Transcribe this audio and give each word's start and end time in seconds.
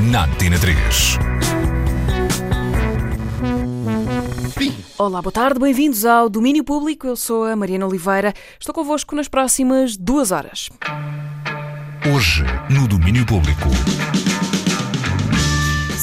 na 0.00 0.24
Antena 0.24 0.58
3. 0.58 1.18
Olá, 4.98 5.22
boa 5.22 5.32
tarde, 5.32 5.60
bem-vindos 5.60 6.04
ao 6.04 6.28
Domínio 6.28 6.64
Público. 6.64 7.06
Eu 7.06 7.16
sou 7.16 7.44
a 7.44 7.56
Mariana 7.56 7.86
Oliveira. 7.86 8.34
Estou 8.58 8.74
convosco 8.74 9.14
nas 9.14 9.28
próximas 9.28 9.96
duas 9.96 10.30
horas. 10.32 10.68
Hoje, 12.14 12.44
no 12.70 12.86
Domínio 12.86 13.24
Público. 13.26 13.68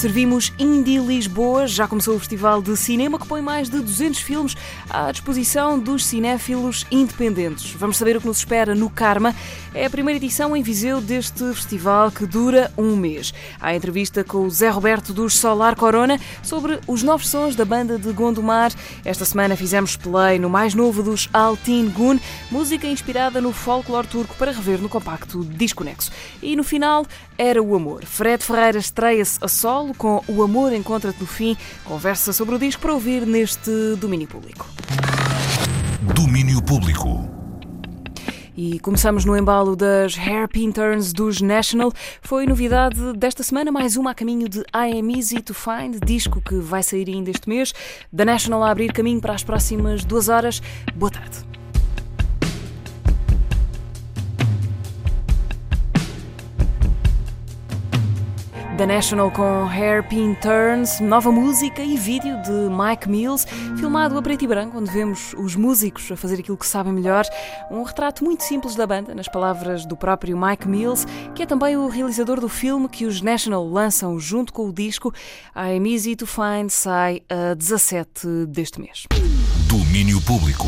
Servimos 0.03 0.51
Indie 0.59 0.97
Lisboa. 0.97 1.65
Já 1.65 1.87
começou 1.87 2.17
o 2.17 2.19
Festival 2.19 2.61
de 2.61 2.75
Cinema 2.75 3.17
que 3.17 3.25
põe 3.25 3.41
mais 3.41 3.69
de 3.69 3.79
200 3.79 4.19
filmes 4.19 4.53
à 4.89 5.09
disposição 5.13 5.79
dos 5.79 6.05
cinéfilos 6.05 6.85
independentes. 6.91 7.71
Vamos 7.71 7.95
saber 7.95 8.17
o 8.17 8.19
que 8.19 8.27
nos 8.27 8.39
espera 8.39 8.75
no 8.75 8.89
Karma. 8.89 9.33
É 9.73 9.85
a 9.85 9.89
primeira 9.89 10.17
edição 10.17 10.57
em 10.57 10.61
Viseu 10.61 10.99
deste 10.99 11.53
festival 11.53 12.11
que 12.11 12.25
dura 12.25 12.69
um 12.77 12.97
mês. 12.97 13.33
Há 13.61 13.73
entrevista 13.73 14.25
com 14.25 14.39
o 14.39 14.49
Zé 14.49 14.69
Roberto 14.69 15.13
dos 15.13 15.37
Solar 15.37 15.77
Corona 15.77 16.19
sobre 16.43 16.81
os 16.85 17.01
novos 17.01 17.29
sons 17.29 17.55
da 17.55 17.63
banda 17.63 17.97
de 17.97 18.11
Gondomar. 18.11 18.73
Esta 19.05 19.23
semana 19.23 19.55
fizemos 19.55 19.95
play 19.95 20.37
no 20.37 20.49
mais 20.49 20.73
novo 20.73 21.01
dos 21.01 21.29
Altin 21.31 21.87
Gun, 21.87 22.19
música 22.51 22.87
inspirada 22.87 23.39
no 23.39 23.53
folclore 23.53 24.07
turco 24.07 24.35
para 24.35 24.51
rever 24.51 24.81
no 24.81 24.89
compacto 24.89 25.45
Disconexo. 25.45 26.11
E 26.41 26.57
no 26.57 26.63
final, 26.63 27.05
era 27.37 27.63
o 27.63 27.73
amor. 27.73 28.03
Fred 28.05 28.43
Ferreira 28.43 28.77
estreia-se 28.77 29.39
a 29.41 29.47
solo 29.47 29.92
com 29.93 30.23
O 30.27 30.43
Amor 30.43 30.73
Encontra-te 30.73 31.19
no 31.19 31.27
Fim. 31.27 31.55
Conversa 31.83 32.33
sobre 32.33 32.55
o 32.55 32.59
disco 32.59 32.81
para 32.81 32.93
ouvir 32.93 33.25
neste 33.25 33.95
domínio 33.97 34.27
público. 34.27 34.67
Domínio 36.15 36.61
Público. 36.61 37.29
E 38.55 38.79
começamos 38.79 39.25
no 39.25 39.35
embalo 39.35 39.75
das 39.75 40.15
Hairpin 40.17 40.71
Turns 40.71 41.11
dos 41.11 41.41
National. 41.41 41.91
Foi 42.21 42.45
novidade 42.45 43.13
desta 43.13 43.41
semana, 43.41 43.71
mais 43.71 43.97
uma 43.97 44.11
a 44.11 44.13
caminho 44.13 44.47
de 44.47 44.59
I 44.59 44.99
Am 44.99 45.15
Easy 45.15 45.41
to 45.41 45.53
Find, 45.53 45.99
disco 46.05 46.39
que 46.39 46.55
vai 46.55 46.83
sair 46.83 47.09
ainda 47.09 47.31
este 47.31 47.49
mês. 47.49 47.73
Da 48.11 48.23
National 48.23 48.63
a 48.63 48.69
abrir 48.69 48.93
caminho 48.93 49.19
para 49.19 49.33
as 49.33 49.43
próximas 49.43 50.05
duas 50.05 50.29
horas. 50.29 50.61
Boa 50.95 51.11
tarde. 51.11 51.52
The 58.83 58.87
National 58.87 59.31
com 59.31 59.65
Hairpin 59.65 60.35
Turns, 60.41 60.99
nova 60.99 61.31
música 61.31 61.81
e 61.81 61.95
vídeo 61.95 62.35
de 62.41 62.51
Mike 62.51 63.07
Mills, 63.09 63.47
filmado 63.77 64.17
a 64.17 64.21
preto 64.21 64.43
e 64.43 64.47
branco, 64.47 64.77
onde 64.77 64.91
vemos 64.91 65.33
os 65.37 65.55
músicos 65.55 66.11
a 66.11 66.17
fazer 66.17 66.41
aquilo 66.41 66.57
que 66.57 66.67
sabem 66.67 66.91
melhor. 66.91 67.23
Um 67.71 67.83
retrato 67.83 68.25
muito 68.25 68.43
simples 68.43 68.75
da 68.75 68.85
banda, 68.85 69.15
nas 69.15 69.29
palavras 69.29 69.85
do 69.85 69.95
próprio 69.95 70.37
Mike 70.37 70.67
Mills, 70.67 71.07
que 71.33 71.43
é 71.43 71.45
também 71.45 71.77
o 71.77 71.87
realizador 71.87 72.41
do 72.41 72.49
filme 72.49 72.89
que 72.89 73.05
os 73.05 73.21
National 73.21 73.65
lançam 73.65 74.19
junto 74.19 74.51
com 74.51 74.67
o 74.67 74.73
disco 74.73 75.13
I'm 75.55 75.89
Easy 75.89 76.17
to 76.17 76.27
Find, 76.27 76.69
sai 76.69 77.21
a 77.29 77.53
17 77.53 78.47
deste 78.47 78.81
mês. 78.81 79.05
Domínio 79.69 80.19
Público. 80.23 80.67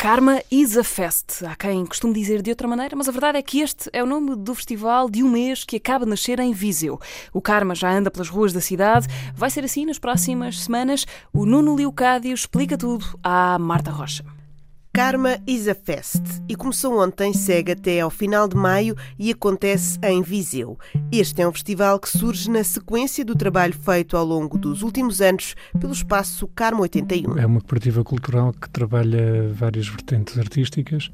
Karma 0.00 0.42
is 0.50 0.78
a 0.78 0.82
Fest. 0.82 1.44
Há 1.44 1.54
quem 1.54 1.84
costume 1.84 2.14
dizer 2.14 2.40
de 2.40 2.48
outra 2.48 2.66
maneira, 2.66 2.96
mas 2.96 3.06
a 3.06 3.12
verdade 3.12 3.36
é 3.36 3.42
que 3.42 3.60
este 3.60 3.90
é 3.92 4.02
o 4.02 4.06
nome 4.06 4.34
do 4.34 4.54
festival 4.54 5.10
de 5.10 5.22
um 5.22 5.30
mês 5.30 5.62
que 5.62 5.76
acaba 5.76 6.06
de 6.06 6.10
nascer 6.10 6.40
em 6.40 6.54
Viseu. 6.54 6.98
O 7.34 7.42
Karma 7.42 7.74
já 7.74 7.92
anda 7.92 8.10
pelas 8.10 8.30
ruas 8.30 8.50
da 8.50 8.62
cidade, 8.62 9.06
vai 9.34 9.50
ser 9.50 9.62
assim 9.62 9.84
nas 9.84 9.98
próximas 9.98 10.58
semanas. 10.58 11.04
O 11.34 11.44
Nuno 11.44 11.74
Leocádio 11.74 12.32
explica 12.32 12.78
tudo 12.78 13.04
à 13.22 13.58
Marta 13.58 13.90
Rocha. 13.90 14.24
Karma 14.92 15.38
is 15.46 15.68
a 15.68 15.74
Fest 15.74 16.20
e 16.48 16.56
começou 16.56 17.00
ontem, 17.00 17.32
segue 17.32 17.72
até 17.72 18.00
ao 18.00 18.10
final 18.10 18.48
de 18.48 18.56
maio 18.56 18.96
e 19.16 19.30
acontece 19.30 19.96
em 20.02 20.20
Viseu. 20.20 20.76
Este 21.12 21.42
é 21.42 21.48
um 21.48 21.52
festival 21.52 22.00
que 22.00 22.08
surge 22.08 22.50
na 22.50 22.64
sequência 22.64 23.24
do 23.24 23.36
trabalho 23.36 23.72
feito 23.72 24.16
ao 24.16 24.26
longo 24.26 24.58
dos 24.58 24.82
últimos 24.82 25.20
anos 25.20 25.54
pelo 25.78 25.92
espaço 25.92 26.48
Karma 26.48 26.80
81. 26.80 27.38
É 27.38 27.46
uma 27.46 27.60
cooperativa 27.60 28.02
cultural 28.02 28.52
que 28.52 28.68
trabalha 28.68 29.48
várias 29.52 29.86
vertentes 29.86 30.36
artísticas, 30.36 31.08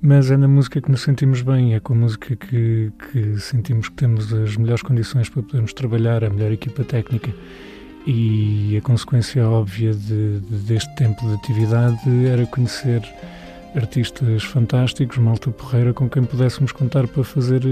mas 0.00 0.30
é 0.30 0.36
na 0.36 0.46
música 0.46 0.80
que 0.80 0.90
nos 0.90 1.02
sentimos 1.02 1.42
bem, 1.42 1.74
é 1.74 1.80
com 1.80 1.94
a 1.94 1.96
música 1.96 2.36
que, 2.36 2.92
que 3.10 3.36
sentimos 3.40 3.88
que 3.88 3.96
temos 3.96 4.32
as 4.32 4.56
melhores 4.56 4.82
condições 4.82 5.28
para 5.28 5.42
podermos 5.42 5.72
trabalhar, 5.72 6.22
a 6.22 6.30
melhor 6.30 6.52
equipa 6.52 6.84
técnica 6.84 7.34
e 8.06 8.76
a 8.76 8.80
consequência 8.80 9.48
óbvia 9.48 9.92
de, 9.92 10.40
de, 10.40 10.56
deste 10.66 10.94
tempo 10.96 11.26
de 11.26 11.34
atividade 11.34 12.26
era 12.26 12.46
conhecer 12.46 13.02
artistas 13.74 14.44
fantásticos, 14.44 15.18
malta 15.18 15.50
porreira 15.50 15.92
com 15.92 16.08
quem 16.08 16.24
pudéssemos 16.24 16.72
contar 16.72 17.06
para 17.06 17.22
fazer, 17.22 17.62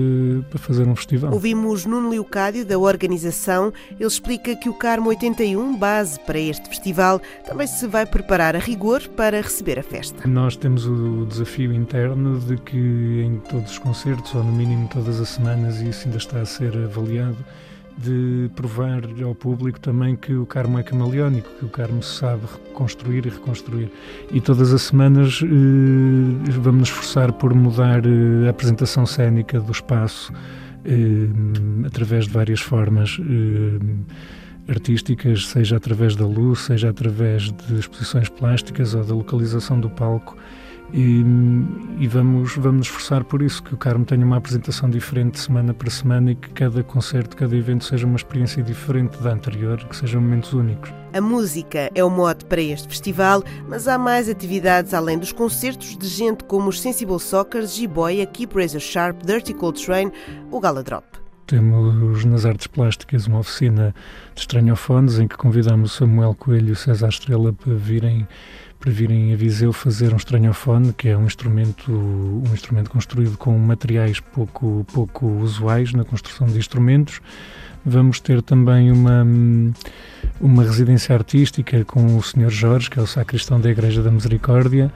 para 0.50 0.58
fazer 0.58 0.86
um 0.86 0.94
festival. 0.94 1.32
Ouvimos 1.32 1.84
Nuno 1.84 2.10
Leocádio, 2.10 2.64
da 2.64 2.78
organização. 2.78 3.72
Ele 3.92 4.06
explica 4.06 4.54
que 4.56 4.68
o 4.68 4.74
Carmo 4.74 5.08
81, 5.08 5.76
base 5.76 6.18
para 6.20 6.38
este 6.38 6.68
festival, 6.68 7.20
também 7.46 7.66
se 7.66 7.86
vai 7.86 8.06
preparar 8.06 8.54
a 8.54 8.58
rigor 8.58 9.06
para 9.08 9.40
receber 9.40 9.78
a 9.78 9.82
festa. 9.82 10.26
Nós 10.28 10.56
temos 10.56 10.86
o 10.86 11.26
desafio 11.26 11.72
interno 11.72 12.38
de 12.40 12.56
que 12.58 12.76
em 13.24 13.38
todos 13.50 13.72
os 13.72 13.78
concertos, 13.78 14.34
ou 14.34 14.44
no 14.44 14.52
mínimo 14.52 14.88
todas 14.92 15.20
as 15.20 15.30
semanas, 15.30 15.80
e 15.80 15.88
isso 15.88 16.06
ainda 16.06 16.18
está 16.18 16.40
a 16.40 16.46
ser 16.46 16.76
avaliado, 16.76 17.38
de 17.96 18.50
provar 18.54 19.02
ao 19.24 19.34
público 19.34 19.80
também 19.80 20.16
que 20.16 20.34
o 20.34 20.44
Carmo 20.44 20.78
é 20.78 20.82
camaleónico, 20.82 21.48
que 21.58 21.64
o 21.64 21.68
Carmo 21.68 22.02
sabe 22.02 22.42
reconstruir 22.68 23.26
e 23.26 23.30
reconstruir. 23.30 23.90
E 24.30 24.40
todas 24.40 24.72
as 24.72 24.82
semanas 24.82 25.40
eh, 25.42 26.50
vamos 26.60 26.80
nos 26.80 26.88
esforçar 26.88 27.32
por 27.32 27.54
mudar 27.54 28.04
eh, 28.04 28.46
a 28.46 28.50
apresentação 28.50 29.06
cênica 29.06 29.58
do 29.60 29.72
espaço 29.72 30.32
eh, 30.84 31.86
através 31.86 32.26
de 32.26 32.32
várias 32.32 32.60
formas 32.60 33.18
eh, 33.18 34.70
artísticas, 34.70 35.46
seja 35.48 35.76
através 35.76 36.14
da 36.14 36.26
luz, 36.26 36.60
seja 36.60 36.90
através 36.90 37.50
de 37.50 37.78
exposições 37.78 38.28
plásticas 38.28 38.94
ou 38.94 39.04
da 39.04 39.14
localização 39.14 39.80
do 39.80 39.90
palco. 39.90 40.36
E, 40.92 41.24
e, 41.98 42.06
vamos, 42.06 42.54
vamos 42.56 42.78
nos 42.78 42.86
esforçar 42.86 43.24
por 43.24 43.42
isso, 43.42 43.62
que 43.62 43.74
o 43.74 43.76
Carmo 43.76 44.04
tenha 44.04 44.24
uma 44.24 44.36
apresentação 44.36 44.88
diferente 44.88 45.38
semana 45.38 45.74
para 45.74 45.90
semana 45.90 46.30
e 46.30 46.34
que 46.34 46.48
cada 46.50 46.82
concerto, 46.82 47.36
cada 47.36 47.56
evento 47.56 47.84
seja 47.84 48.06
uma 48.06 48.16
experiência 48.16 48.62
diferente 48.62 49.18
da 49.18 49.32
anterior, 49.32 49.84
que 49.84 49.96
sejam 49.96 50.20
momentos 50.20 50.52
únicos. 50.52 50.92
A 51.12 51.20
música 51.20 51.90
é 51.94 52.04
o 52.04 52.10
mote 52.10 52.44
para 52.44 52.60
este 52.60 52.88
festival, 52.88 53.42
mas 53.68 53.88
há 53.88 53.98
mais 53.98 54.28
atividades 54.28 54.94
além 54.94 55.18
dos 55.18 55.32
concertos 55.32 55.96
de 55.96 56.06
gente 56.06 56.44
como 56.44 56.68
os 56.68 56.80
Sensible 56.80 57.18
Soccers, 57.18 57.74
G-Boy, 57.74 58.24
Keep 58.26 58.54
Razor 58.54 58.80
Sharp, 58.80 59.22
Dirty 59.24 59.54
Cold 59.54 59.84
Train 59.84 60.12
ou 60.50 60.60
Gala 60.60 60.82
Drop. 60.82 61.06
Temos 61.46 62.24
nas 62.24 62.44
artes 62.44 62.66
plásticas 62.66 63.28
uma 63.28 63.38
oficina 63.38 63.94
de 64.34 64.40
estranhofones 64.40 65.20
em 65.20 65.28
que 65.28 65.36
convidamos 65.36 65.92
o 65.92 65.96
Samuel 65.96 66.34
Coelho 66.34 66.70
e 66.70 66.72
o 66.72 66.76
César 66.76 67.08
Estrela 67.08 67.52
para 67.52 67.72
virem 67.74 68.26
para 68.78 68.90
virem 68.90 69.32
a 69.32 69.36
Viseu 69.36 69.72
fazer 69.72 70.12
um 70.12 70.16
estranhofone, 70.16 70.92
que 70.92 71.08
é 71.08 71.16
um 71.16 71.26
instrumento, 71.26 71.90
um 71.90 72.52
instrumento 72.52 72.90
construído 72.90 73.36
com 73.36 73.56
materiais 73.58 74.20
pouco, 74.20 74.86
pouco 74.92 75.26
usuais 75.26 75.92
na 75.92 76.04
construção 76.04 76.46
de 76.46 76.58
instrumentos. 76.58 77.20
Vamos 77.84 78.20
ter 78.20 78.42
também 78.42 78.90
uma, 78.90 79.24
uma 80.40 80.62
residência 80.62 81.14
artística 81.14 81.84
com 81.84 82.16
o 82.16 82.22
Sr. 82.22 82.50
Jorge, 82.50 82.90
que 82.90 82.98
é 82.98 83.02
o 83.02 83.06
sacristão 83.06 83.60
da 83.60 83.70
Igreja 83.70 84.02
da 84.02 84.10
Misericórdia, 84.10 84.92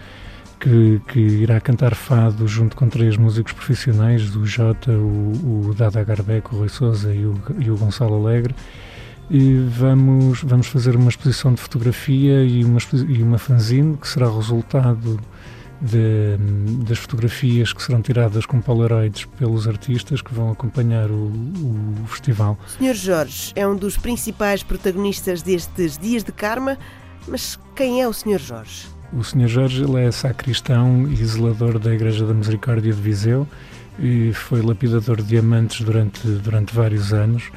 que, 0.59 1.01
que, 1.09 1.21
irá 1.21 1.61
cantar 1.61 1.95
fado 1.95 2.47
junto 2.47 2.77
com 2.77 2.89
três 2.89 3.17
músicos 3.17 3.53
profissionais, 3.53 4.35
o 4.37 4.45
Jota, 4.45 4.93
o, 4.93 5.69
o 5.69 5.75
Dada 5.75 6.03
Garbeco, 6.05 6.55
o 6.55 6.59
Rui 6.59 6.69
Souza 6.69 7.15
e 7.15 7.25
o, 7.25 7.41
e 7.59 7.71
o 7.71 7.77
Gonçalo 7.77 8.15
Alegre 8.15 8.55
e 9.31 9.55
vamos, 9.55 10.43
vamos 10.43 10.67
fazer 10.67 10.97
uma 10.97 11.09
exposição 11.09 11.55
de 11.55 11.61
fotografia 11.61 12.43
e 12.43 12.65
uma, 12.65 12.81
e 13.09 13.23
uma 13.23 13.39
fanzine 13.39 13.97
que 13.97 14.09
será 14.09 14.29
resultado 14.29 15.21
de, 15.81 16.37
das 16.85 16.99
fotografias 16.99 17.73
que 17.73 17.81
serão 17.81 18.03
tiradas 18.03 18.45
com 18.45 18.61
polaroids 18.61 19.27
pelos 19.39 19.69
artistas 19.69 20.21
que 20.21 20.35
vão 20.35 20.51
acompanhar 20.51 21.11
o, 21.11 21.33
o 22.03 22.07
festival. 22.09 22.59
O 22.81 22.85
Sr. 22.85 22.95
Jorge 22.95 23.53
é 23.55 23.67
um 23.67 23.77
dos 23.77 23.97
principais 23.97 24.65
protagonistas 24.65 25.43
destes 25.43 25.97
Dias 25.97 26.25
de 26.25 26.33
Karma, 26.33 26.77
mas 27.29 27.57
quem 27.77 28.03
é 28.03 28.09
o 28.09 28.13
Sr. 28.13 28.41
Jorge? 28.41 28.89
O 29.13 29.23
Sr. 29.23 29.47
Jorge 29.47 29.85
ele 29.85 30.05
é 30.05 30.11
sacristão 30.11 31.09
e 31.09 31.25
zelador 31.25 31.79
da 31.79 31.95
Igreja 31.95 32.27
da 32.27 32.35
Misericórdia 32.35 32.93
de 32.93 33.01
Viseu 33.01 33.47
e 33.97 34.33
foi 34.33 34.61
lapidador 34.61 35.19
de 35.19 35.29
diamantes 35.29 35.83
durante, 35.83 36.27
durante 36.27 36.75
vários 36.75 37.13
anos 37.13 37.51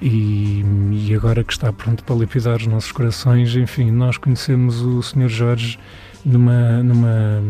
e, 0.00 0.64
e, 0.92 1.14
agora 1.14 1.42
que 1.42 1.52
está 1.52 1.72
pronto 1.72 2.04
para 2.04 2.14
lapidar 2.14 2.56
os 2.56 2.66
nossos 2.66 2.92
corações. 2.92 3.54
Enfim, 3.56 3.90
nós 3.90 4.16
conhecemos 4.16 4.80
o 4.80 5.02
Sr. 5.02 5.28
Jorge 5.28 5.78
numa, 6.24 6.82
numa 6.82 7.42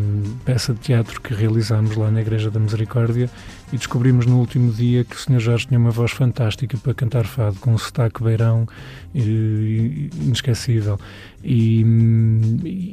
peça 0.45 0.73
de 0.73 0.81
teatro 0.81 1.21
que 1.21 1.35
realizámos 1.35 1.97
lá 1.97 2.11
na 2.11 2.21
Igreja 2.21 2.50
da 2.50 2.59
Misericórdia 2.59 3.31
e 3.73 3.77
descobrimos 3.77 4.25
no 4.25 4.39
último 4.39 4.73
dia 4.73 5.05
que 5.05 5.15
o 5.15 5.19
Sr. 5.19 5.41
Jorge 5.41 5.67
tinha 5.67 5.79
uma 5.79 5.91
voz 5.91 6.12
fantástica 6.12 6.77
para 6.79 6.95
cantar 6.95 7.27
fado, 7.27 7.56
com 7.61 7.73
um 7.73 7.79
sotaque 7.79 8.23
beirão 8.23 8.67
inesquecível. 9.15 10.99
E, 11.45 11.85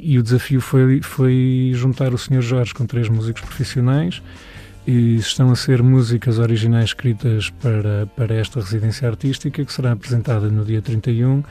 e 0.02 0.18
o 0.18 0.22
desafio 0.22 0.60
foi, 0.60 1.00
foi 1.00 1.70
juntar 1.74 2.12
o 2.12 2.18
Sr. 2.18 2.42
Jorge 2.42 2.74
com 2.74 2.84
três 2.84 3.08
músicos 3.08 3.42
profissionais 3.42 4.22
e 4.86 5.16
estão 5.16 5.50
a 5.50 5.56
ser 5.56 5.82
músicas 5.82 6.38
originais 6.38 6.86
escritas 6.86 7.50
para, 7.50 8.06
para 8.14 8.34
esta 8.34 8.60
residência 8.60 9.08
artística 9.08 9.64
que 9.64 9.72
será 9.72 9.92
apresentada 9.92 10.48
no 10.48 10.64
dia 10.64 10.80
31 10.80 11.42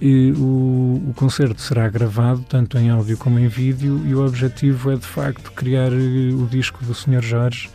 e 0.00 0.32
o, 0.32 1.02
o 1.10 1.12
concerto 1.14 1.60
será 1.60 1.88
gravado 1.88 2.44
tanto 2.48 2.78
em 2.78 2.90
áudio 2.90 3.16
como 3.18 3.38
em 3.38 3.46
vídeo 3.46 4.00
e 4.06 4.14
o 4.14 4.26
objetivo 4.26 4.90
é 4.90 4.96
de 4.96 5.06
facto 5.06 5.52
criar 5.52 5.92
eh, 5.92 6.32
o 6.34 6.46
disco 6.46 6.84
do 6.84 6.94
Sr. 6.94 7.22
Jorge 7.22 7.70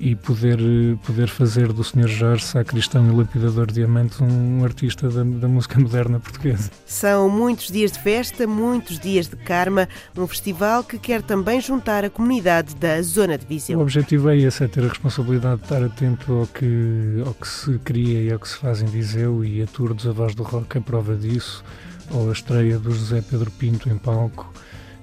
e 0.00 0.16
poder, 0.16 0.58
poder 1.04 1.28
fazer 1.28 1.74
do 1.74 1.84
Sr. 1.84 2.08
Jorge 2.08 2.42
Sacristão 2.42 3.06
e 3.06 3.14
Lapidador 3.14 3.66
de 3.66 3.74
Diamantes 3.74 4.18
um 4.22 4.64
artista 4.64 5.10
da, 5.10 5.22
da, 5.22 5.46
música 5.46 5.78
moderna 5.78 6.18
portuguesa. 6.18 6.70
São 6.86 7.28
muitos 7.28 7.70
dias 7.70 7.92
de 7.92 7.98
festa, 7.98 8.46
muitos 8.46 8.98
dias 8.98 9.28
de 9.28 9.36
karma, 9.36 9.86
um 10.16 10.26
festival 10.26 10.82
que 10.82 10.98
quer 10.98 11.20
também 11.20 11.60
juntar 11.60 12.02
a 12.02 12.08
comunidade 12.08 12.74
da 12.76 13.00
Zona 13.02 13.36
de 13.36 13.44
Viseu. 13.44 13.78
O 13.78 13.82
objetivo 13.82 14.30
é 14.30 14.38
esse, 14.38 14.64
é 14.64 14.68
ter 14.68 14.82
a 14.82 14.88
responsabilidade 14.88 15.58
de 15.58 15.64
estar 15.64 15.84
atento 15.84 16.32
ao 16.32 16.46
que, 16.46 17.22
ao 17.26 17.34
que 17.34 17.46
se 17.46 17.78
cria 17.80 18.22
e 18.22 18.32
ao 18.32 18.38
que 18.38 18.48
se 18.48 18.56
faz 18.56 18.80
em 18.80 18.86
Viseu 18.86 19.44
e 19.44 19.62
a 19.62 19.66
Tour 19.66 19.92
dos 19.92 20.06
Avós 20.06 20.34
do 20.34 20.42
Rock 20.42 20.78
é 20.78 20.80
prova 20.80 21.14
disso, 21.14 21.62
ou 22.10 22.30
a 22.30 22.32
estreia 22.32 22.78
do 22.78 22.90
José 22.90 23.20
Pedro 23.20 23.50
Pinto 23.50 23.90
em 23.90 23.98
palco, 23.98 24.50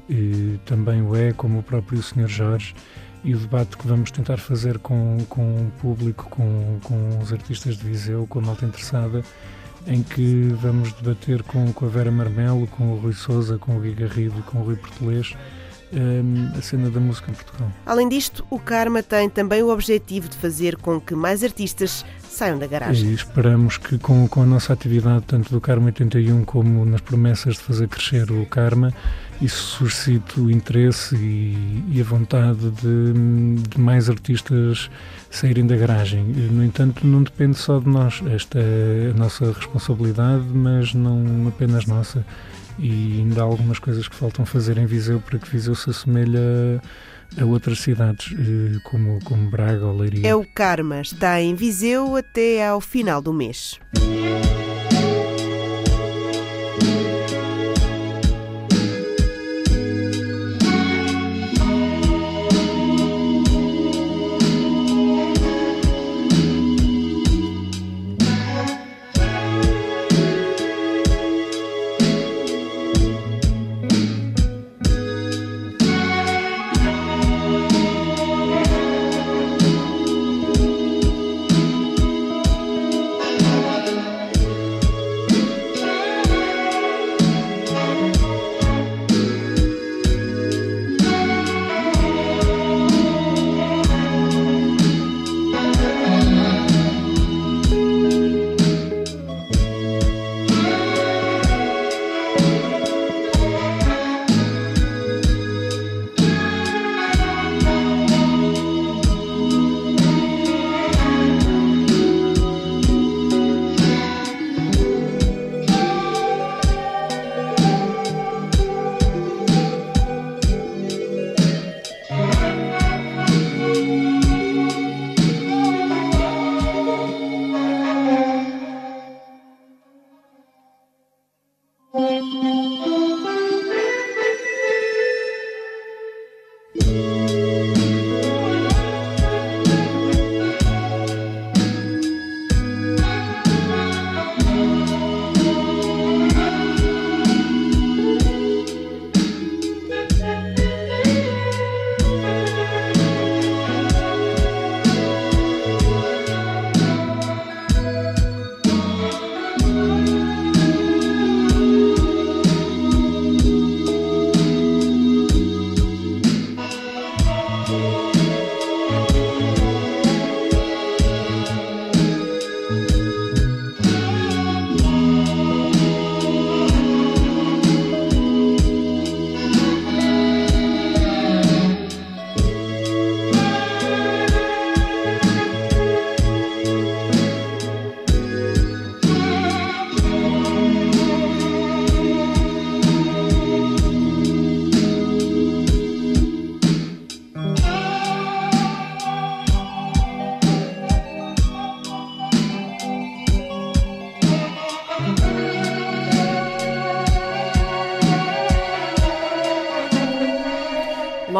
e 0.10 0.60
também 0.66 1.04
o 1.04 1.16
é, 1.16 1.34
como 1.34 1.60
o 1.60 1.64
próprio 1.64 2.02
Sr. 2.02 2.28
Jorge 2.28 2.74
e 3.28 3.36
o 3.36 3.38
debate 3.38 3.76
que 3.78 3.86
vamos 3.86 4.10
tentar 4.10 4.38
fazer 4.38 4.80
com, 4.80 5.18
com 5.28 5.42
o 5.42 5.72
público, 5.82 6.30
com, 6.30 6.80
com 6.82 7.20
os 7.22 7.34
artistas 7.34 7.78
de 7.78 7.84
Viseu, 7.84 8.26
com 8.26 8.40
a 8.40 8.42
malta 8.42 8.66
interessada, 8.66 9.22
em 9.86 10.02
que 10.02 10.56
vamos 10.62 10.94
debater 10.94 11.44
com, 11.44 11.74
com 11.74 11.86
a 11.86 11.90
Vera 11.90 12.10
Marmelo, 12.10 12.66
com 12.68 12.94
o 12.94 12.98
Rui 12.98 13.12
Souza, 13.12 13.58
com 13.58 13.76
o 13.76 13.82
Gui 13.82 13.94
Garrido 13.94 14.40
e 14.40 14.42
com 14.44 14.60
o 14.60 14.64
Rui 14.64 14.78
Portelês 14.78 15.36
um, 15.94 16.58
a 16.58 16.62
cena 16.62 16.90
da 16.90 17.00
música 17.00 17.32
em 17.32 17.34
Portugal. 17.34 17.72
Além 17.86 18.10
disto, 18.10 18.46
o 18.50 18.60
Karma 18.60 19.02
tem 19.04 19.30
também 19.30 19.62
o 19.64 19.70
objetivo 19.70 20.28
de 20.28 20.38
fazer 20.38 20.78
com 20.78 21.00
que 21.00 21.16
mais 21.16 21.44
artistas 21.44 22.06
saiam 22.30 22.58
da 22.58 22.68
garagem. 22.68 23.10
E 23.10 23.14
esperamos 23.14 23.78
que 23.78 23.98
com, 23.98 24.28
com 24.28 24.42
a 24.42 24.46
nossa 24.46 24.74
atividade, 24.74 25.26
tanto 25.28 25.52
do 25.52 25.62
Karma 25.62 25.88
81 25.88 26.44
como 26.46 26.86
nas 26.86 27.02
promessas 27.02 27.56
de 27.56 27.62
fazer 27.62 27.88
crescer 27.88 28.32
o 28.32 28.46
Karma, 28.46 28.94
isso 29.42 29.78
suscite 29.78 30.39
o 30.39 30.50
interesse 30.50 31.16
e, 31.16 31.84
e 31.92 32.01
a 32.01 32.04
vontade 32.04 32.72
de, 32.72 33.13
de, 33.69 33.80
mais 33.80 34.10
artistas 34.10 34.89
saírem 35.30 35.66
da 35.68 35.75
garagem. 35.75 36.24
No 36.24 36.63
entanto, 36.63 37.06
não 37.06 37.22
depende 37.22 37.57
só 37.57 37.80
de 37.80 37.88
nós. 37.88 38.22
Esta 38.28 38.60
é 38.60 39.12
a 39.13 39.18
nossa 39.18 39.51
responsabilidade, 39.51 40.45
mas 40.51 40.94
não 40.94 41.48
apenas 41.48 41.86
nossa. 41.86 42.25
E 42.80 43.19
ainda 43.19 43.42
há 43.42 43.44
algumas 43.44 43.80
coisas 43.80 44.07
que 44.07 44.16
faltam 44.16 44.45
fazer 44.45 44.78
em 44.78 44.86
Viseu 44.86 45.19
para 45.19 45.40
que 45.40 45.50
Viseu 45.50 45.75
se 45.75 45.90
assemelhe 45.90 46.38
a, 46.38 47.42
a 47.42 47.45
outras 47.45 47.80
cidades, 47.80 48.33
eh, 48.33 48.80
como, 48.83 49.19
como 49.24 49.50
Braga 49.50 49.86
ou 49.86 49.98
Leiria. 49.98 50.28
É 50.28 50.36
o 50.36 50.45
Karma. 50.45 51.01
Está 51.01 51.42
em 51.42 51.56
Viseu 51.56 52.16
até 52.16 52.68
ao 52.68 52.80
final 52.80 53.22
do 53.22 53.33
mês. 53.33 53.80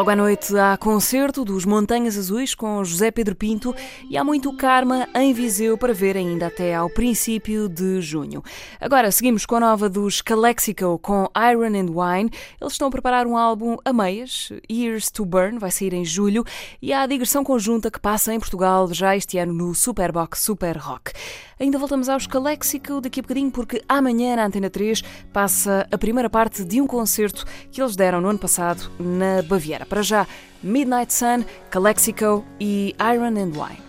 Logo 0.08 0.20
à 0.20 0.24
noite 0.24 0.56
há 0.56 0.74
concerto 0.78 1.44
dos 1.44 1.66
Montanhas 1.66 2.16
Azuis 2.16 2.54
com 2.54 2.82
José 2.82 3.10
Pedro 3.10 3.36
Pinto 3.36 3.74
e 4.08 4.16
há 4.16 4.24
muito 4.24 4.50
karma 4.54 5.06
em 5.14 5.34
Viseu 5.34 5.76
para 5.76 5.92
ver 5.92 6.16
ainda 6.16 6.46
até 6.46 6.74
ao 6.74 6.88
princípio 6.88 7.68
de 7.68 8.00
junho. 8.00 8.42
Agora 8.80 9.10
seguimos 9.10 9.44
com 9.44 9.56
a 9.56 9.60
nova 9.60 9.86
dos 9.86 10.22
Calexico 10.22 10.98
com 11.00 11.28
Iron 11.52 11.78
and 11.78 11.92
Wine. 11.92 12.30
Eles 12.58 12.72
estão 12.72 12.88
a 12.88 12.90
preparar 12.90 13.26
um 13.26 13.36
álbum 13.36 13.76
a 13.84 13.92
meias, 13.92 14.50
Years 14.70 15.10
to 15.10 15.26
Burn, 15.26 15.58
vai 15.58 15.70
sair 15.70 15.92
em 15.92 16.06
julho 16.06 16.42
e 16.80 16.90
há 16.90 17.02
a 17.02 17.06
digressão 17.06 17.44
conjunta 17.44 17.90
que 17.90 18.00
passa 18.00 18.32
em 18.32 18.40
Portugal 18.40 18.88
já 18.94 19.14
este 19.14 19.36
ano 19.36 19.52
no 19.52 19.74
Superbox 19.74 20.40
Super 20.40 20.78
Rock. 20.78 21.12
Ainda 21.60 21.78
voltamos 21.78 22.08
aos 22.08 22.26
Calexico 22.26 23.00
daqui 23.00 23.18
a 23.18 23.22
bocadinho, 23.22 23.50
porque 23.50 23.82
amanhã 23.88 24.36
na 24.36 24.46
Antena 24.46 24.70
3 24.70 25.02
passa 25.32 25.88
a 25.90 25.98
primeira 25.98 26.30
parte 26.30 26.64
de 26.64 26.80
um 26.80 26.86
concerto 26.86 27.44
que 27.70 27.82
eles 27.82 27.96
deram 27.96 28.20
no 28.20 28.28
ano 28.28 28.38
passado 28.38 28.90
na 28.98 29.42
Baviera. 29.42 29.84
Para 29.84 30.02
já, 30.02 30.26
Midnight 30.62 31.12
Sun, 31.12 31.44
Calexico 31.68 32.44
e 32.60 32.94
Iron 33.00 33.36
and 33.36 33.52
Wine. 33.58 33.88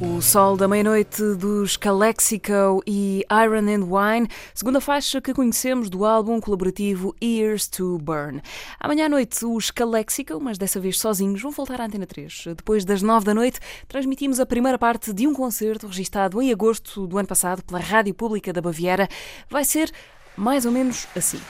O 0.00 0.22
Sol 0.22 0.56
da 0.56 0.68
Meia-Noite 0.68 1.34
dos 1.34 1.76
Calexico 1.76 2.80
e 2.86 3.24
Iron 3.44 3.68
and 3.68 3.84
Wine, 3.84 4.28
segunda 4.54 4.80
faixa 4.80 5.20
que 5.20 5.34
conhecemos 5.34 5.90
do 5.90 6.04
álbum 6.04 6.40
colaborativo 6.40 7.16
Ears 7.20 7.66
to 7.66 7.98
Burn. 7.98 8.40
Amanhã 8.78 9.06
à 9.06 9.08
noite 9.08 9.44
os 9.44 9.72
Calexico, 9.72 10.38
mas 10.40 10.56
dessa 10.56 10.78
vez 10.78 11.00
sozinhos, 11.00 11.42
vão 11.42 11.50
voltar 11.50 11.80
à 11.80 11.86
Antena 11.86 12.06
3. 12.06 12.44
Depois 12.56 12.84
das 12.84 13.02
nove 13.02 13.26
da 13.26 13.34
noite, 13.34 13.58
transmitimos 13.88 14.38
a 14.38 14.46
primeira 14.46 14.78
parte 14.78 15.12
de 15.12 15.26
um 15.26 15.34
concerto 15.34 15.88
registado 15.88 16.40
em 16.40 16.52
agosto 16.52 17.04
do 17.04 17.18
ano 17.18 17.26
passado 17.26 17.64
pela 17.64 17.80
Rádio 17.80 18.14
Pública 18.14 18.52
da 18.52 18.60
Baviera. 18.60 19.08
Vai 19.50 19.64
ser 19.64 19.90
mais 20.36 20.64
ou 20.64 20.70
menos 20.70 21.08
assim. 21.16 21.40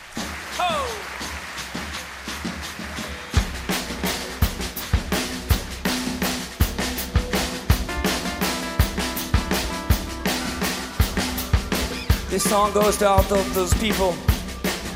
This 12.38 12.50
song 12.50 12.73
goes 12.73 12.97
to 12.99 13.09
all 13.09 13.25
those 13.25 13.75
people, 13.78 14.14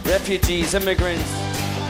refugees, 0.05 0.75
immigrants, 0.75 1.42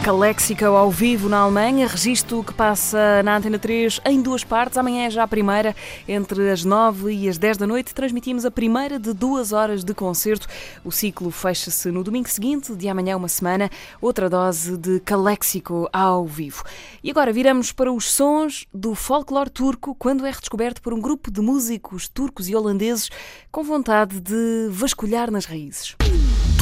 Calexico 0.02 0.64
ao 0.64 0.90
vivo 0.90 1.28
na 1.28 1.38
Alemanha, 1.38 1.86
registro 1.86 2.42
que 2.42 2.52
passa 2.52 3.22
na 3.22 3.36
Antena 3.36 3.56
3 3.56 4.00
em 4.06 4.20
duas 4.20 4.42
partes. 4.42 4.76
Amanhã 4.76 5.06
é 5.06 5.10
já 5.10 5.22
a 5.22 5.28
primeira, 5.28 5.76
entre 6.08 6.50
as 6.50 6.64
9 6.64 7.12
e 7.12 7.28
as 7.28 7.38
10 7.38 7.58
da 7.58 7.68
noite. 7.68 7.94
Transmitimos 7.94 8.44
a 8.44 8.50
primeira 8.50 8.98
de 8.98 9.12
duas 9.12 9.52
horas 9.52 9.84
de 9.84 9.94
concerto. 9.94 10.48
O 10.84 10.90
ciclo 10.90 11.30
fecha-se 11.30 11.92
no 11.92 12.02
domingo 12.02 12.28
seguinte, 12.28 12.74
de 12.74 12.88
amanhã 12.88 13.16
uma 13.16 13.28
semana, 13.28 13.70
outra 14.00 14.28
dose 14.28 14.76
de 14.76 14.98
Calexico 14.98 15.88
ao 15.92 16.26
vivo. 16.26 16.64
E 17.00 17.08
agora 17.08 17.32
viramos 17.32 17.70
para 17.70 17.92
os 17.92 18.10
sons 18.10 18.66
do 18.74 18.96
folclore 18.96 19.50
turco, 19.50 19.94
quando 19.94 20.26
é 20.26 20.30
redescoberto 20.30 20.82
por 20.82 20.92
um 20.92 21.00
grupo 21.00 21.30
de 21.30 21.40
músicos 21.40 22.08
turcos 22.08 22.48
e 22.48 22.56
holandeses 22.56 23.08
com 23.52 23.62
vontade 23.62 24.18
de 24.18 24.66
vasculhar 24.68 25.30
nas 25.30 25.44
raízes. 25.44 25.94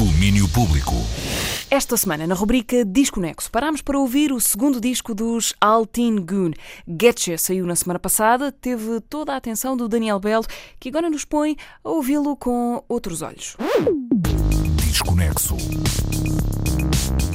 Domínio 0.00 0.48
Público. 0.48 0.94
Esta 1.70 1.94
semana, 1.94 2.26
na 2.26 2.34
rubrica 2.34 2.86
Disconexo, 2.86 3.50
parámos 3.50 3.82
para 3.82 3.98
ouvir 3.98 4.32
o 4.32 4.40
segundo 4.40 4.80
disco 4.80 5.14
dos 5.14 5.54
Altin 5.60 6.16
Gun. 6.16 6.52
Getche 6.88 7.36
saiu 7.36 7.66
na 7.66 7.76
semana 7.76 7.98
passada, 7.98 8.50
teve 8.50 8.98
toda 9.10 9.34
a 9.34 9.36
atenção 9.36 9.76
do 9.76 9.86
Daniel 9.90 10.18
Bell, 10.18 10.40
que 10.80 10.88
agora 10.88 11.10
nos 11.10 11.26
põe 11.26 11.54
a 11.84 11.90
ouvi-lo 11.90 12.34
com 12.34 12.82
outros 12.88 13.20
olhos. 13.20 13.58
Desconexo. 14.90 15.56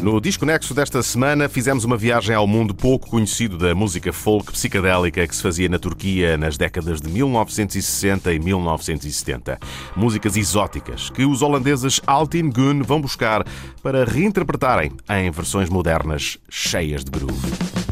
No 0.02 0.20
Desconexo 0.20 0.74
desta 0.74 1.02
semana 1.02 1.48
fizemos 1.48 1.86
uma 1.86 1.96
viagem 1.96 2.36
ao 2.36 2.46
mundo 2.46 2.76
pouco 2.76 3.10
conhecido 3.10 3.58
da 3.58 3.74
música 3.74 4.12
folk 4.12 4.52
psicadélica 4.52 5.26
que 5.26 5.34
se 5.34 5.42
fazia 5.42 5.70
na 5.70 5.80
Turquia 5.80 6.36
nas 6.36 6.58
décadas 6.58 7.00
de 7.00 7.10
1960 7.10 8.34
e 8.34 8.40
1970. 8.40 9.58
Músicas 9.96 10.36
exóticas 10.36 11.10
que 11.10 11.24
os 11.24 11.42
holandeses 11.42 12.02
Altin 12.06 12.50
Gun 12.50 12.84
vão 12.84 13.00
buscar 13.00 13.46
para 13.82 14.04
reinterpretarem 14.04 14.92
em 15.10 15.32
versões 15.32 15.70
modernas 15.70 16.38
cheias 16.50 17.06
de 17.06 17.10
groove. 17.10 17.85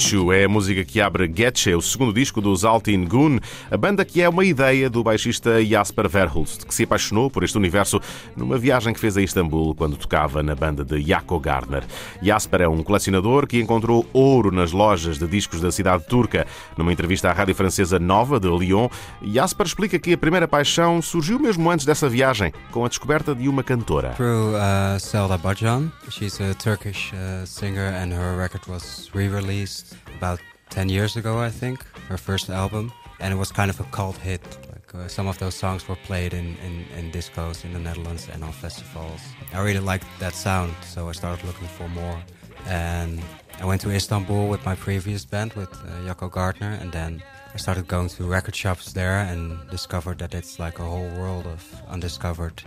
Yolchu 0.00 0.32
é 0.32 0.44
a 0.44 0.48
música 0.48 0.82
que 0.82 0.98
abre 0.98 1.30
Getche, 1.32 1.74
o 1.74 1.82
segundo 1.82 2.12
disco 2.12 2.40
dos 2.40 2.64
Altin 2.64 3.04
Gun, 3.04 3.38
a 3.70 3.76
banda 3.76 4.02
que 4.02 4.22
é 4.22 4.28
uma 4.28 4.44
ideia 4.44 4.88
do 4.88 5.04
baixista 5.04 5.62
Jasper 5.62 6.08
Verhulst, 6.08 6.64
que 6.64 6.74
se 6.74 6.84
apaixonou 6.84 7.30
por 7.30 7.44
este 7.44 7.58
universo 7.58 8.00
numa 8.34 8.56
viagem 8.56 8.94
que 8.94 9.00
fez 9.00 9.18
a 9.18 9.22
Istambul 9.22 9.74
quando 9.74 9.98
tocava 9.98 10.42
na 10.42 10.54
banda 10.54 10.84
de 10.84 11.02
Jaco 11.02 11.38
Gardner. 11.38 11.84
Jasper 12.22 12.62
é 12.62 12.68
um 12.68 12.82
colecionador 12.82 13.46
que 13.46 13.60
encontrou 13.60 14.06
ouro 14.14 14.50
nas 14.50 14.72
lojas 14.72 15.18
de 15.18 15.26
discos 15.26 15.60
da 15.60 15.70
cidade 15.70 16.06
turca. 16.06 16.46
Numa 16.78 16.92
entrevista 16.92 17.28
à 17.28 17.32
rádio 17.32 17.54
francesa 17.54 17.98
Nova 17.98 18.40
de 18.40 18.48
Lyon, 18.48 18.88
Jasper 19.22 19.66
explica 19.66 19.98
que 19.98 20.14
a 20.14 20.18
primeira 20.18 20.48
paixão 20.48 21.02
surgiu 21.02 21.38
mesmo 21.38 21.70
antes 21.70 21.84
dessa 21.84 22.08
viagem, 22.08 22.52
com 22.70 22.86
a 22.86 22.88
descoberta 22.88 23.34
de 23.34 23.48
uma 23.48 23.62
cantora. 23.62 24.14
Through 24.16 24.54
uh, 24.54 24.98
Selda 24.98 25.36
Bajan, 25.36 25.92
she's 26.08 26.40
a 26.40 26.54
Turkish 26.54 27.12
uh, 27.12 27.44
singer 27.44 27.92
and 27.94 28.14
her 28.14 28.38
record 28.38 28.66
was 28.66 29.10
re-released 29.12 29.80
released 29.80 29.89
about 30.16 30.40
10 30.70 30.88
years 30.88 31.16
ago, 31.16 31.38
I 31.38 31.50
think, 31.50 31.84
her 32.08 32.16
first 32.16 32.48
album, 32.48 32.92
and 33.18 33.32
it 33.32 33.36
was 33.36 33.50
kind 33.52 33.70
of 33.70 33.80
a 33.80 33.84
cult 33.84 34.16
hit. 34.16 34.42
Like 34.72 34.94
uh, 34.94 35.08
some 35.08 35.26
of 35.26 35.38
those 35.38 35.54
songs 35.54 35.86
were 35.88 35.96
played 35.96 36.32
in, 36.32 36.56
in, 36.58 36.84
in 36.96 37.10
discos 37.10 37.64
in 37.64 37.72
the 37.72 37.78
Netherlands 37.78 38.28
and 38.32 38.44
on 38.44 38.52
festivals. 38.52 39.20
I 39.52 39.62
really 39.62 39.80
liked 39.80 40.06
that 40.20 40.34
sound, 40.34 40.74
so 40.82 41.08
I 41.08 41.12
started 41.12 41.44
looking 41.44 41.68
for 41.68 41.88
more. 41.88 42.22
And 42.66 43.20
I 43.60 43.64
went 43.64 43.80
to 43.82 43.90
Istanbul 43.90 44.48
with 44.48 44.64
my 44.64 44.74
previous 44.74 45.24
band 45.24 45.52
with 45.54 45.72
uh, 46.08 46.28
Gardner, 46.28 46.78
and 46.80 46.92
then 46.92 47.22
I 47.52 47.56
started 47.56 47.88
going 47.88 48.08
to 48.10 48.24
record 48.24 48.54
shops 48.54 48.92
there 48.92 49.18
and 49.18 49.58
discovered 49.70 50.18
that 50.18 50.34
it's 50.34 50.58
like 50.58 50.78
a 50.78 50.84
whole 50.84 51.08
world 51.10 51.46
of 51.46 51.82
undiscovered. 51.88 52.62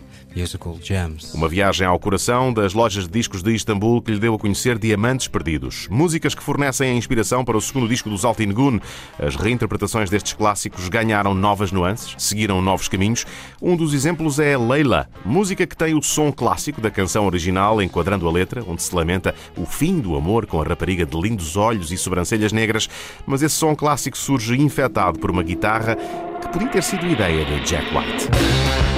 Uma 1.35 1.47
viagem 1.47 1.85
ao 1.85 1.99
coração 1.99 2.51
das 2.51 2.73
lojas 2.73 3.05
de 3.05 3.11
discos 3.11 3.43
de 3.43 3.53
Istambul 3.53 4.01
que 4.01 4.11
lhe 4.11 4.19
deu 4.19 4.33
a 4.33 4.39
conhecer 4.39 4.79
Diamantes 4.79 5.27
Perdidos. 5.27 5.87
Músicas 5.91 6.33
que 6.33 6.41
fornecem 6.41 6.89
a 6.89 6.93
inspiração 6.95 7.45
para 7.45 7.55
o 7.55 7.61
segundo 7.61 7.87
disco 7.87 8.09
dos 8.09 8.25
Altingun. 8.25 8.79
As 9.19 9.35
reinterpretações 9.35 10.09
destes 10.09 10.33
clássicos 10.33 10.89
ganharam 10.89 11.35
novas 11.35 11.71
nuances, 11.71 12.15
seguiram 12.17 12.63
novos 12.63 12.87
caminhos. 12.87 13.27
Um 13.61 13.75
dos 13.75 13.93
exemplos 13.93 14.39
é 14.39 14.57
Leila, 14.57 15.07
música 15.23 15.67
que 15.67 15.77
tem 15.77 15.93
o 15.93 16.01
som 16.01 16.31
clássico 16.31 16.81
da 16.81 16.89
canção 16.89 17.27
original 17.27 17.79
enquadrando 17.79 18.27
a 18.27 18.31
letra, 18.31 18.63
onde 18.67 18.81
se 18.81 18.95
lamenta 18.95 19.35
o 19.55 19.67
fim 19.67 19.99
do 19.99 20.15
amor 20.15 20.47
com 20.47 20.59
a 20.59 20.65
rapariga 20.65 21.05
de 21.05 21.15
lindos 21.19 21.55
olhos 21.55 21.91
e 21.91 21.97
sobrancelhas 21.97 22.51
negras, 22.51 22.89
mas 23.27 23.43
esse 23.43 23.55
som 23.55 23.75
clássico 23.75 24.17
surge 24.17 24.59
infectado 24.59 25.19
por 25.19 25.29
uma 25.29 25.43
guitarra 25.43 25.95
que 26.41 26.47
podia 26.47 26.69
ter 26.69 26.81
sido 26.81 27.05
ideia 27.05 27.45
de 27.45 27.59
Jack 27.61 27.85
White. 27.95 28.92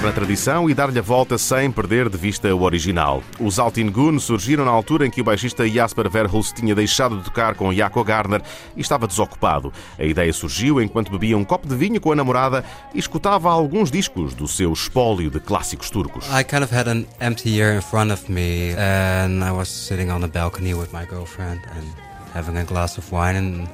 Tradição 0.00 0.68
e 0.68 0.74
dar-lhe 0.74 0.98
a 0.98 1.02
volta 1.02 1.38
sem 1.38 1.70
perder 1.70 2.08
de 2.08 2.16
vista 2.16 2.54
o 2.54 2.62
original. 2.62 3.22
Os 3.40 3.58
Altin 3.58 3.90
Gun 3.90 4.18
surgiram 4.18 4.64
na 4.64 4.70
altura 4.70 5.06
em 5.06 5.10
que 5.10 5.20
o 5.20 5.24
baixista 5.24 5.68
Jasper 5.68 6.08
Verhulst 6.10 6.54
tinha 6.54 6.74
deixado 6.74 7.18
de 7.18 7.24
tocar 7.24 7.54
com 7.54 7.72
Jaco 7.72 8.04
Garner 8.04 8.42
e 8.76 8.80
estava 8.80 9.06
desocupado. 9.06 9.72
A 9.98 10.04
ideia 10.04 10.32
surgiu 10.32 10.80
enquanto 10.80 11.10
bebia 11.10 11.36
um 11.36 11.44
copo 11.44 11.66
de 11.66 11.74
vinho 11.74 12.00
com 12.00 12.12
a 12.12 12.16
namorada 12.16 12.64
e 12.94 12.98
escutava 12.98 13.50
alguns 13.50 13.90
discos 13.90 14.34
do 14.34 14.46
seu 14.46 14.72
espólio 14.72 15.30
de 15.30 15.40
clássicos 15.40 15.90
turcos. 15.90 16.26
I 16.26 16.44
kind 16.44 16.62
of 16.62 16.74
had 16.74 16.88
an 16.88 17.06
empty 17.20 17.50
year 17.50 17.74
in 17.74 17.80
front 17.80 18.12
of 18.12 18.30
me 18.30 18.74
and 18.76 19.42
I 19.42 19.52
was 19.52 19.68
sitting 19.68 20.10
on 20.10 20.20
the 20.20 20.28
balcony 20.28 20.74
with 20.74 20.92
my 20.92 21.06
girlfriend 21.06 21.60
and 21.76 21.86
having 22.34 22.58
a 22.58 22.64
glass 22.64 22.98
of 22.98 23.10
wine 23.12 23.36
and 23.36 23.68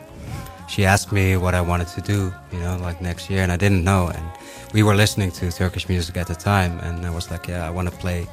she 0.73 0.87
asked 0.87 1.13
me 1.13 1.37
what 1.37 1.55
I 1.55 1.61
wanted 1.61 1.89
to 1.89 2.01
do, 2.01 2.21
you 2.53 2.61
know, 2.61 2.79
like 2.87 2.99
next 3.03 3.29
year 3.31 3.43
and 3.43 3.53
I 3.53 3.59
didn't 3.59 3.85
know 3.85 4.09
and 4.09 4.25
we 4.73 4.83
were 4.83 4.95
listening 4.95 5.31
to 5.33 5.53
Turkish 5.53 5.87
music 5.89 6.17
at 6.17 6.27
the 6.27 6.35
time, 6.35 6.79
and 6.81 7.05
I 7.05 7.11
was 7.11 7.31
like, 7.31 7.47
yeah, 7.47 7.67
I 7.67 7.71
want 7.71 7.91
to 7.91 7.97
play 7.97 8.27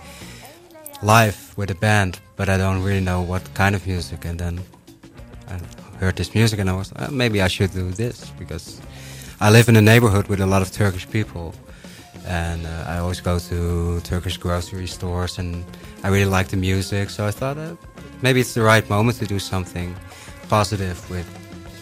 live 1.02 1.54
with 1.58 1.70
a 1.70 1.76
band, 1.76 2.20
but 2.38 2.48
I 2.48 2.58
don't 2.58 2.82
really 2.82 3.02
know 3.02 3.22
what 3.22 3.44
kind 3.54 3.76
of 3.76 3.86
music. 3.86 4.24
And 4.24 4.40
then 4.40 4.62
I 5.50 5.60
heard 6.00 6.16
this 6.16 6.34
music, 6.34 6.60
and 6.60 6.70
I 6.70 6.74
was 6.74 6.94
uh, 6.96 7.10
maybe 7.12 7.42
I 7.42 7.50
should 7.50 7.74
do 7.74 7.92
this 7.92 8.30
because 8.40 8.80
I 9.42 9.50
live 9.52 9.68
in 9.68 9.76
a 9.76 9.82
neighborhood 9.82 10.28
with 10.28 10.40
a 10.40 10.46
lot 10.46 10.62
of 10.62 10.72
Turkish 10.72 11.10
people, 11.10 11.54
and 12.26 12.66
uh, 12.66 12.86
I 12.88 13.00
always 13.00 13.20
go 13.20 13.38
to 13.38 14.00
Turkish 14.02 14.38
grocery 14.38 14.88
stores, 14.88 15.40
and 15.40 15.66
I 16.04 16.08
really 16.08 16.32
like 16.38 16.48
the 16.48 16.58
music. 16.58 17.10
So 17.10 17.28
I 17.28 17.32
thought 17.32 17.58
uh, 17.58 17.76
maybe 18.22 18.40
it's 18.40 18.54
the 18.54 18.62
right 18.62 18.90
moment 18.90 19.18
to 19.18 19.26
do 19.26 19.40
something 19.40 19.94
positive 20.48 20.98
with 21.10 21.28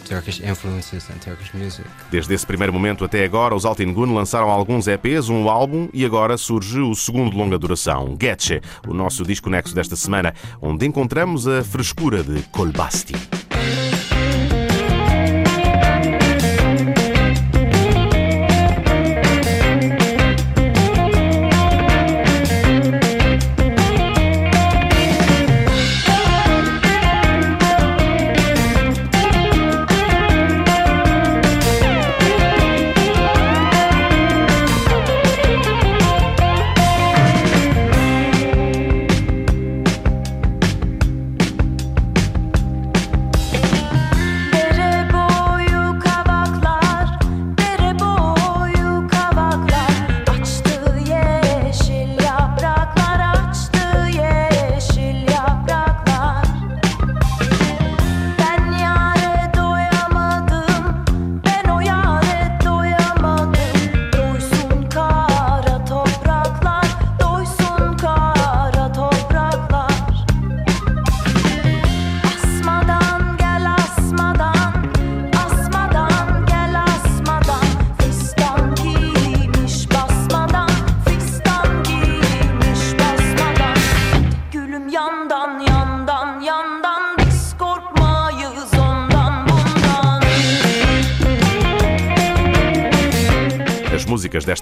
Turkish 0.08 0.40
influences 0.40 1.08
and 1.10 1.18
Turkish 1.18 1.52
music. 1.52 1.84
Desde 2.10 2.32
esse 2.34 2.46
primeiro 2.46 2.72
momento 2.72 3.04
até 3.04 3.24
agora, 3.24 3.54
os 3.54 3.64
Altin 3.64 3.92
Gun 3.92 4.14
lançaram 4.14 4.50
alguns 4.50 4.88
EPs, 4.88 5.28
um 5.28 5.48
álbum 5.48 5.88
e 5.92 6.04
agora 6.04 6.38
surge 6.38 6.80
o 6.80 6.94
segundo 6.94 7.36
longa 7.36 7.58
duração, 7.58 8.16
Getche, 8.20 8.62
o 8.86 8.94
nosso 8.94 9.24
disco 9.24 9.50
nexo 9.50 9.74
desta 9.74 9.96
semana, 9.96 10.34
onde 10.62 10.86
encontramos 10.86 11.46
a 11.46 11.62
frescura 11.62 12.22
de 12.22 12.42
Kolbasti. 12.44 13.14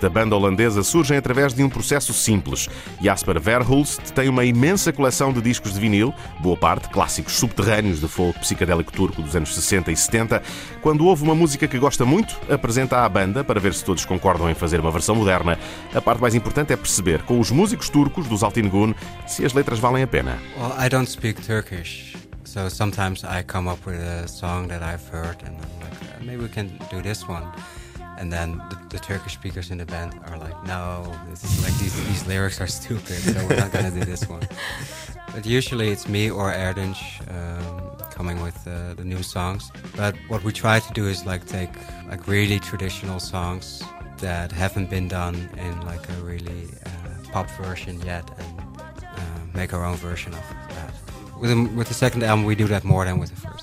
Desta 0.07 0.11
banda 0.11 0.37
holandesa 0.37 0.85
surgem 0.85 1.17
através 1.17 1.53
de 1.53 1.63
um 1.65 1.69
processo 1.69 2.13
simples. 2.13 2.69
Jasper 3.01 3.41
Verhulst 3.41 4.13
tem 4.15 4.29
uma 4.29 4.45
imensa 4.45 4.93
coleção 4.93 5.33
de 5.33 5.41
discos 5.41 5.75
de 5.75 5.81
vinil, 5.81 6.15
boa 6.41 6.57
parte 6.57 6.89
clássicos 6.89 7.35
subterrâneos 7.35 8.01
de 8.01 8.07
folk 8.07 8.39
psicadélico 8.39 8.93
turco 8.93 9.21
dos 9.21 9.35
anos 9.35 9.55
60 9.55 9.91
e 9.91 9.97
70. 9.97 10.43
Quando 10.81 11.07
ouve 11.07 11.25
uma 11.25 11.35
música 11.35 11.67
que 11.67 11.79
gosta 11.79 12.05
muito, 12.05 12.39
apresenta 12.49 13.05
à 13.05 13.09
banda 13.09 13.43
para 13.43 13.59
ver 13.59 13.75
se 13.75 13.85
todos 13.85 14.05
concordam 14.05 14.49
em 14.49 14.55
fazer 14.55 14.81
uma 14.81 14.93
versão 14.93 15.17
moderna. 15.17 15.59
A 15.93 16.01
parte 16.01 16.21
mais 16.21 16.35
importante 16.35 16.73
é 16.73 16.77
perceber, 16.77 17.23
com 17.23 17.41
os 17.41 17.51
músicos 17.51 17.89
turcos 17.89 18.29
dos 18.29 18.43
Altingun, 18.45 18.95
se 19.27 19.45
as 19.45 19.53
letras 19.53 19.81
valem 19.81 20.05
a 20.05 20.07
pena. 20.07 20.39
Well, 20.57 20.73
I 20.79 20.89
don't 20.89 21.11
speak 21.11 21.43
Turkish. 21.43 22.15
So 22.45 22.69
sometimes 22.69 23.25
I 23.25 23.43
come 23.43 23.69
up 23.69 23.85
with 23.85 23.99
a 23.99 24.29
song 24.29 24.69
that 24.69 24.83
I've 24.83 25.07
heard 25.11 25.43
and 25.45 25.57
I'm 25.57 25.81
like, 25.81 26.25
maybe 26.25 26.43
we 26.43 26.49
can 26.49 26.71
do 26.91 27.03
this 27.03 27.27
one. 27.29 27.45
And 28.19 28.33
then 28.33 28.59
the, 28.71 28.79
the, 28.91 28.99
Turkish 28.99 29.35
speakers 29.35 29.71
in 29.71 29.79
the 29.79 29.85
band 29.85 30.19
are 30.27 30.39
like, 30.39 30.57
no, 30.67 31.15
this 31.29 31.45
is 31.45 31.63
like 31.63 31.77
these, 31.79 31.95
these 32.07 32.27
lyrics 32.27 32.61
are 32.61 32.67
stupid, 32.67 33.19
so 33.19 33.47
we're 33.47 33.57
not 33.57 33.73
gonna 33.73 33.91
do 33.91 34.05
this 34.05 34.29
one. 34.29 34.43
But 35.35 35.45
usually 35.45 35.91
it's 35.91 36.09
me 36.09 36.31
or 36.31 36.51
Erdinch 36.51 37.21
um, 37.31 37.99
coming 38.11 38.41
with 38.41 38.57
uh, 38.67 38.95
the 38.95 39.05
new 39.05 39.23
songs. 39.23 39.71
But 39.95 40.17
what 40.29 40.43
we 40.45 40.51
try 40.51 40.81
to 40.81 40.93
do 40.95 41.07
is 41.09 41.27
like 41.27 41.45
take 41.47 41.75
like 42.09 42.27
really 42.27 42.59
traditional 42.59 43.21
songs 43.21 43.83
that 44.19 44.51
haven't 44.51 44.89
been 44.89 45.09
done 45.09 45.35
in 45.59 45.81
like 45.83 46.09
a 46.09 46.23
really 46.23 46.69
uh, 46.87 47.33
pop 47.33 47.51
version 47.51 48.01
yet, 48.01 48.25
and 48.39 48.81
uh, 48.81 49.41
make 49.53 49.75
our 49.75 49.85
own 49.85 49.97
version 49.97 50.33
of 50.33 50.41
that. 50.41 50.66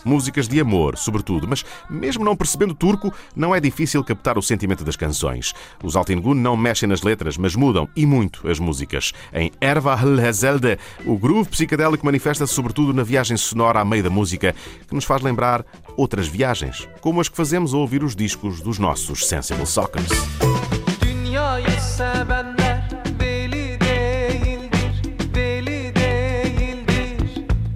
Músicas 0.06 0.48
de 0.48 0.60
amor, 0.60 0.98
sobretudo, 0.98 1.48
mas 1.48 1.66
mesmo 1.90 2.24
não 2.24 2.36
percebendo 2.36 2.74
turco, 2.74 3.14
não 3.36 3.54
é 3.54 3.60
difícil 3.60 4.04
captar 4.04 4.38
o 4.38 4.42
sentimento 4.42 4.84
das 4.84 4.96
canções. 4.96 5.54
Os 5.84 5.96
Altingun 5.96 6.34
não 6.34 6.56
mexem 6.56 6.88
nas 6.88 7.02
letras, 7.02 7.38
mas 7.38 7.56
mudam, 7.56 7.88
e 7.96 8.06
muito, 8.06 8.48
as 8.48 8.60
músicas. 8.60 9.12
Em 9.34 9.52
Erva 9.60 9.98
Hezelde, 10.28 10.78
o 11.06 11.18
groove 11.18 11.50
psicadélico 11.50 12.06
manifesta-se 12.06 12.54
sobretudo 12.54 12.94
na 12.94 13.04
viagem 13.04 13.38
sonora 13.38 13.80
à 13.80 13.86
meio 13.86 14.04
da 14.04 14.10
música, 14.10 14.56
que 14.88 14.94
nos 14.94 15.06
faz 15.06 15.22
lembrar 15.22 15.66
outras 15.98 16.28
viagens, 16.28 16.88
como 17.02 17.22
as 17.22 17.30
que 17.30 17.38
fazemos 17.38 17.74
ao 17.74 17.82
ouvir 17.82 18.04
os 18.04 18.16
discos 18.16 18.62
dos 18.62 18.78
nossos 18.80 19.28
Sensible 19.28 19.66
Sockers. 19.66 20.10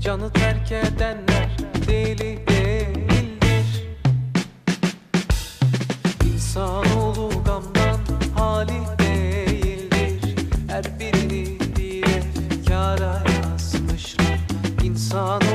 Canı 0.08 0.34
terk 0.34 0.72
edenler 0.72 1.58
deli 1.88 2.48
değildir. 2.48 3.84
İnsanoğlu 6.34 7.30
gamdan 7.46 8.00
hali 8.36 9.00
değildir. 9.00 10.36
Her 10.68 11.00
birini 11.00 11.60
bir 11.78 12.06
kara 12.68 13.24
yazmışlar 13.44 14.40
İnsan 14.84 15.47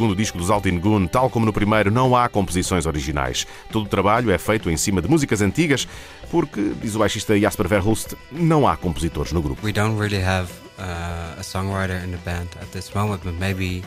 segundo 0.00 0.16
disco 0.16 0.38
dos 0.38 0.48
Altin 0.48 0.78
Gun, 0.78 1.06
tal 1.06 1.28
como 1.28 1.44
no 1.44 1.52
primeiro, 1.52 1.90
não 1.90 2.16
há 2.16 2.26
composições 2.26 2.86
originais. 2.86 3.46
Todo 3.70 3.84
o 3.84 3.88
trabalho 3.88 4.30
é 4.30 4.38
feito 4.38 4.70
em 4.70 4.76
cima 4.78 5.02
de 5.02 5.08
músicas 5.08 5.42
antigas, 5.42 5.86
porque, 6.30 6.72
diz 6.80 6.94
o 6.94 7.00
baixista 7.00 7.38
Jasper 7.38 7.68
Verhulst, 7.68 8.14
não 8.32 8.66
há 8.66 8.78
compositores 8.78 9.30
no 9.30 9.42
grupo. 9.42 9.60
We 9.62 9.74
don't 9.74 10.00
really 10.00 10.24
have 10.24 10.50
uh, 10.78 11.38
a 11.38 11.42
songwriter 11.42 12.02
in 12.02 12.12
the 12.12 12.18
band 12.24 12.48
at 12.62 12.68
this 12.72 12.94
moment, 12.94 13.20
but 13.22 13.34
maybe 13.38 13.82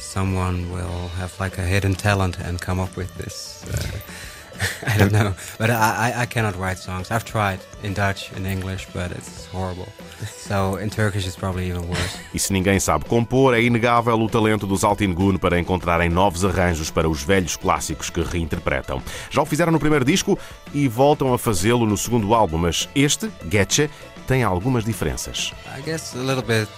someone 0.00 0.66
will 0.72 1.08
have 1.20 1.32
like 1.38 1.60
a 1.60 1.64
hidden 1.64 1.94
talent 1.94 2.36
and 2.40 2.58
come 2.58 2.82
up 2.82 2.98
with 2.98 3.14
this. 3.16 3.62
Uh, 3.68 4.33
I 4.86 4.98
don't 4.98 5.12
know, 5.12 5.34
but 5.58 5.70
I, 5.70 6.12
I, 6.14 6.22
I 6.22 6.26
cannot 6.26 6.56
write 6.56 6.78
songs. 6.78 7.10
I've 7.10 7.24
tried 7.24 7.60
in 7.82 7.94
Dutch, 7.94 8.32
in 8.36 8.46
English, 8.46 8.86
but 8.92 9.10
it's 9.12 9.46
horrible. 9.46 9.88
So 10.36 10.76
in 10.76 10.90
Turkish 10.90 11.26
it's 11.26 11.36
probably 11.36 11.68
even 11.68 11.88
worse. 11.88 12.18
E 12.34 12.38
se 12.38 12.52
ninguém 12.52 12.80
sabe 12.80 13.04
compor, 13.04 13.54
é 13.54 13.62
inegável 13.62 14.20
o 14.20 14.28
talento 14.28 14.66
dos 14.66 14.84
Altingun 14.84 15.36
para 15.38 15.58
encontrarem 15.58 16.08
novos 16.08 16.44
arranjos 16.44 16.90
para 16.90 17.08
os 17.08 17.22
velhos 17.22 17.56
clássicos 17.56 18.10
que 18.10 18.22
reinterpretam. 18.22 19.02
Já 19.30 19.42
o 19.42 19.46
fizeram 19.46 19.72
no 19.72 19.78
primeiro 19.78 20.04
disco 20.04 20.38
e 20.72 20.88
voltam 20.88 21.32
a 21.32 21.38
fazê-lo 21.38 21.86
no 21.86 21.96
segundo 21.96 22.34
álbum, 22.34 22.58
mas 22.58 22.88
este, 22.94 23.30
Getche, 23.50 23.90
tem 24.26 24.42
algumas 24.42 24.84
diferenças. 24.84 25.52
I 25.76 25.82
guess 25.82 26.14
a 26.14 26.18
little 26.18 26.42
bit 26.42 26.68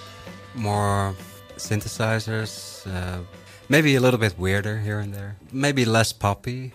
more 0.54 1.14
synthesizers, 1.56 2.84
uh, 2.86 3.22
maybe 3.68 3.96
a 3.96 4.00
little 4.00 4.18
bit 4.18 4.34
weirder 4.38 4.78
here 4.78 5.00
and 5.00 5.12
there, 5.12 5.36
maybe 5.52 5.84
less 5.84 6.12
poppy. 6.12 6.72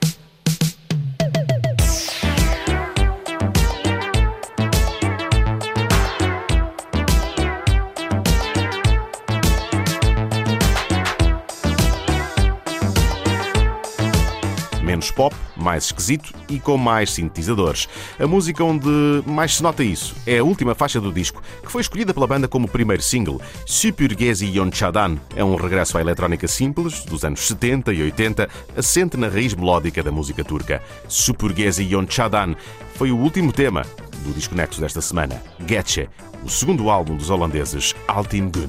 Pop, 15.12 15.36
mais 15.56 15.86
esquisito 15.86 16.34
e 16.50 16.60
com 16.60 16.78
mais 16.78 17.12
sintetizadores. 17.12 17.88
A 18.20 18.28
música 18.28 18.64
onde 18.64 18.90
mais 19.26 19.56
se 19.56 19.64
nota 19.64 19.84
isso 19.84 20.16
é 20.26 20.40
a 20.40 20.44
última 20.44 20.74
faixa 20.74 21.00
do 21.00 21.12
disco, 21.12 21.42
que 21.64 21.72
foi 21.72 21.82
escolhida 21.82 22.14
pela 22.14 22.28
banda 22.28 22.48
como 22.48 22.68
primeiro 22.68 23.02
single. 23.02 23.42
Supurgezi 23.66 24.48
Yonchadan 24.48 25.18
é 25.36 25.44
um 25.44 25.56
regresso 25.56 25.98
à 25.98 26.02
eletrónica 26.02 26.48
simples 26.48 27.04
dos 27.06 27.24
anos 27.24 27.48
70 27.48 27.94
e 27.94 28.04
80, 28.04 28.50
assente 28.76 29.18
na 29.18 29.28
raiz 29.28 29.54
melódica 29.54 30.02
da 30.02 30.12
música 30.12 30.44
turca. 30.44 30.82
Supurgezi 31.08 31.84
Yonchadan 31.84 32.56
foi 32.96 33.12
o 33.12 33.18
último 33.18 33.52
tema 33.52 33.84
do 34.24 34.34
disco 34.34 34.56
Nexo 34.56 34.80
desta 34.80 35.02
semana, 35.02 35.42
Getche, 35.68 36.10
o 36.44 36.50
segundo 36.50 36.90
álbum 36.90 37.16
dos 37.16 37.30
holandeses 37.30 37.96
Altin 38.08 38.50
Gun. 38.50 38.68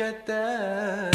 شتان 0.00 1.09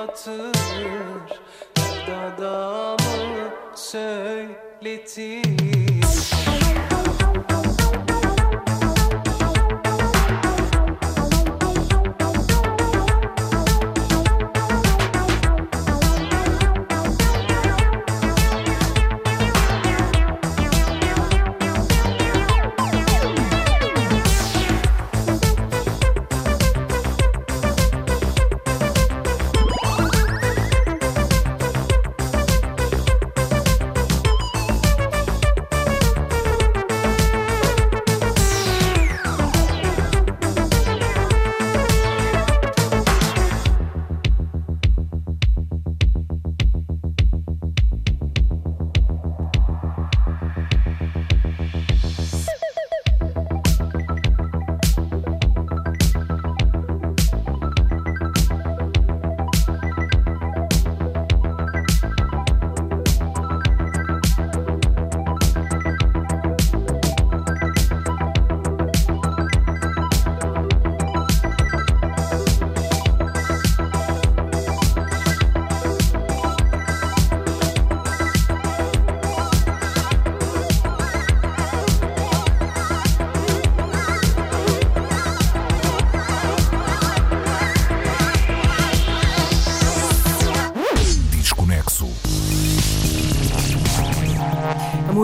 anlatır. 0.00 1.40
Dada 2.06 2.96
mı 2.96 3.50
söyletir. 3.76 5.40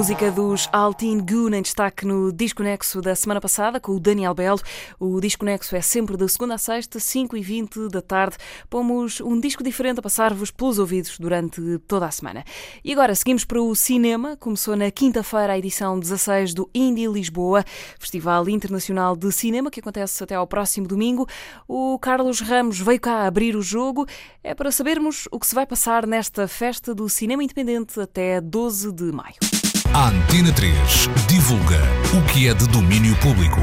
Música 0.06 0.30
dos 0.30 0.68
Altin 0.72 1.18
Goon 1.18 1.52
em 1.52 1.62
destaque 1.62 2.06
no 2.06 2.32
Disco 2.32 2.62
Nexo 2.62 3.00
da 3.00 3.16
semana 3.16 3.40
passada 3.40 3.80
com 3.80 3.90
o 3.90 3.98
Daniel 3.98 4.34
Belo. 4.34 4.60
O 5.00 5.20
Disco 5.20 5.44
Nexo 5.44 5.74
é 5.74 5.80
sempre 5.80 6.16
de 6.16 6.28
segunda 6.28 6.54
a 6.54 6.58
sexta, 6.58 7.00
5 7.00 7.36
e 7.36 7.42
20 7.42 7.88
da 7.88 8.00
tarde. 8.00 8.36
Pomos 8.70 9.20
um 9.20 9.40
disco 9.40 9.64
diferente 9.64 9.98
a 9.98 10.02
passar-vos 10.02 10.52
pelos 10.52 10.78
ouvidos 10.78 11.18
durante 11.18 11.60
toda 11.88 12.06
a 12.06 12.10
semana. 12.12 12.44
E 12.84 12.92
agora 12.92 13.16
seguimos 13.16 13.44
para 13.44 13.60
o 13.60 13.74
cinema. 13.74 14.36
Começou 14.36 14.76
na 14.76 14.92
quinta-feira 14.92 15.54
a 15.54 15.58
edição 15.58 15.98
16 15.98 16.54
do 16.54 16.70
Indie 16.72 17.08
Lisboa, 17.08 17.64
Festival 17.98 18.48
Internacional 18.48 19.16
de 19.16 19.32
Cinema, 19.32 19.72
que 19.72 19.80
acontece 19.80 20.22
até 20.22 20.36
ao 20.36 20.46
próximo 20.46 20.86
domingo. 20.86 21.26
O 21.66 21.98
Carlos 21.98 22.38
Ramos 22.38 22.78
veio 22.78 23.00
cá 23.00 23.26
abrir 23.26 23.56
o 23.56 23.62
jogo. 23.62 24.06
É 24.44 24.54
para 24.54 24.70
sabermos 24.70 25.26
o 25.32 25.40
que 25.40 25.48
se 25.48 25.54
vai 25.56 25.66
passar 25.66 26.06
nesta 26.06 26.46
festa 26.46 26.94
do 26.94 27.08
cinema 27.08 27.42
independente 27.42 27.98
até 27.98 28.40
12 28.40 28.92
de 28.92 29.10
maio. 29.10 29.65
A 29.94 30.08
Antena 30.08 30.52
3 30.52 31.08
divulga 31.28 31.78
o 32.16 32.22
que 32.32 32.48
é 32.48 32.54
de 32.54 32.66
domínio 32.68 33.16
público. 33.16 33.60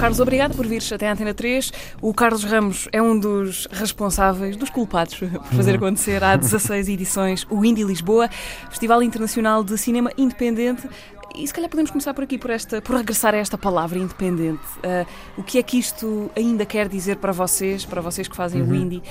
Carlos, 0.00 0.18
obrigado 0.18 0.56
por 0.56 0.66
vires 0.66 0.90
até 0.90 1.08
a 1.08 1.12
Antena 1.12 1.34
3. 1.34 1.72
O 2.00 2.14
Carlos 2.14 2.42
Ramos 2.42 2.88
é 2.90 3.02
um 3.02 3.18
dos 3.18 3.68
responsáveis, 3.70 4.56
dos 4.56 4.70
culpados, 4.70 5.14
por 5.14 5.28
fazer 5.54 5.74
acontecer 5.74 6.24
há 6.24 6.36
16 6.36 6.88
edições 6.88 7.46
o 7.50 7.62
Indie 7.64 7.84
Lisboa, 7.84 8.30
Festival 8.70 9.02
Internacional 9.02 9.62
de 9.62 9.76
Cinema 9.76 10.10
Independente. 10.16 10.88
E 11.34 11.46
se 11.46 11.54
calhar 11.54 11.70
podemos 11.70 11.90
começar 11.90 12.12
por 12.12 12.24
aqui, 12.24 12.36
por, 12.36 12.50
esta, 12.50 12.82
por 12.82 12.96
regressar 12.96 13.34
a 13.34 13.38
esta 13.38 13.56
palavra 13.56 13.98
independente. 13.98 14.60
Uh, 14.78 15.06
o 15.38 15.42
que 15.42 15.58
é 15.58 15.62
que 15.62 15.78
isto 15.78 16.30
ainda 16.36 16.66
quer 16.66 16.88
dizer 16.88 17.16
para 17.16 17.32
vocês, 17.32 17.84
para 17.84 18.00
vocês 18.00 18.26
que 18.26 18.36
fazem 18.36 18.62
o 18.62 18.74
indie 18.74 18.98
uh, 18.98 19.02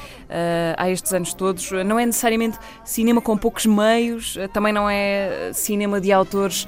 há 0.78 0.90
estes 0.90 1.14
anos 1.14 1.34
todos? 1.34 1.72
Não 1.86 1.98
é 1.98 2.06
necessariamente 2.06 2.58
cinema 2.84 3.22
com 3.22 3.38
poucos 3.38 3.66
meios, 3.66 4.36
uh, 4.36 4.48
também 4.50 4.74
não 4.74 4.90
é 4.90 5.52
cinema 5.54 6.00
de 6.02 6.12
autores 6.12 6.68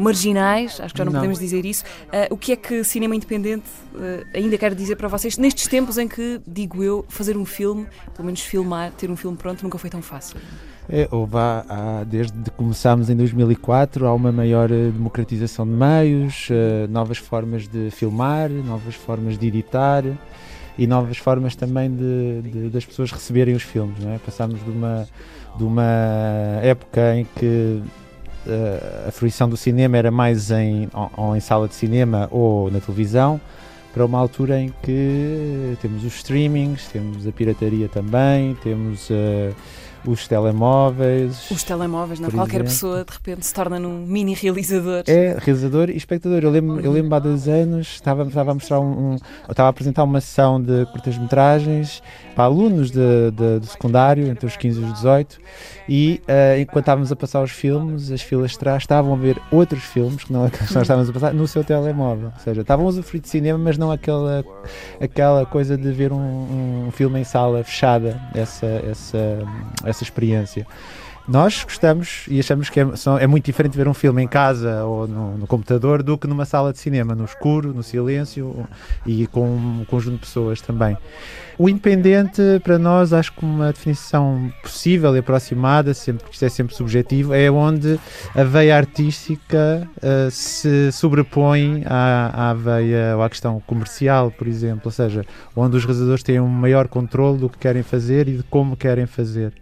marginais, 0.00 0.80
acho 0.80 0.92
que 0.92 0.98
já 0.98 1.04
não, 1.04 1.12
não. 1.12 1.20
podemos 1.20 1.38
dizer 1.38 1.64
isso. 1.64 1.84
O 2.30 2.36
que 2.36 2.50
é 2.50 2.56
que 2.56 2.82
cinema 2.82 3.14
independente 3.14 3.68
ainda 4.34 4.58
quer 4.58 4.74
dizer 4.74 4.96
para 4.96 5.06
vocês 5.06 5.38
nestes 5.38 5.68
tempos 5.68 5.98
em 5.98 6.08
que, 6.08 6.40
digo 6.44 6.82
eu, 6.82 7.06
fazer 7.08 7.36
um 7.36 7.44
filme, 7.44 7.86
pelo 8.12 8.26
menos 8.26 8.40
filmar, 8.40 8.90
ter 8.90 9.08
um 9.08 9.14
filme 9.14 9.36
pronto, 9.36 9.62
nunca 9.62 9.78
foi 9.78 9.88
tão 9.88 10.02
fácil? 10.02 10.36
É, 10.90 11.06
houve 11.10 11.36
há, 11.36 11.64
há, 11.68 12.04
desde 12.04 12.32
que 12.32 12.50
começámos 12.52 13.10
em 13.10 13.16
2004 13.16 14.06
há 14.06 14.14
uma 14.14 14.32
maior 14.32 14.68
democratização 14.68 15.66
de 15.66 15.72
meios, 15.72 16.48
novas 16.88 17.18
formas 17.18 17.68
de 17.68 17.90
filmar, 17.90 18.48
novas 18.48 18.94
formas 18.94 19.36
de 19.38 19.46
editar 19.48 20.02
e 20.78 20.86
novas 20.86 21.18
formas 21.18 21.54
também 21.54 21.90
de, 21.94 22.40
de, 22.42 22.68
das 22.70 22.86
pessoas 22.86 23.12
receberem 23.12 23.54
os 23.54 23.62
filmes. 23.62 23.98
Não 24.02 24.14
é? 24.14 24.18
Passámos 24.18 24.64
de 24.64 24.70
uma, 24.70 25.06
de 25.58 25.64
uma 25.64 26.60
época 26.62 27.16
em 27.16 27.26
que 27.36 27.82
a 29.06 29.10
fruição 29.10 29.48
do 29.48 29.56
cinema 29.56 29.96
era 29.96 30.10
mais 30.10 30.50
em, 30.50 30.88
ou, 31.16 31.36
em 31.36 31.40
sala 31.40 31.68
de 31.68 31.74
cinema 31.74 32.28
ou 32.30 32.70
na 32.70 32.80
televisão, 32.80 33.40
para 33.92 34.04
uma 34.04 34.18
altura 34.18 34.60
em 34.60 34.72
que 34.82 35.76
temos 35.80 36.04
os 36.04 36.14
streamings, 36.16 36.88
temos 36.88 37.26
a 37.26 37.32
pirataria 37.32 37.88
também, 37.88 38.54
temos 38.62 39.10
uh, 39.10 39.54
os 40.08 40.26
telemóveis. 40.26 41.50
Os 41.50 41.62
telemóveis, 41.62 42.18
não? 42.20 42.30
Qualquer 42.30 42.62
exemplo. 42.62 42.70
pessoa 42.70 43.04
de 43.04 43.12
repente 43.12 43.46
se 43.46 43.54
torna 43.54 43.78
num 43.78 44.06
mini 44.06 44.34
realizador. 44.34 45.04
É, 45.06 45.36
realizador 45.38 45.90
e 45.90 45.96
espectador. 45.96 46.40
Eu 46.42 46.50
lembro, 46.50 46.80
eu 46.80 46.90
lembro 46.90 47.14
há 47.14 47.18
dois 47.18 47.46
anos, 47.48 47.88
estava, 47.94 48.24
estava 48.24 48.50
a 48.50 48.54
mostrar 48.54 48.80
um, 48.80 49.12
um 49.12 49.16
estava 49.48 49.68
a 49.68 49.70
apresentar 49.70 50.04
uma 50.04 50.20
sessão 50.20 50.60
de 50.60 50.86
curtas-metragens 50.86 52.02
para 52.38 52.44
alunos 52.44 52.92
de, 52.92 53.32
de, 53.32 53.58
do 53.58 53.66
secundário, 53.66 54.28
entre 54.28 54.46
os 54.46 54.56
15 54.56 54.80
e 54.80 54.84
os 54.84 54.92
18, 54.92 55.40
e 55.88 56.22
uh, 56.22 56.60
enquanto 56.60 56.84
estávamos 56.84 57.10
a 57.10 57.16
passar 57.16 57.42
os 57.42 57.50
filmes, 57.50 58.12
as 58.12 58.22
filas 58.22 58.52
de 58.52 58.60
trás 58.60 58.84
estavam 58.84 59.12
a 59.12 59.16
ver 59.16 59.42
outros 59.50 59.82
filmes 59.82 60.22
que 60.22 60.32
não 60.32 60.44
aqueles 60.44 60.68
que 60.68 60.74
nós 60.74 60.82
estávamos 60.84 61.10
a 61.10 61.12
passar 61.12 61.34
no 61.34 61.48
seu 61.48 61.64
telemóvel. 61.64 62.30
Ou 62.32 62.40
seja, 62.40 62.60
estavam 62.60 62.86
a 62.86 62.90
usufruir 62.90 63.22
de 63.22 63.28
cinema, 63.28 63.58
mas 63.58 63.76
não 63.76 63.90
aquela, 63.90 64.44
aquela 65.00 65.44
coisa 65.46 65.76
de 65.76 65.90
ver 65.90 66.12
um, 66.12 66.86
um 66.86 66.90
filme 66.92 67.18
em 67.18 67.24
sala 67.24 67.64
fechada, 67.64 68.20
essa, 68.32 68.66
essa, 68.66 69.18
essa 69.84 70.04
experiência. 70.04 70.64
Nós 71.26 71.64
gostamos 71.64 72.24
e 72.28 72.38
achamos 72.38 72.70
que 72.70 72.78
é, 72.78 72.86
é, 73.20 73.26
muito 73.26 73.44
diferente 73.44 73.76
ver 73.76 73.88
um 73.88 73.92
filme 73.92 74.22
em 74.22 74.28
casa 74.28 74.84
ou 74.84 75.08
no, 75.08 75.38
no, 75.38 75.46
computador 75.48 76.04
do 76.04 76.16
que 76.16 76.28
numa 76.28 76.44
sala 76.46 76.72
de 76.72 76.78
cinema, 76.78 77.16
no 77.16 77.24
escuro, 77.24 77.74
no 77.74 77.82
silêncio 77.82 78.66
e 79.04 79.26
com 79.26 79.44
um 79.44 79.84
conjunto 79.86 80.14
de 80.14 80.20
pessoas 80.20 80.60
também. 80.60 80.96
O 81.58 81.68
independente, 81.68 82.40
para 82.62 82.78
nós, 82.78 83.12
acho 83.12 83.32
que 83.32 83.44
uma 83.44 83.72
definição 83.72 84.48
possível 84.62 85.16
e 85.16 85.18
aproximada, 85.18 85.92
sempre 85.92 86.24
que 86.24 86.32
isto 86.32 86.44
é 86.44 86.48
sempre 86.48 86.72
subjetivo, 86.72 87.34
é 87.34 87.50
onde 87.50 87.98
a 88.32 88.44
veia 88.44 88.76
artística 88.76 89.88
uh, 89.96 90.30
se 90.30 90.92
sobrepõe 90.92 91.82
à, 91.84 92.50
à 92.50 92.54
veia 92.54 93.16
ou 93.16 93.24
à 93.24 93.28
questão 93.28 93.60
comercial, 93.66 94.30
por 94.30 94.46
exemplo, 94.46 94.82
ou 94.84 94.92
seja, 94.92 95.24
onde 95.56 95.76
os 95.76 95.84
realizadores 95.84 96.22
têm 96.22 96.38
um 96.38 96.46
maior 96.46 96.86
controle 96.86 97.38
do 97.38 97.48
que 97.48 97.58
querem 97.58 97.82
fazer 97.82 98.28
e 98.28 98.36
de 98.36 98.44
como 98.44 98.76
querem 98.76 99.06
fazer. 99.06 99.52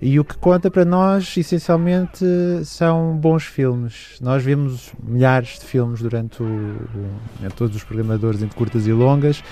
E 0.00 0.18
o 0.20 0.24
que 0.24 0.36
conta 0.36 0.70
para 0.70 0.84
nós, 0.84 1.36
essencialmente, 1.36 2.24
são 2.64 3.16
bons 3.16 3.44
filmes. 3.44 4.16
Nós 4.20 4.44
vemos 4.44 4.92
milhares 5.02 5.58
de 5.58 5.64
filmes 5.64 6.00
durante 6.00 6.40
o, 6.40 6.46
o, 6.46 7.50
todos 7.56 7.76
os 7.76 7.82
programadores 7.82 8.40
entre 8.40 8.56
curtas 8.56 8.86
e 8.86 8.92
longas 8.92 9.42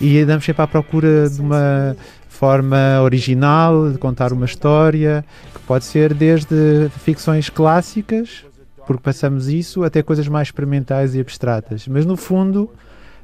e 0.00 0.18
andamos 0.18 0.44
sempre 0.44 0.62
à 0.62 0.66
procura 0.66 1.28
de 1.36 1.40
uma 1.40 1.96
forma 2.28 3.00
original 3.02 3.90
de 3.90 3.98
contar 3.98 4.32
uma 4.32 4.46
história 4.46 5.24
que 5.52 5.60
pode 5.60 5.84
ser 5.84 6.14
desde 6.14 6.88
ficções 7.04 7.50
clássicas, 7.50 8.44
porque 8.86 9.02
passamos 9.02 9.48
isso, 9.48 9.84
até 9.84 10.02
coisas 10.02 10.26
mais 10.26 10.48
experimentais 10.48 11.14
e 11.14 11.20
abstratas. 11.20 11.86
Mas 11.86 12.06
no 12.06 12.16
fundo 12.16 12.70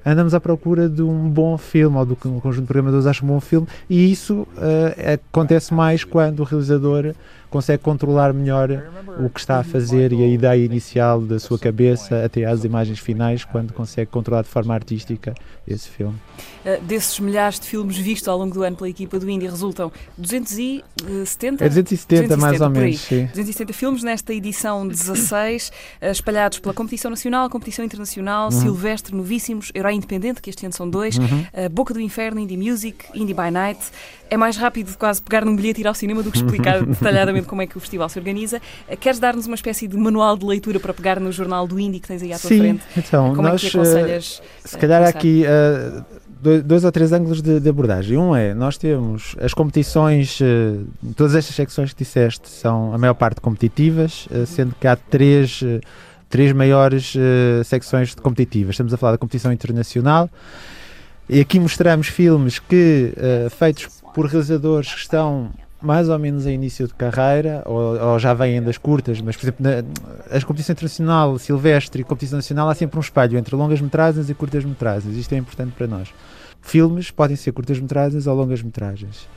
andamos 0.05 0.35
à 0.35 0.41
procura 0.41 0.89
de 0.89 1.03
um 1.03 1.29
bom 1.29 1.59
filme, 1.59 1.97
ou 1.97 2.07
do 2.07 2.15
que 2.15 2.29
um 2.29 2.39
conjunto 2.39 2.63
de 2.63 2.69
programadores 2.69 3.07
acha 3.07 3.25
um 3.25 3.29
bom 3.29 3.41
filme, 3.41 3.67
e 3.91 4.13
isso 4.13 4.47
uh, 4.57 5.15
acontece 5.31 5.75
mais 5.75 6.05
quando 6.05 6.41
o 6.41 6.45
realizador 6.45 7.13
consegue 7.57 7.83
controlar 7.83 8.35
melhor 8.35 8.69
o 9.19 9.31
que 9.31 9.41
está 9.41 9.61
a 9.61 9.65
fazer 9.65 10.13
e 10.13 10.23
a 10.23 10.29
ideia 10.29 10.63
inicial 10.63 11.23
da 11.23 11.39
sua 11.39 11.59
cabeça 11.59 12.23
até 12.23 12.45
às 12.45 12.65
imagens 12.65 12.99
finais, 12.99 13.47
quando 13.47 13.73
consegue 13.73 14.11
controlar 14.11 14.43
de 14.43 14.49
forma 14.49 14.75
artística 14.75 15.35
esse 15.67 15.89
filme. 15.89 16.15
Uh, 16.65 16.83
desses 16.83 17.19
milhares 17.19 17.59
de 17.59 17.67
filmes 17.67 17.97
vistos 17.97 18.29
ao 18.29 18.37
longo 18.37 18.53
do 18.53 18.63
ano 18.63 18.77
pela 18.77 18.91
equipa 18.91 19.19
do 19.19 19.31
Indie, 19.31 19.49
resultam 19.49 19.91
270? 20.19 21.65
É 21.65 21.69
270, 21.69 22.37
270 22.37 22.37
mais 22.37 22.61
ou 22.61 22.71
menos, 22.71 23.01
sim. 23.01 23.25
270 23.27 23.73
filmes 23.73 24.03
nesta 24.03 24.35
edição 24.35 24.87
16, 24.87 25.69
uh, 26.03 26.07
espalhados 26.07 26.59
pela 26.59 26.75
competição 26.75 27.11
nacional, 27.11 27.49
competição 27.49 27.85
internacional, 27.85 28.47
uhum. 28.47 28.61
Silvestre, 28.61 29.15
Novíssimos, 29.15 29.73
Herói 29.75 29.95
Independente, 29.95 30.43
que 30.43 30.51
este 30.51 30.67
ano 30.67 30.75
são 30.75 30.91
dois, 30.91 31.17
uhum. 31.17 31.25
uh, 31.25 31.71
Boca 31.71 31.95
do 31.95 32.01
Inferno, 32.01 32.39
Indie 32.39 32.57
Music, 32.57 33.07
Indie 33.15 33.35
by 33.35 33.51
Night. 33.51 33.81
É 34.29 34.37
mais 34.37 34.57
rápido 34.57 34.97
quase 34.99 35.23
pegar 35.23 35.45
num 35.45 35.55
bilhete 35.55 35.81
e 35.81 35.83
ir 35.85 35.87
ao 35.87 35.95
cinema 35.95 36.21
do 36.23 36.33
que 36.33 36.39
explicar 36.39 36.83
detalhadamente 36.85 37.46
como 37.47 37.63
é 37.63 37.67
que 37.67 37.77
o 37.77 37.81
festival 37.81 38.09
se 38.09 38.19
organiza. 38.19 38.61
Queres 39.01 39.19
dar-nos 39.19 39.47
uma 39.47 39.55
espécie 39.55 39.87
de 39.87 39.97
manual 39.97 40.37
de 40.37 40.45
leitura 40.45 40.81
para 40.81 40.93
pegar 40.93 41.21
no 41.21 41.31
jornal 41.33 41.67
do 41.67 41.79
Indie 41.79 42.01
que 42.01 42.09
tens 42.09 42.23
aí 42.23 42.33
à 42.33 42.39
tua 42.39 42.49
Sim, 42.49 42.59
frente? 42.59 42.83
Então, 42.97 43.35
como 43.35 43.49
nós, 43.49 43.65
é 43.65 43.71
que 43.71 43.77
aconselhas? 43.77 44.43
Se 44.65 44.79
calhar 44.79 45.03
aqui 45.03 45.45
uh, 45.45 46.05
dois, 46.41 46.63
dois, 46.63 46.85
ou 46.85 46.93
três 46.93 47.13
ângulos 47.13 47.43
de, 47.43 47.61
de, 47.61 47.69
abordagem. 47.69 48.17
Um 48.17 48.35
é, 48.35 48.55
nós 48.55 48.77
temos 48.77 49.37
as 49.41 49.55
competições, 49.55 50.39
todas 51.17 51.35
estas 51.35 51.55
secções 51.55 51.93
que 51.93 52.05
disseste 52.05 52.49
são 52.49 52.93
a 52.93 52.99
maior 52.99 53.15
parte 53.15 53.41
competitivas, 53.41 54.27
uh, 54.31 54.47
sendo 54.47 54.75
que 54.81 54.87
há 54.87 54.97
três 54.97 55.63
três 56.29 56.53
maiores 56.53 57.15
secções 57.65 58.13
competitivas. 58.17 58.75
Estamos 58.75 58.93
a 58.93 58.97
falar 58.97 59.13
da 59.13 59.19
competição 59.19 59.53
internacional. 59.53 60.29
E 61.29 61.41
aqui 61.41 61.59
mostramos 61.61 62.09
filmes 62.09 62.59
que, 62.59 63.15
feitos 63.57 63.87
por 64.13 64.27
realizadores 64.27 64.93
que 64.93 65.01
estão 65.01 65.53
mais 65.81 66.09
ou 66.09 66.19
menos 66.19 66.47
em 66.47 66.55
início 66.55 66.87
de 66.87 66.95
carreira, 66.95 67.63
ou, 67.67 67.99
ou 67.99 68.19
já 68.19 68.33
vêm 68.35 68.63
das 68.63 68.79
curtas, 68.79 69.21
mas, 69.21 69.37
por 69.37 69.45
exemplo, 69.45 69.65
na, 69.65 70.35
as 70.35 70.43
competição 70.45 70.73
internacional, 70.73 71.39
silvestre 71.39 72.03
e 72.03 72.05
competição 72.05 72.39
nacional, 72.39 72.69
há 72.69 72.75
sempre 72.75 72.99
um 72.99 73.01
espelho 73.01 73.39
entre 73.39 73.55
longas-metragens 73.55 74.31
e 74.31 74.35
curtas-metragens. 74.35 75.17
Isto 75.17 75.35
é 75.35 75.39
importante 75.39 75.73
para 75.73 75.87
nós. 75.87 76.13
Filmes 76.63 77.11
podem 77.11 77.37
ser 77.37 77.53
curtas-metragens 77.53 78.27
ou 78.27 78.35
longas-metragens. 78.35 79.29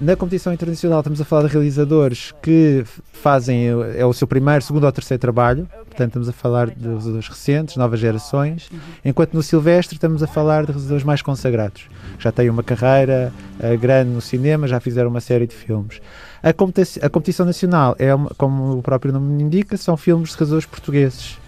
Na 0.00 0.16
competição 0.16 0.52
internacional 0.52 1.00
estamos 1.00 1.20
a 1.20 1.24
falar 1.24 1.46
de 1.46 1.52
realizadores 1.52 2.34
que 2.42 2.84
fazem 3.12 3.68
é 3.96 4.04
o 4.04 4.12
seu 4.12 4.26
primeiro, 4.26 4.60
segundo 4.60 4.84
ou 4.84 4.92
terceiro 4.92 5.20
trabalho, 5.20 5.68
portanto 5.86 6.08
estamos 6.08 6.28
a 6.28 6.32
falar 6.32 6.68
de 6.68 6.82
realizadores 6.82 7.28
recentes, 7.28 7.76
novas 7.76 8.00
gerações, 8.00 8.68
enquanto 9.04 9.34
no 9.34 9.42
Silvestre 9.42 9.94
estamos 9.94 10.20
a 10.20 10.26
falar 10.26 10.62
de 10.62 10.72
realizadores 10.72 11.04
mais 11.04 11.22
consagrados, 11.22 11.88
já 12.18 12.32
têm 12.32 12.50
uma 12.50 12.64
carreira 12.64 13.32
uh, 13.60 13.78
grande 13.78 14.10
no 14.10 14.20
cinema, 14.20 14.66
já 14.66 14.80
fizeram 14.80 15.08
uma 15.08 15.20
série 15.20 15.46
de 15.46 15.54
filmes. 15.54 16.00
A 16.42 16.52
competição, 16.52 17.06
a 17.06 17.08
competição 17.08 17.46
nacional 17.46 17.94
é, 17.96 18.08
como 18.36 18.78
o 18.78 18.82
próprio 18.82 19.12
nome 19.12 19.42
indica, 19.42 19.76
são 19.76 19.96
filmes 19.96 20.30
de 20.30 20.34
realizadores 20.34 20.66
portugueses 20.66 21.38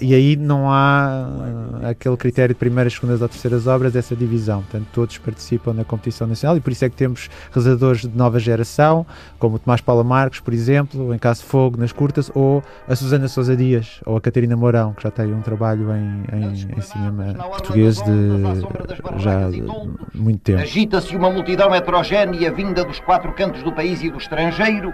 e 0.00 0.14
aí 0.14 0.36
não 0.36 0.70
há 0.70 1.26
uh, 1.82 1.86
aquele 1.86 2.16
critério 2.16 2.54
de 2.54 2.58
primeiras, 2.58 2.92
segundas 2.94 3.22
ou 3.22 3.28
terceiras 3.28 3.66
obras, 3.66 3.96
essa 3.96 4.14
divisão. 4.14 4.62
Portanto, 4.62 4.86
todos 4.92 5.18
participam 5.18 5.72
na 5.72 5.84
competição 5.84 6.26
nacional 6.26 6.56
e 6.56 6.60
por 6.60 6.72
isso 6.72 6.84
é 6.84 6.90
que 6.90 6.96
temos 6.96 7.30
realizadores 7.50 8.02
de 8.02 8.16
nova 8.16 8.38
geração, 8.38 9.06
como 9.38 9.56
o 9.56 9.58
Tomás 9.58 9.80
Paula 9.80 10.04
Marques, 10.04 10.40
por 10.40 10.52
exemplo, 10.52 11.14
em 11.14 11.18
Caso 11.18 11.44
Fogo, 11.44 11.78
nas 11.78 11.92
curtas, 11.92 12.30
ou 12.34 12.62
a 12.88 12.94
Susana 12.94 13.28
Sousa 13.28 13.56
Dias, 13.56 14.00
ou 14.04 14.16
a 14.16 14.20
Catarina 14.20 14.56
Mourão, 14.56 14.92
que 14.92 15.02
já 15.02 15.10
tem 15.10 15.32
um 15.32 15.40
trabalho 15.40 15.88
em, 15.94 16.24
em, 16.32 16.76
em 16.76 16.80
cinema 16.80 17.34
português 17.34 17.96
de 17.96 18.12
já 19.18 19.50
de 19.50 19.62
muito 20.14 20.40
tempo. 20.40 20.60
Agita-se 20.60 21.16
uma 21.16 21.30
multidão 21.30 21.74
heterogénea 21.74 22.52
vinda 22.52 22.84
dos 22.84 23.00
quatro 23.00 23.32
cantos 23.32 23.62
do 23.62 23.72
país 23.72 24.02
e 24.02 24.10
do 24.10 24.18
estrangeiro 24.18 24.92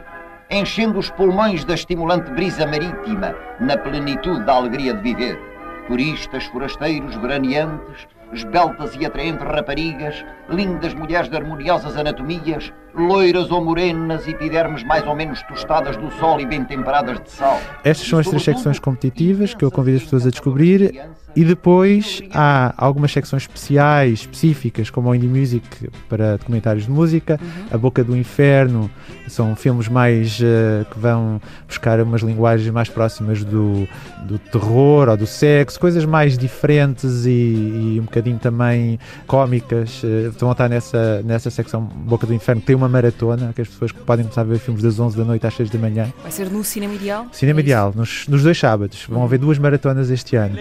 enchendo 0.51 0.99
os 0.99 1.11
pulmões 1.11 1.65
da 1.65 1.75
estimulante 1.75 2.31
brisa 2.31 2.67
marítima, 2.67 3.35
na 3.61 3.77
plenitude 3.77 4.45
da 4.45 4.55
alegria 4.55 4.95
de 4.95 5.03
viver. 5.03 5.39
Turistas, 5.87 6.45
forasteiros, 6.45 7.17
veraneantes, 7.17 8.07
esbeltas 8.33 8.95
e 8.99 9.07
atraentes 9.07 9.45
raparigas, 9.45 10.25
lindas 10.51 10.95
mulheres 10.95 11.31
de 11.31 11.37
harmoniosas 11.37 11.97
anatomias, 11.97 12.73
loiras 12.95 13.51
ou 13.51 13.65
morenas, 13.65 14.27
epidermes 14.29 14.85
mais 14.85 15.07
ou 15.07 15.15
menos 15.15 15.43
tostadas 15.45 15.97
do 15.97 16.11
sol 16.13 16.41
e 16.41 16.47
bem 16.47 16.65
temperadas 16.65 17.21
de 17.21 17.31
sal. 17.31 17.59
Estas 17.85 18.07
são 18.07 18.19
as 18.19 18.27
três 18.27 18.43
secções 18.43 18.79
competitivas 18.79 19.55
que 19.55 19.65
eu 19.65 19.71
convido 19.71 19.99
as 19.99 20.03
pessoas 20.05 20.27
a 20.27 20.31
descobrir. 20.31 21.09
E 21.39 21.45
depois 21.45 22.21
há 22.35 22.75
algumas 22.77 23.13
secções 23.13 23.45
especiais, 23.45 24.23
específicas, 24.23 24.91
como 24.91 25.09
o 25.09 25.15
Indie 25.15 25.29
Music 25.29 25.89
para 26.09 26.37
documentários 26.37 26.87
de 26.87 26.91
música, 26.91 27.39
A 27.71 27.79
Boca 27.79 28.03
do 28.03 28.17
Inferno, 28.17 28.91
são 29.29 29.55
filmes 29.55 29.87
mais 29.87 30.41
uh, 30.41 30.85
que 30.91 30.99
vão 30.99 31.41
buscar 31.65 32.01
umas 32.01 32.23
linguagens 32.23 32.69
mais 32.71 32.89
próximas 32.89 33.45
do, 33.45 33.87
do 34.25 34.37
terror 34.37 35.09
ou 35.09 35.17
do 35.17 35.29
sexo, 35.29 35.79
coisas 35.79 36.05
mais 36.05 36.37
diferentes 36.37 37.25
e, 37.25 37.31
e 37.31 37.99
um 38.01 38.05
bocadinho 38.05 38.41
também 38.41 38.99
cómicas. 39.25 40.03
Uh, 40.03 40.33
vão 40.41 40.51
estar 40.51 40.69
nessa, 40.69 41.23
nessa 41.23 41.51
secção 41.51 41.83
Boca 41.83 42.27
do 42.27 42.35
Inferno, 42.35 42.61
que 42.61 42.67
tem 42.67 42.75
uma 42.75 42.89
maratona, 42.89 43.53
que 43.55 43.61
as 43.61 43.69
pessoas 43.69 43.93
podem 43.93 44.25
começar 44.25 44.41
a 44.41 44.45
ver 44.45 44.59
filmes 44.59 44.83
das 44.83 44.99
11 44.99 45.17
da 45.17 45.25
noite 45.25 45.47
às 45.47 45.55
6 45.55 45.71
da 45.71 45.79
manhã. 45.79 46.13
Vai 46.21 46.33
ser 46.33 46.51
no 46.51 46.65
Cinema 46.65 46.95
Ideal? 46.95 47.29
Cinema 47.31 47.61
é 47.61 47.63
Ideal, 47.63 47.93
nos, 47.95 48.27
nos 48.27 48.43
dois 48.43 48.59
sábados. 48.59 49.07
Vão 49.09 49.23
haver 49.23 49.39
duas 49.39 49.57
maratonas 49.57 50.11
este 50.11 50.35
ano. 50.35 50.57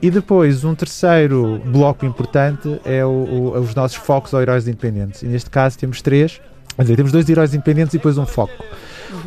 E 0.00 0.10
depois, 0.10 0.64
um 0.64 0.74
terceiro 0.74 1.60
bloco 1.66 2.06
importante 2.06 2.80
é 2.84 3.04
o, 3.04 3.08
o, 3.08 3.58
os 3.58 3.74
nossos 3.74 3.96
focos 3.96 4.32
ou 4.32 4.40
heróis 4.40 4.68
independentes. 4.68 5.22
E 5.22 5.26
neste 5.26 5.50
caso 5.50 5.78
temos 5.78 6.00
três, 6.00 6.40
dizer, 6.78 6.96
temos 6.96 7.12
dois 7.12 7.28
heróis 7.28 7.54
independentes 7.54 7.94
e 7.94 7.98
depois 7.98 8.16
um 8.16 8.24
foco. 8.24 8.52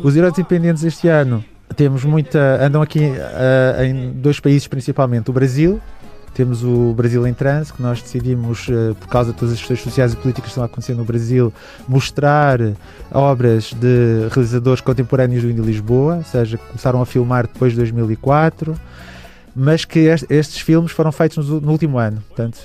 Os 0.02 0.16
heróis 0.16 0.38
independentes 0.38 0.82
este 0.84 1.06
ano 1.08 1.44
temos 1.76 2.04
muita. 2.04 2.64
andam 2.64 2.80
aqui 2.80 3.00
uh, 3.00 3.82
em 3.82 4.12
dois 4.12 4.40
países 4.40 4.66
principalmente, 4.66 5.30
o 5.30 5.32
Brasil. 5.32 5.80
Temos 6.34 6.64
o 6.64 6.92
Brasil 6.92 7.26
em 7.26 7.32
Trans, 7.32 7.70
que 7.70 7.80
nós 7.80 8.02
decidimos, 8.02 8.66
uh, 8.68 8.94
por 8.98 9.08
causa 9.08 9.32
de 9.32 9.38
todas 9.38 9.54
as 9.54 9.60
questões 9.60 9.80
sociais 9.80 10.12
e 10.12 10.16
políticas 10.16 10.44
que 10.44 10.48
estão 10.50 10.64
a 10.64 10.66
acontecer 10.66 10.94
no 10.94 11.04
Brasil, 11.04 11.52
mostrar 11.88 12.58
obras 13.12 13.72
de 13.72 14.28
realizadores 14.32 14.80
contemporâneos 14.80 15.42
do 15.42 15.50
Índio 15.50 15.64
Lisboa, 15.64 16.16
ou 16.16 16.24
seja, 16.24 16.58
começaram 16.58 17.00
a 17.00 17.06
filmar 17.06 17.46
depois 17.46 17.72
de 17.72 17.78
2004 17.78 18.74
mas 19.54 19.84
que 19.84 20.00
estes 20.00 20.58
filmes 20.58 20.90
foram 20.90 21.12
feitos 21.12 21.48
no, 21.48 21.70
último 21.70 21.98
ano. 21.98 22.22
Portanto, 22.28 22.58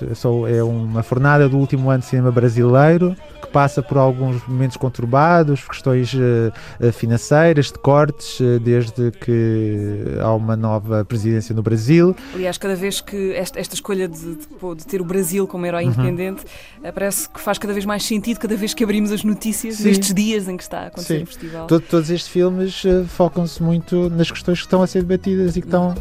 é 0.48 0.64
uma 0.64 1.04
fornada 1.04 1.48
do 1.48 1.58
último 1.58 1.90
ano 1.90 2.00
de 2.00 2.06
cinema 2.06 2.32
brasileiro 2.32 3.16
que 3.42 3.48
passa 3.48 3.82
por 3.82 3.98
alguns 3.98 4.46
momentos 4.48 4.76
conturbados, 4.78 5.64
questões 5.64 6.14
uh, 6.14 6.92
financeiras, 6.92 7.68
de 7.68 7.80
cortes, 7.80 8.40
uh, 8.40 8.60
desde 8.60 9.12
que 9.12 10.18
há 10.20 10.34
uma 10.34 10.56
nova 10.56 11.06
presidência 11.06 11.54
no 11.56 11.62
Brasil. 11.62 12.16
Aliás, 12.34 12.58
cada 12.58 12.76
vez 12.76 13.02
que 13.02 13.34
esta, 13.34 13.60
esta 13.60 13.76
escolha 13.76 14.08
de, 14.08 14.36
de, 14.36 14.76
de, 14.78 14.86
ter 14.86 15.02
o 15.02 15.06
Brasil 15.06 15.48
como 15.48 15.66
herói 15.66 15.86
uhum. 15.86 15.92
independente 15.92 16.44
uh, 16.44 16.94
parece 16.94 17.30
que 17.30 17.40
faz 17.40 17.58
cada 17.58 17.74
vez 17.74 17.86
mais 17.86 18.04
sentido 18.04 18.40
cada 18.40 18.56
vez 18.56 18.74
que 18.74 18.84
abrimos 18.84 19.12
as 19.12 19.24
notícias 19.24 19.76
Sim. 19.76 19.86
nestes 19.86 20.14
dias 20.14 20.48
em 20.48 20.58
que 20.58 20.64
está 20.64 20.82
a 20.82 20.88
acontecer 20.88 21.18
Sim. 21.18 21.24
o 21.24 21.28
festival. 21.28 21.68
Todo, 21.68 21.82
todos 21.82 22.10
estes 22.10 22.30
filmes 22.30 22.84
focam-se 23.08 23.62
muito 23.62 24.10
nas 24.10 24.30
questões 24.30 24.60
que 24.60 24.66
estão 24.66 24.82
a 24.82 24.88
ser 24.88 25.04
debatidas 25.04 25.56
e 25.56 25.62
que 25.62 25.68
estão 25.68 25.94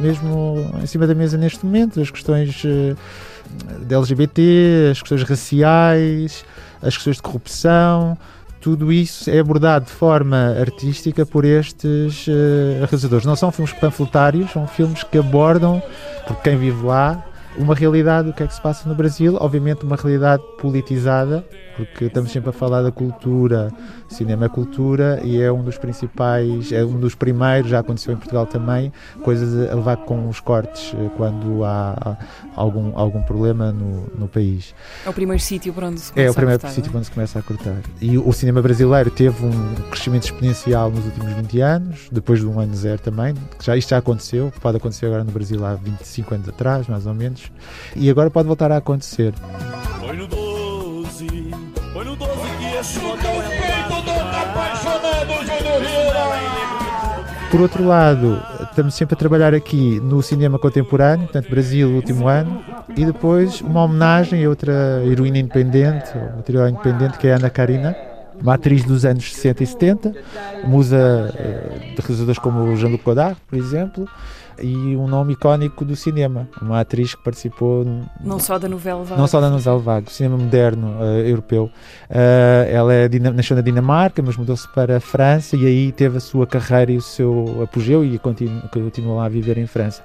mesmo 0.00 0.70
em 0.82 0.86
cima 0.86 1.06
da 1.06 1.14
mesa 1.14 1.36
neste 1.36 1.64
momento, 1.64 2.00
as 2.00 2.10
questões 2.10 2.64
uh, 2.64 2.96
da 3.80 3.96
LGBT, 3.96 4.90
as 4.92 5.00
questões 5.00 5.22
raciais, 5.22 6.44
as 6.82 6.94
questões 6.96 7.16
de 7.16 7.22
corrupção, 7.22 8.16
tudo 8.60 8.92
isso 8.92 9.28
é 9.28 9.40
abordado 9.40 9.86
de 9.86 9.90
forma 9.90 10.54
artística 10.58 11.26
por 11.26 11.44
estes 11.44 12.26
uh, 12.28 12.86
realizadores. 12.88 13.26
Não 13.26 13.34
são 13.34 13.50
filmes 13.50 13.72
panfletários, 13.72 14.52
são 14.52 14.66
filmes 14.68 15.02
que 15.02 15.18
abordam, 15.18 15.82
por 16.28 16.36
quem 16.42 16.56
vive 16.56 16.84
lá, 16.84 17.24
uma 17.58 17.74
realidade 17.74 18.28
do 18.28 18.32
que 18.32 18.42
é 18.42 18.46
que 18.46 18.54
se 18.54 18.60
passa 18.60 18.88
no 18.88 18.94
Brasil, 18.94 19.36
obviamente 19.40 19.84
uma 19.84 19.96
realidade 19.96 20.42
politizada, 20.58 21.44
porque 21.76 22.06
estamos 22.06 22.30
sempre 22.30 22.50
a 22.50 22.52
falar 22.52 22.82
da 22.82 22.92
cultura, 22.92 23.70
cinema 24.08 24.46
é 24.46 24.48
cultura 24.48 25.20
e 25.24 25.40
é 25.40 25.50
um 25.50 25.62
dos 25.62 25.78
principais, 25.78 26.72
é 26.72 26.84
um 26.84 26.98
dos 26.98 27.14
primeiros, 27.14 27.70
já 27.70 27.80
aconteceu 27.80 28.14
em 28.14 28.16
Portugal 28.16 28.46
também, 28.46 28.92
coisas 29.22 29.70
a 29.70 29.74
levar 29.74 29.96
com 29.98 30.28
os 30.28 30.40
cortes 30.40 30.94
eh, 30.94 31.10
quando 31.16 31.64
há, 31.64 32.16
algum, 32.54 32.96
algum 32.96 33.22
problema 33.22 33.72
no, 33.72 34.06
no 34.16 34.28
país. 34.28 34.74
É 35.04 35.08
o 35.08 35.12
primeiro 35.12 35.42
sítio 35.42 35.72
para 35.72 35.88
onde 35.88 36.00
se 36.00 36.12
começa 36.12 36.28
É 36.28 36.30
o 36.30 36.34
primeiro 36.34 36.66
a 36.66 36.70
sítio 36.70 36.90
para 36.90 36.98
onde 36.98 37.06
se 37.06 37.12
começa 37.12 37.38
a 37.38 37.42
cortar. 37.42 37.76
E 38.00 38.18
o 38.18 38.32
cinema 38.32 38.62
brasileiro 38.62 39.10
teve 39.10 39.44
um 39.44 39.74
crescimento 39.90 40.24
exponencial 40.24 40.90
nos 40.90 41.04
últimos 41.04 41.32
20 41.32 41.60
anos, 41.60 42.08
depois 42.10 42.40
de 42.40 42.46
um 42.46 42.60
ano 42.60 42.74
zero 42.74 43.00
também, 43.00 43.34
já, 43.62 43.76
isto 43.76 43.90
já 43.90 43.98
aconteceu, 43.98 44.52
pode 44.60 44.76
acontecer 44.76 45.06
agora 45.06 45.24
no 45.24 45.32
Brasil 45.32 45.64
há 45.64 45.74
25 45.74 46.34
anos 46.34 46.48
atrás, 46.48 46.86
mais 46.86 47.06
ou 47.06 47.14
menos, 47.14 47.50
e 47.96 48.10
agora 48.10 48.30
pode 48.30 48.46
voltar 48.46 48.70
a 48.72 48.76
acontecer. 48.76 49.32
Foi 50.00 50.16
no 50.16 50.61
por 57.52 57.60
outro 57.60 57.84
lado, 57.86 58.42
estamos 58.62 58.94
sempre 58.94 59.14
a 59.14 59.16
trabalhar 59.16 59.54
aqui 59.54 60.00
no 60.00 60.22
cinema 60.22 60.58
contemporâneo, 60.58 61.26
portanto, 61.26 61.50
Brasil, 61.50 61.90
último 61.90 62.26
ano, 62.26 62.64
e 62.96 63.04
depois 63.04 63.60
uma 63.60 63.84
homenagem 63.84 64.42
a 64.44 64.48
outra 64.48 65.02
heroína 65.04 65.38
independente, 65.38 66.10
outra 66.34 66.56
heroína 66.56 66.70
independente, 66.70 67.18
que 67.18 67.28
é 67.28 67.34
a 67.34 67.36
Ana 67.36 67.50
Karina, 67.50 67.94
uma 68.40 68.54
atriz 68.54 68.82
dos 68.84 69.04
anos 69.04 69.30
60 69.32 69.62
e 69.62 69.66
70, 69.66 70.14
musa 70.64 71.30
eh, 71.36 71.92
de 71.94 72.00
realizadores 72.00 72.38
como 72.38 72.74
Jean-Luc 72.74 73.04
Godard, 73.04 73.36
por 73.46 73.58
exemplo, 73.58 74.08
e 74.62 74.96
um 74.96 75.08
nome 75.08 75.32
icónico 75.32 75.84
do 75.84 75.96
cinema, 75.96 76.48
uma 76.60 76.80
atriz 76.80 77.14
que 77.14 77.22
participou 77.22 77.84
não 78.20 78.38
só 78.38 78.58
da 78.58 78.68
novela 78.68 79.02
Vago, 79.02 79.20
não 79.20 79.26
só 79.26 79.40
da 79.40 79.50
novela 79.50 79.78
Vago, 79.78 80.10
cinema 80.10 80.36
moderno 80.36 80.98
uh, 80.98 81.18
europeu. 81.26 81.64
Uh, 82.08 82.70
ela 82.70 82.94
é, 82.94 83.08
nasceu 83.34 83.56
na 83.56 83.62
Dinamarca, 83.62 84.22
mas 84.22 84.36
mudou-se 84.36 84.68
para 84.68 84.98
a 84.98 85.00
França 85.00 85.56
e 85.56 85.66
aí 85.66 85.92
teve 85.92 86.18
a 86.18 86.20
sua 86.20 86.46
carreira 86.46 86.92
e 86.92 86.96
o 86.96 87.02
seu 87.02 87.60
apogeu 87.62 88.04
e 88.04 88.18
continua, 88.18 88.62
continua 88.68 89.16
lá 89.16 89.24
a 89.26 89.28
viver 89.28 89.58
em 89.58 89.66
França. 89.66 90.02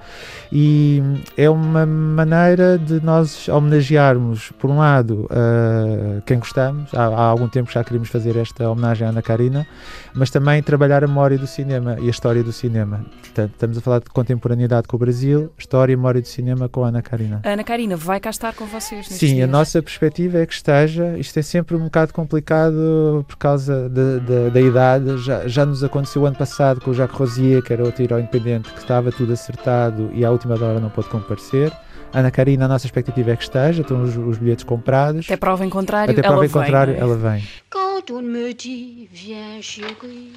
E 0.51 1.01
é 1.37 1.49
uma 1.49 1.85
maneira 1.85 2.77
de 2.77 2.99
nós 3.03 3.47
homenagearmos, 3.47 4.51
por 4.57 4.71
um 4.71 4.79
lado, 4.79 5.27
uh, 5.31 6.21
quem 6.25 6.39
gostamos. 6.39 6.93
Há, 6.93 7.05
há, 7.05 7.23
algum 7.25 7.47
tempo 7.47 7.71
já 7.71 7.83
queríamos 7.83 8.09
fazer 8.09 8.35
esta 8.37 8.69
homenagem 8.69 9.05
à 9.05 9.09
Ana 9.11 9.21
Karina, 9.21 9.67
mas 10.13 10.29
também 10.29 10.61
trabalhar 10.63 11.03
a 11.03 11.07
memória 11.07 11.37
do 11.37 11.45
cinema 11.45 11.97
e 11.99 12.07
a 12.07 12.09
história 12.09 12.43
do 12.43 12.51
cinema. 12.51 13.05
Portanto, 13.21 13.51
estamos 13.51 13.77
a 13.77 13.81
falar 13.81 13.99
de 13.99 14.09
contemporâneo 14.09 14.46
contemporaneidade 14.47 14.87
com 14.87 14.95
o 14.95 14.99
Brasil, 14.99 15.51
História 15.57 15.93
e 15.93 15.95
Memória 15.95 16.21
do 16.21 16.27
Cinema 16.27 16.69
com 16.69 16.83
a 16.83 16.87
Ana 16.87 17.01
Karina. 17.01 17.41
Ana 17.43 17.63
Karina 17.63 17.97
vai 17.97 18.19
cá 18.19 18.29
estar 18.29 18.53
com 18.53 18.65
vocês 18.65 19.07
Sim, 19.07 19.35
dias. 19.35 19.49
a 19.49 19.51
nossa 19.51 19.81
perspectiva 19.81 20.39
é 20.39 20.45
que 20.45 20.53
esteja. 20.53 21.17
Isto 21.17 21.39
é 21.39 21.41
sempre 21.41 21.75
um 21.75 21.83
bocado 21.83 22.13
complicado 22.13 23.25
por 23.27 23.37
causa 23.37 23.89
de, 23.89 24.19
de, 24.21 24.49
da 24.49 24.61
idade. 24.61 25.17
Já, 25.17 25.47
já 25.47 25.65
nos 25.65 25.83
aconteceu 25.83 26.25
ano 26.25 26.35
passado 26.35 26.79
com 26.81 26.91
o 26.91 26.93
Jacques 26.93 27.17
Rosier, 27.17 27.61
que 27.61 27.73
era 27.73 27.83
outro 27.83 28.01
herói 28.03 28.21
independente, 28.21 28.71
que 28.71 28.79
estava 28.79 29.11
tudo 29.11 29.33
acertado 29.33 30.09
e 30.13 30.23
à 30.23 30.31
última 30.31 30.55
hora 30.55 30.79
não 30.79 30.89
pôde 30.89 31.09
comparecer. 31.09 31.71
Ana 32.13 32.31
Karina, 32.31 32.65
a 32.65 32.67
nossa 32.67 32.85
expectativa 32.85 33.31
é 33.31 33.35
que 33.35 33.43
esteja, 33.43 33.81
estão 33.81 34.03
os, 34.03 34.15
os 34.15 34.37
bilhetes 34.37 34.63
comprados. 34.63 35.25
Até 35.25 35.37
prova 35.37 35.65
em 35.65 35.69
contrário, 35.69 36.11
Até 36.11 36.21
prova 36.21 36.45
em 36.45 36.49
contrário, 36.49 36.95
ela 36.97 37.15
vem. 37.15 37.43
Quand 37.69 38.11
on 38.11 38.21
me 38.21 38.53
dit, 38.53 39.09
viens 39.11 39.61
chérie, 39.61 40.33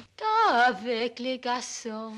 avec 0.67 1.21
les 1.21 1.39
garçons. 1.39 2.13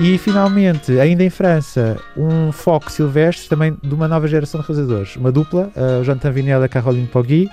E 0.00 0.18
finalmente, 0.18 0.98
ainda 0.98 1.22
em 1.22 1.30
França, 1.30 1.96
um 2.16 2.50
foco 2.50 2.90
silvestre 2.90 3.48
também 3.48 3.76
de 3.80 3.94
uma 3.94 4.08
nova 4.08 4.26
geração 4.26 4.60
de 4.60 4.66
realizadores. 4.66 5.16
Uma 5.16 5.30
dupla, 5.30 5.70
uh, 5.76 6.02
Jonathan 6.02 6.32
Vinel 6.32 6.60
e 6.62 6.64
a 6.64 6.68
Caroline 6.68 7.06
Poggi, 7.06 7.48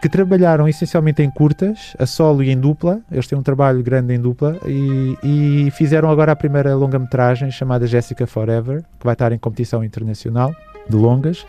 que 0.00 0.08
trabalharam 0.08 0.68
essencialmente 0.68 1.22
em 1.22 1.30
curtas, 1.30 1.94
a 1.98 2.06
solo 2.06 2.42
e 2.42 2.50
em 2.50 2.58
dupla. 2.58 3.00
Eles 3.10 3.26
têm 3.26 3.38
um 3.38 3.42
trabalho 3.42 3.82
grande 3.82 4.14
em 4.14 4.20
dupla 4.20 4.58
e, 4.66 5.16
e 5.22 5.70
fizeram 5.72 6.10
agora 6.10 6.32
a 6.32 6.36
primeira 6.36 6.74
longa-metragem 6.74 7.50
chamada 7.50 7.86
Jessica 7.86 8.26
Forever, 8.26 8.82
que 8.98 9.04
vai 9.04 9.12
estar 9.12 9.30
em 9.32 9.38
competição 9.38 9.84
internacional 9.84 10.54
de 10.88 10.96
longas. 10.96 11.46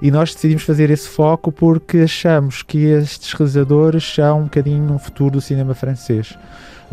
E 0.00 0.10
nós 0.10 0.34
decidimos 0.34 0.62
fazer 0.62 0.90
esse 0.90 1.08
foco 1.08 1.52
porque 1.52 1.98
achamos 1.98 2.62
que 2.62 2.78
estes 2.78 3.32
realizadores 3.34 4.02
são 4.14 4.40
um 4.40 4.44
bocadinho 4.44 4.92
um 4.92 4.98
futuro 4.98 5.32
do 5.32 5.40
cinema 5.40 5.74
francês 5.74 6.36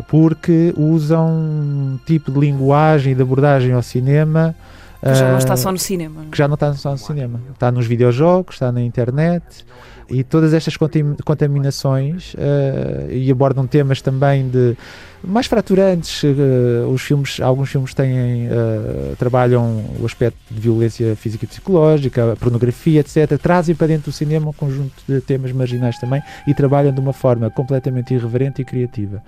porque 0.06 0.72
usam 0.76 1.28
um 1.28 1.98
tipo 2.06 2.30
de 2.30 2.38
linguagem 2.38 3.12
e 3.12 3.14
de 3.14 3.22
abordagem 3.22 3.72
ao 3.72 3.82
cinema 3.82 4.54
que 5.00 5.14
já 5.14 5.30
não 5.30 5.38
está 5.38 5.56
só 5.56 5.72
no 5.72 5.78
cinema. 5.78 6.26
Que 6.30 6.38
já 6.38 6.48
não 6.48 6.54
está 6.54 6.74
só 6.74 6.90
no 6.90 6.98
cinema. 6.98 7.40
Está 7.52 7.70
nos 7.70 7.86
videojogos, 7.86 8.56
está 8.56 8.72
na 8.72 8.82
internet 8.82 9.64
e 10.10 10.24
todas 10.24 10.54
estas 10.54 10.76
contaminações 11.24 12.34
uh, 12.34 13.10
e 13.10 13.30
abordam 13.30 13.66
temas 13.66 14.00
também 14.00 14.48
de 14.48 14.76
mais 15.22 15.46
fraturantes. 15.46 16.22
Uh, 16.22 16.88
os 16.90 17.02
filmes, 17.02 17.40
alguns 17.40 17.68
filmes 17.68 17.92
têm 17.92 18.46
uh, 18.46 19.14
trabalham 19.18 19.84
o 20.00 20.06
aspecto 20.06 20.38
de 20.50 20.58
violência 20.58 21.14
física 21.14 21.44
e 21.44 21.48
psicológica, 21.48 22.36
pornografia, 22.40 23.00
etc. 23.00 23.38
Trazem 23.40 23.74
para 23.74 23.88
dentro 23.88 24.10
do 24.10 24.14
cinema 24.14 24.48
um 24.48 24.52
conjunto 24.52 24.94
de 25.06 25.20
temas 25.20 25.52
marginais 25.52 25.98
também 25.98 26.22
e 26.46 26.54
trabalham 26.54 26.92
de 26.92 27.00
uma 27.00 27.12
forma 27.12 27.50
completamente 27.50 28.14
irreverente 28.14 28.62
e 28.62 28.64
criativa. 28.64 29.22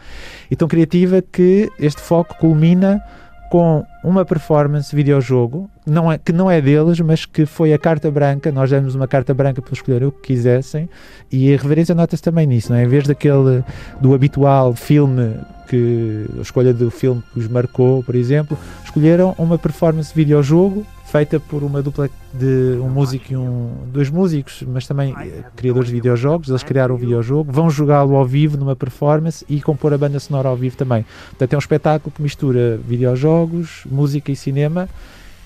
E 0.51 0.57
tão 0.57 0.67
criativa 0.67 1.21
que 1.21 1.71
este 1.79 2.01
foco 2.01 2.35
culmina 2.39 3.03
com 3.51 3.85
uma 4.05 4.25
performance 4.25 4.95
videojogo 4.95 5.69
não 5.85 6.11
é, 6.11 6.17
que 6.17 6.33
não 6.33 6.49
é 6.49 6.61
deles, 6.61 7.01
mas 7.01 7.27
que 7.27 7.45
foi 7.45 7.75
a 7.75 7.79
carta 7.79 8.09
branca. 8.09 8.53
Nós 8.53 8.71
demos 8.71 8.95
uma 8.95 9.09
carta 9.09 9.35
branca 9.35 9.61
para 9.61 9.75
escolher 9.75 10.05
o 10.05 10.13
que 10.13 10.29
quisessem 10.29 10.89
e 11.33 11.53
a 11.53 11.57
reverência 11.59 11.93
nota-se 11.93 12.23
também 12.23 12.47
nisso, 12.47 12.71
não 12.73 12.79
é? 12.79 12.85
Em 12.85 12.89
vez 12.89 13.09
daquele 13.09 13.65
do 14.01 14.15
habitual 14.15 14.73
filme 14.75 15.35
que 15.69 16.27
a 16.39 16.43
escolha 16.43 16.73
do 16.73 16.91
filme 16.93 17.23
que 17.33 17.41
os 17.41 17.49
marcou, 17.49 18.05
por 18.05 18.15
exemplo, 18.15 18.57
escolheram 18.85 19.35
uma 19.37 19.59
performance 19.59 20.15
videojogo 20.15 20.87
feita 21.11 21.41
por 21.41 21.65
uma 21.65 21.83
dupla 21.83 22.09
de 22.33 22.79
um 22.81 22.89
músico 22.89 23.33
e 23.33 23.37
um 23.37 23.73
dois 23.93 24.09
músicos, 24.09 24.63
mas 24.67 24.87
também 24.87 25.13
eh, 25.19 25.43
criadores 25.57 25.89
de 25.89 25.95
videojogos. 25.95 26.49
Eles 26.49 26.63
criaram 26.63 26.95
o 26.95 26.99
videojogo, 26.99 27.51
vão 27.51 27.69
jogá-lo 27.69 28.15
ao 28.15 28.25
vivo 28.25 28.57
numa 28.57 28.77
performance 28.77 29.45
e 29.49 29.61
compor 29.61 29.93
a 29.93 29.99
banda 29.99 30.21
sonora 30.21 30.49
ao 30.49 30.57
vivo 30.57 30.77
também. 30.77 31.05
Portanto, 31.31 31.53
é 31.53 31.57
um 31.57 31.59
espetáculo 31.59 32.13
que 32.15 32.23
mistura 32.23 32.79
videojogos, 32.87 33.83
música 33.91 34.31
e 34.31 34.37
cinema 34.37 34.89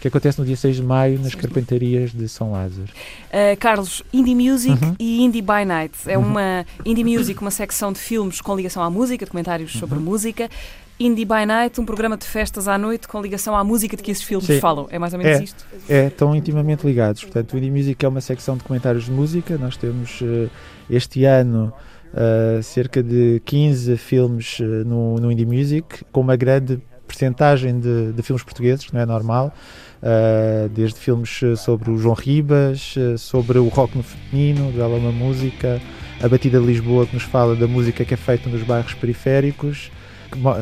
que 0.05 0.09
acontece 0.09 0.39
no 0.39 0.45
dia 0.45 0.55
6 0.55 0.77
de 0.77 0.83
maio 0.83 1.19
nas 1.19 1.35
carpentarias 1.35 2.13
de 2.13 2.29
São 2.29 2.53
Lázaro. 2.53 2.91
Uh, 3.31 3.57
Carlos, 3.59 4.03
Indie 4.13 4.35
Music 4.35 4.85
uhum. 4.85 4.95
e 4.99 5.23
Indie 5.25 5.41
by 5.41 5.65
Night. 5.67 5.95
É 6.07 6.19
uhum. 6.19 6.27
uma 6.27 6.67
Indie 6.85 7.05
Music, 7.05 7.41
uma 7.41 7.51
secção 7.51 7.91
de 7.91 7.99
filmes 7.99 8.39
com 8.43 8.55
ligação 8.55 8.83
à 8.83 8.91
música, 8.91 9.25
documentários 9.25 9.73
uhum. 9.73 9.81
sobre 9.81 9.99
música. 9.99 10.51
Indie 10.99 11.25
by 11.25 11.45
Night, 11.45 11.81
um 11.81 11.85
programa 11.85 12.17
de 12.17 12.25
festas 12.25 12.69
à 12.69 12.79
noite 12.79 13.09
com 13.09 13.21
ligação 13.21 13.57
à 13.57 13.65
música 13.65 13.97
de 13.97 14.03
que 14.03 14.13
esses 14.13 14.23
filmes 14.23 14.47
Sim. 14.47 14.61
falam. 14.61 14.87
É 14.91 14.99
mais 14.99 15.13
ou 15.13 15.19
menos 15.19 15.41
é, 15.41 15.45
isto? 15.45 15.67
É, 15.89 16.07
estão 16.07 16.35
intimamente 16.37 16.87
ligados. 16.87 17.25
Portanto, 17.25 17.55
o 17.55 17.59
Indie 17.59 17.71
Music 17.71 18.05
é 18.05 18.09
uma 18.09 18.21
secção 18.21 18.57
de 18.57 18.63
comentários 18.63 19.07
de 19.07 19.11
música. 19.11 19.59
Nós 19.59 19.77
temos 19.77 20.21
uh, 20.21 20.49
este 20.89 21.25
ano 21.25 21.73
uh, 22.13 22.63
cerca 22.63 23.03
de 23.03 23.43
15 23.45 23.97
filmes 23.97 24.61
uh, 24.61 24.65
no, 24.65 25.17
no 25.17 25.33
Indie 25.33 25.47
Music, 25.47 26.05
com 26.13 26.21
uma 26.21 26.37
grande 26.37 26.81
percentagem 27.09 27.79
de, 27.81 28.13
de 28.13 28.23
filmes 28.23 28.45
portugueses, 28.45 28.91
não 28.93 29.01
é 29.01 29.07
normal. 29.07 29.53
Uh, 30.01 30.69
desde 30.69 30.99
filmes 30.99 31.41
sobre 31.57 31.91
o 31.91 31.99
João 31.99 32.15
Ribas, 32.15 32.95
uh, 32.97 33.19
sobre 33.19 33.59
o 33.59 33.69
rock 33.69 33.97
no 33.97 34.03
feminino, 34.03 34.71
do 34.71 34.81
Ela 34.81 34.95
é 34.95 34.99
uma 34.99 35.13
Música, 35.13 35.81
a 36.23 36.29
Batida 36.29 36.61
de 36.61 36.67
Lisboa, 36.67 37.07
que 37.07 37.15
nos 37.15 37.25
fala 37.25 37.57
da 37.57 37.67
música 37.67 38.05
que 38.05 38.15
é 38.15 38.17
feita 38.17 38.49
nos 38.49 38.63
bairros 38.63 38.95
periféricos, 38.95 39.91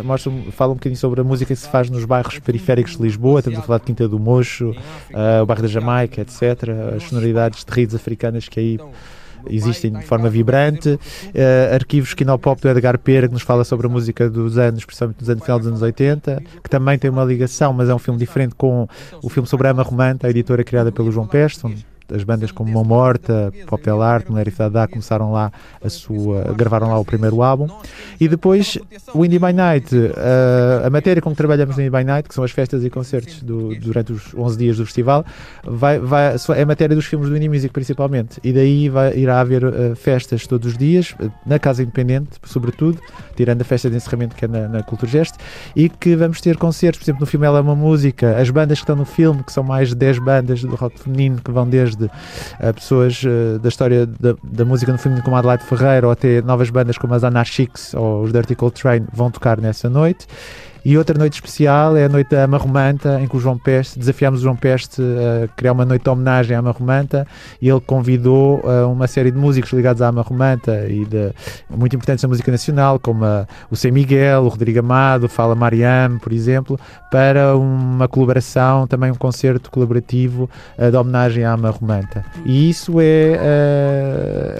mostra, 0.04 0.32
fala 0.52 0.72
um 0.72 0.74
bocadinho 0.74 0.98
sobre 0.98 1.20
a 1.20 1.24
música 1.24 1.54
que 1.54 1.60
se 1.60 1.68
faz 1.68 1.88
nos 1.90 2.04
bairros 2.04 2.38
periféricos 2.38 2.96
de 2.96 3.02
Lisboa, 3.02 3.40
estamos 3.40 3.58
a 3.58 3.62
falar 3.62 3.78
de 3.78 3.84
Quinta 3.84 4.08
do 4.08 4.18
Mocho, 4.18 4.70
uh, 4.70 5.42
o 5.42 5.46
bairro 5.46 5.62
da 5.62 5.68
Jamaica, 5.68 6.20
etc. 6.20 6.42
As 6.96 7.04
sonoridades 7.04 7.64
de 7.64 7.72
redes 7.72 7.94
africanas 7.94 8.48
que 8.48 8.60
aí 8.60 8.78
existem 9.50 9.92
de 9.92 10.04
forma 10.04 10.28
vibrante. 10.28 10.90
Uh, 10.90 11.74
arquivos 11.74 12.14
Kinopop 12.14 12.60
do 12.60 12.68
Edgar 12.68 12.98
Pera, 12.98 13.26
que 13.26 13.34
nos 13.34 13.42
fala 13.42 13.64
sobre 13.64 13.86
a 13.86 13.90
música 13.90 14.28
dos 14.28 14.58
anos, 14.58 14.84
principalmente 14.84 15.18
dos 15.18 15.30
anos 15.30 15.44
final 15.44 15.58
dos 15.58 15.68
anos 15.68 15.82
80, 15.82 16.42
que 16.62 16.70
também 16.70 16.98
tem 16.98 17.10
uma 17.10 17.24
ligação, 17.24 17.72
mas 17.72 17.88
é 17.88 17.94
um 17.94 17.98
filme 17.98 18.18
diferente 18.18 18.54
com 18.54 18.88
o 19.22 19.28
filme 19.28 19.48
sobre 19.48 19.68
a 19.68 19.70
Ama 19.70 19.82
Romanta, 19.82 20.26
a 20.26 20.30
editora 20.30 20.62
criada 20.64 20.92
pelo 20.92 21.10
João 21.10 21.26
Peste, 21.26 21.62
as 22.12 22.24
bandas 22.24 22.50
como 22.50 22.72
Mão 22.72 22.84
Morta, 22.84 23.52
Popel 23.66 24.02
Art, 24.02 24.28
Mulher 24.28 24.48
e 24.48 24.50
Fadá 24.50 24.86
começaram 24.86 25.32
lá 25.32 25.52
a 25.82 25.88
sua, 25.88 26.54
gravaram 26.54 26.88
lá 26.88 26.98
o 26.98 27.04
primeiro 27.04 27.42
álbum. 27.42 27.68
E 28.20 28.28
depois 28.28 28.78
o 29.14 29.24
Indie 29.24 29.38
by 29.38 29.52
Night, 29.52 29.94
uh, 29.94 30.86
a 30.86 30.90
matéria 30.90 31.20
com 31.20 31.30
que 31.30 31.36
trabalhamos 31.36 31.76
no 31.76 31.82
Indie 31.82 31.90
by 31.90 32.04
Night, 32.04 32.28
que 32.28 32.34
são 32.34 32.44
as 32.44 32.50
festas 32.50 32.84
e 32.84 32.90
concertos 32.90 33.42
do, 33.42 33.74
durante 33.76 34.12
os 34.12 34.34
11 34.34 34.58
dias 34.58 34.76
do 34.76 34.84
festival, 34.84 35.24
vai, 35.64 35.98
vai, 35.98 36.34
é 36.56 36.62
a 36.62 36.66
matéria 36.66 36.94
dos 36.96 37.06
filmes 37.06 37.28
do 37.28 37.36
Indie 37.36 37.48
Music 37.48 37.72
principalmente. 37.72 38.40
E 38.42 38.52
daí 38.52 38.88
vai, 38.88 39.16
irá 39.16 39.40
haver 39.40 39.64
uh, 39.64 39.96
festas 39.96 40.46
todos 40.46 40.72
os 40.72 40.78
dias, 40.78 41.14
na 41.46 41.58
Casa 41.58 41.82
Independente, 41.82 42.30
sobretudo, 42.44 42.98
tirando 43.36 43.60
a 43.60 43.64
festa 43.64 43.90
de 43.90 43.96
encerramento 43.96 44.36
que 44.36 44.44
é 44.44 44.48
na, 44.48 44.68
na 44.68 44.82
Cultura 44.82 45.10
Geste, 45.10 45.38
e 45.74 45.88
que 45.88 46.14
vamos 46.16 46.40
ter 46.40 46.56
concertos, 46.56 47.00
por 47.00 47.04
exemplo, 47.04 47.20
no 47.20 47.26
filme 47.26 47.46
Ela 47.46 47.58
é 47.58 47.60
uma 47.60 47.82
Música, 47.82 48.38
as 48.38 48.48
bandas 48.48 48.78
que 48.78 48.84
estão 48.84 48.94
no 48.96 49.04
filme, 49.04 49.42
que 49.42 49.52
são 49.52 49.64
mais 49.64 49.88
de 49.88 49.96
10 49.96 50.18
bandas 50.20 50.62
do 50.62 50.74
rock 50.74 51.00
feminino, 51.00 51.40
que 51.42 51.50
vão 51.50 51.68
desde 51.68 51.91
desde 51.96 52.04
uh, 52.04 52.74
pessoas 52.74 53.22
uh, 53.22 53.58
da 53.58 53.68
história 53.68 54.06
da, 54.06 54.34
da, 54.42 54.64
música 54.64 54.92
no 54.92 54.98
feminino 54.98 55.24
como 55.24 55.36
Adelaide 55.36 55.64
Ferreira 55.64 56.06
ou 56.06 56.12
até 56.12 56.40
novas 56.42 56.70
bandas 56.70 56.98
como 56.98 57.14
as 57.14 57.24
Anarchics 57.24 57.94
ou 57.94 58.22
os 58.22 58.32
Dirty 58.32 58.54
Cold 58.54 58.80
Train 58.80 59.06
vão 59.12 59.30
tocar 59.30 59.60
nessa 59.60 59.88
noite. 59.88 60.26
E 60.84 60.98
outra 60.98 61.16
noite 61.16 61.34
especial 61.34 61.96
é 61.96 62.04
a 62.04 62.08
noite 62.08 62.30
da 62.30 62.44
Ama 62.44 62.58
Romanta, 62.58 63.20
em 63.20 63.28
que 63.28 63.36
o 63.36 63.40
João 63.40 63.56
Peste, 63.56 63.98
desafiámos 63.98 64.40
o 64.40 64.42
João 64.42 64.56
Peste 64.56 65.00
a 65.00 65.48
criar 65.48 65.72
uma 65.72 65.84
noite 65.84 66.02
de 66.02 66.10
homenagem 66.10 66.56
à 66.56 66.58
Ama 66.58 66.72
Romanta 66.72 67.26
e 67.60 67.68
ele 67.68 67.80
convidou 67.80 68.60
uh, 68.64 68.90
uma 68.90 69.06
série 69.06 69.30
de 69.30 69.38
músicos 69.38 69.72
ligados 69.72 70.02
à 70.02 70.08
Ama 70.08 70.22
Romanta 70.22 70.86
e 70.88 71.04
de, 71.04 71.32
muito 71.70 71.94
importantes 71.94 72.22
da 72.22 72.28
música 72.28 72.50
nacional, 72.50 72.98
como 72.98 73.24
a, 73.24 73.46
o 73.70 73.76
Sem 73.76 73.92
Miguel, 73.92 74.42
o 74.42 74.48
Rodrigo 74.48 74.80
Amado, 74.80 75.24
o 75.24 75.28
Fala 75.28 75.54
Mariam, 75.54 76.18
por 76.18 76.32
exemplo, 76.32 76.78
para 77.10 77.56
uma 77.56 78.08
colaboração, 78.08 78.86
também 78.86 79.10
um 79.10 79.14
concerto 79.14 79.70
colaborativo 79.70 80.50
uh, 80.76 80.90
de 80.90 80.96
homenagem 80.96 81.44
à 81.44 81.52
Ama 81.52 81.70
Romanta. 81.70 82.24
E 82.44 82.68
isso 82.68 83.00
é 83.00 83.38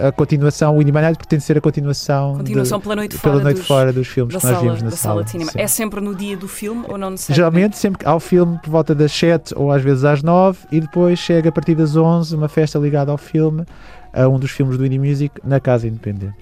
uh, 0.04 0.06
a 0.06 0.12
continuação, 0.12 0.76
o 0.76 0.82
Inimanário 0.82 1.16
pretende 1.18 1.42
ser 1.42 1.58
a 1.58 1.60
continuação, 1.60 2.36
continuação 2.36 2.78
de, 2.78 2.84
pela 2.84 2.96
noite, 2.96 3.16
fora, 3.16 3.40
noite 3.40 3.56
dos, 3.56 3.66
fora 3.66 3.92
dos 3.92 4.06
filmes 4.06 4.36
que 4.36 4.44
nós 4.44 4.54
sala, 4.54 4.64
vimos 4.64 4.82
na 4.82 4.90
sala. 4.92 5.26
sala. 5.26 5.50
É 5.56 5.66
sempre 5.66 6.00
no 6.00 6.11
dia 6.14 6.36
do 6.36 6.48
filme 6.48 6.84
ou 6.88 6.98
não 6.98 7.10
necessariamente? 7.10 7.36
Geralmente, 7.36 7.78
sempre 7.78 8.06
ao 8.06 8.20
filme 8.20 8.58
por 8.62 8.70
volta 8.70 8.94
das 8.94 9.12
7 9.12 9.54
ou 9.56 9.70
às 9.70 9.82
vezes 9.82 10.04
às 10.04 10.22
9 10.22 10.58
e 10.70 10.80
depois 10.80 11.18
chega 11.18 11.48
a 11.48 11.52
partir 11.52 11.74
das 11.74 11.96
11 11.96 12.34
uma 12.34 12.48
festa 12.48 12.78
ligada 12.78 13.10
ao 13.10 13.18
filme, 13.18 13.64
a 14.12 14.28
um 14.28 14.38
dos 14.38 14.50
filmes 14.50 14.76
do 14.76 14.84
Indie 14.84 14.98
Music 14.98 15.34
na 15.44 15.60
Casa 15.60 15.86
Independente. 15.86 16.34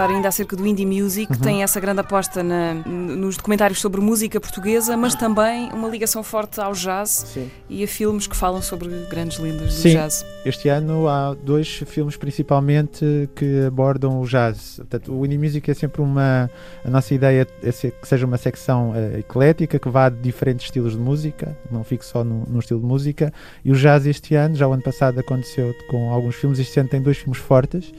Perguntar 0.00 0.10
ainda 0.10 0.28
acerca 0.28 0.56
do 0.56 0.66
Indie 0.66 0.86
Music, 0.86 1.32
uhum. 1.32 1.38
tem 1.38 1.62
essa 1.62 1.78
grande 1.78 2.00
aposta 2.00 2.42
na, 2.42 2.74
nos 2.74 3.36
documentários 3.36 3.80
sobre 3.80 4.00
música 4.00 4.40
portuguesa, 4.40 4.96
mas 4.96 5.14
também 5.14 5.70
uma 5.72 5.88
ligação 5.88 6.22
forte 6.22 6.60
ao 6.60 6.72
jazz 6.72 7.10
Sim. 7.34 7.50
e 7.68 7.84
a 7.84 7.88
filmes 7.88 8.26
que 8.26 8.36
falam 8.36 8.62
sobre 8.62 8.88
grandes 9.10 9.38
lendas 9.38 9.74
do 9.74 9.80
Sim. 9.80 9.92
jazz. 9.92 10.24
Este 10.44 10.68
ano 10.68 11.08
há 11.08 11.34
dois 11.34 11.68
filmes 11.86 12.16
principalmente 12.16 13.28
que 13.34 13.66
abordam 13.66 14.20
o 14.20 14.26
jazz. 14.26 14.76
Portanto, 14.76 15.12
o 15.12 15.26
Indie 15.26 15.38
Music 15.38 15.70
é 15.70 15.74
sempre 15.74 16.00
uma. 16.00 16.50
A 16.84 16.90
nossa 16.90 17.14
ideia 17.14 17.46
é 17.62 17.72
que 17.72 18.08
seja 18.08 18.26
uma 18.26 18.38
secção 18.38 18.90
uh, 18.90 19.18
eclética, 19.18 19.78
que 19.78 19.88
vá 19.88 20.08
de 20.08 20.20
diferentes 20.20 20.66
estilos 20.66 20.92
de 20.92 20.98
música, 20.98 21.56
não 21.70 21.84
fique 21.84 22.04
só 22.04 22.24
no, 22.24 22.44
no 22.46 22.60
estilo 22.60 22.80
de 22.80 22.86
música. 22.86 23.32
E 23.64 23.70
o 23.70 23.74
jazz 23.74 24.06
este 24.06 24.34
ano, 24.34 24.54
já 24.54 24.66
o 24.66 24.72
ano 24.72 24.82
passado 24.82 25.18
aconteceu 25.18 25.74
com 25.88 26.10
alguns 26.12 26.36
filmes, 26.36 26.58
este 26.58 26.80
ano 26.80 26.88
tem 26.88 27.02
dois 27.02 27.18
filmes 27.18 27.38
fortes 27.38 27.92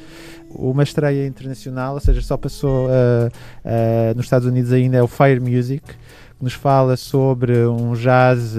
uma 0.56 0.84
estreia 0.84 1.26
internacional, 1.28 1.96
ou 1.96 2.00
seja, 2.00 2.22
só 2.22 2.38
passou 2.38 2.88
uh, 2.88 3.28
uh, 3.66 4.16
nos 4.16 4.26
Estados 4.26 4.48
Unidos 4.48 4.72
ainda, 4.72 4.98
é 4.98 5.04
o 5.04 5.08
Fire 5.08 5.40
Music, 5.40 5.82
que 5.82 6.44
nos 6.44 6.54
fala 6.54 6.98
sobre 6.98 7.66
um 7.66 7.94
jazz, 7.94 8.58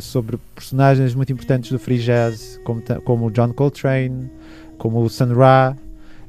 sobre 0.00 0.38
personagens 0.54 1.14
muito 1.14 1.32
importantes 1.32 1.70
do 1.70 1.78
free 1.78 1.98
jazz, 1.98 2.60
como, 2.64 2.82
como 3.04 3.26
o 3.26 3.30
John 3.30 3.52
Coltrane, 3.52 4.30
como 4.78 5.02
o 5.02 5.08
Sun 5.10 5.34
Ra, 5.34 5.76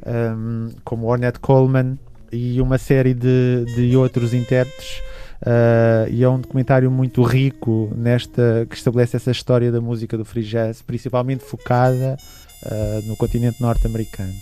um, 0.05 0.69
como 0.83 1.07
o 1.07 1.09
Ornette 1.09 1.39
Coleman 1.39 1.97
e 2.31 2.61
uma 2.61 2.77
série 2.77 3.13
de, 3.13 3.65
de 3.75 3.95
outros 3.95 4.33
intérpretes. 4.33 5.01
Uh, 5.41 6.07
e 6.11 6.23
é 6.23 6.29
um 6.29 6.39
documentário 6.39 6.91
muito 6.91 7.23
rico 7.23 7.91
nesta 7.95 8.67
que 8.69 8.75
estabelece 8.75 9.17
essa 9.17 9.31
história 9.31 9.71
da 9.71 9.81
música 9.81 10.15
do 10.15 10.23
free 10.23 10.43
jazz, 10.43 10.83
principalmente 10.83 11.43
focada 11.43 12.15
uh, 12.63 13.01
no 13.05 13.15
continente 13.15 13.61
norte-americano. 13.61 14.33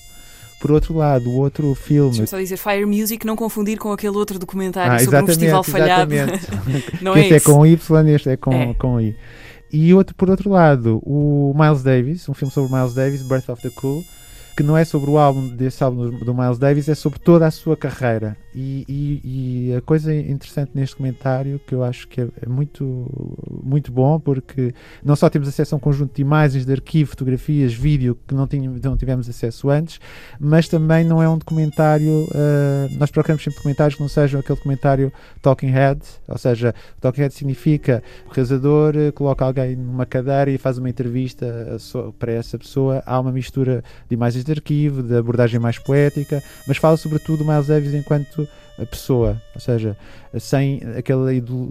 Por 0.60 0.72
outro 0.72 0.94
lado, 0.94 1.30
o 1.30 1.38
outro 1.38 1.74
filme. 1.74 2.10
Deixa-me 2.10 2.28
só 2.28 2.38
dizer 2.38 2.58
Fire 2.58 2.86
Music, 2.86 3.26
não 3.26 3.36
confundir 3.36 3.78
com 3.78 3.92
aquele 3.94 4.18
outro 4.18 4.38
documentário 4.38 4.94
ah, 4.94 5.00
sobre 5.00 5.22
um 5.22 5.26
festival 5.26 5.64
falhado. 5.64 6.14
não 7.02 7.16
é 7.16 7.22
este 7.22 7.34
é 7.36 7.40
com 7.40 7.66
Y, 7.66 8.10
este 8.10 8.30
é 8.30 8.38
com, 8.38 8.54
é. 8.54 8.74
com 8.74 9.00
I. 9.00 9.16
E 9.72 9.94
outro, 9.94 10.16
por 10.16 10.30
outro 10.30 10.50
lado, 10.50 11.00
o 11.04 11.54
Miles 11.56 11.82
Davis, 11.82 12.28
um 12.28 12.34
filme 12.34 12.52
sobre 12.52 12.76
Miles 12.76 12.94
Davis, 12.94 13.22
Birth 13.22 13.50
of 13.50 13.62
the 13.62 13.70
Cool, 13.70 14.04
que 14.60 14.64
não 14.64 14.76
é 14.76 14.84
sobre 14.84 15.10
o 15.10 15.18
álbum 15.18 15.48
desse 15.48 15.82
álbum 15.82 16.10
do, 16.10 16.34
Miles 16.34 16.60
Davis, 16.60 16.90
é 16.90 16.94
sobre 16.94 17.18
toda 17.18 17.48
a 17.48 17.52
sua 17.52 17.78
carreira. 17.78 18.36
E, 18.54 18.84
e, 18.90 19.70
e, 19.70 19.76
a 19.76 19.82
coisa 19.82 20.14
interessante 20.14 20.72
neste 20.74 20.98
comentário, 20.98 21.62
que 21.66 21.74
eu 21.74 21.82
acho 21.82 22.06
que 22.10 22.20
é, 22.20 22.28
é, 22.42 22.50
muito, 22.50 23.08
muito 23.64 23.90
bom, 23.90 24.20
porque 24.20 24.74
não 25.02 25.16
só 25.16 25.30
temos 25.30 25.48
acesso 25.48 25.76
a 25.76 25.78
um 25.78 25.80
conjunto 25.80 26.14
de 26.14 26.22
imagens, 26.22 26.66
de 26.66 26.74
arquivo, 26.74 27.12
fotografias, 27.12 27.74
vídeo, 27.74 28.18
que 28.28 28.36
não, 28.36 28.46
tínhamos, 28.46 28.82
não 28.82 28.98
tivemos 28.98 29.30
acesso 29.30 29.70
antes, 29.70 30.02
mas 30.38 30.68
também 30.68 31.06
não 31.06 31.24
é 31.24 31.30
um 31.30 31.38
documentário. 31.38 32.26
Uh, 32.26 32.98
nós 32.98 33.10
procuramos 33.10 33.42
sempre 33.42 33.60
documentários 33.60 33.96
que 33.96 34.02
não 34.02 34.10
sejam 34.10 34.42
aquele 34.42 34.58
documentário 34.58 35.14
Talking 35.42 35.70
Head, 35.70 36.02
ou 36.28 36.38
seja, 36.38 36.76
Talking 37.00 37.22
Head 37.22 37.34
significa 37.34 38.04
o 38.30 38.34
realizador 38.34 38.94
uh, 38.98 39.14
coloca 39.14 39.46
alguém 39.46 39.78
numa 39.78 40.06
cadeira 40.06 40.52
e 40.52 40.58
faz 40.58 40.78
uma 40.78 40.90
entrevista 40.90 41.80
uh, 41.96 42.12
para 42.12 42.34
essa 42.34 42.58
pessoa. 42.58 43.02
Há 43.06 43.18
uma 43.22 43.32
mistura 43.32 43.86
de 44.10 44.16
imagens 44.16 44.49
de 44.54 44.60
arquivo, 44.60 45.04
de 45.04 45.16
abordagem 45.16 45.60
mais 45.60 45.78
poética, 45.78 46.44
mas 46.68 46.78
fala 46.78 46.98
sobretudo 46.98 47.46
Miles 47.46 47.68
Davis 47.68 47.94
enquanto 47.94 48.48
a 48.78 48.86
pessoa, 48.86 49.42
ou 49.54 49.62
seja, 49.62 49.96
sem 50.38 50.82
aquela 50.98 51.30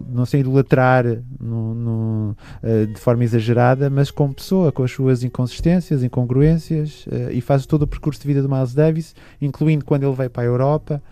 não 0.09 0.27
sem 0.27 0.41
idolatrar 0.41 1.05
no, 1.41 1.75
no, 1.75 2.37
uh, 2.63 2.87
de 2.87 2.99
forma 2.99 3.23
exagerada, 3.25 3.89
mas 3.89 4.11
como 4.11 4.35
pessoa, 4.35 4.73
com 4.73 4.83
as 4.83 4.91
suas 4.91 5.23
inconsistências, 5.23 6.03
incongruências, 6.03 7.07
uh, 7.07 7.31
e 7.31 7.41
faz 7.41 7.67
todo 7.67 7.83
o 7.83 7.87
percurso 7.87 8.21
de 8.21 8.27
vida 8.27 8.43
de 8.43 8.49
Miles 8.49 8.75
Davis, 8.75 9.15
incluindo 9.41 9.85
quando 9.85 10.05
ele 10.05 10.15
veio 10.15 10.31
para 10.31 10.43
a 10.43 10.47
Europa. 10.47 11.03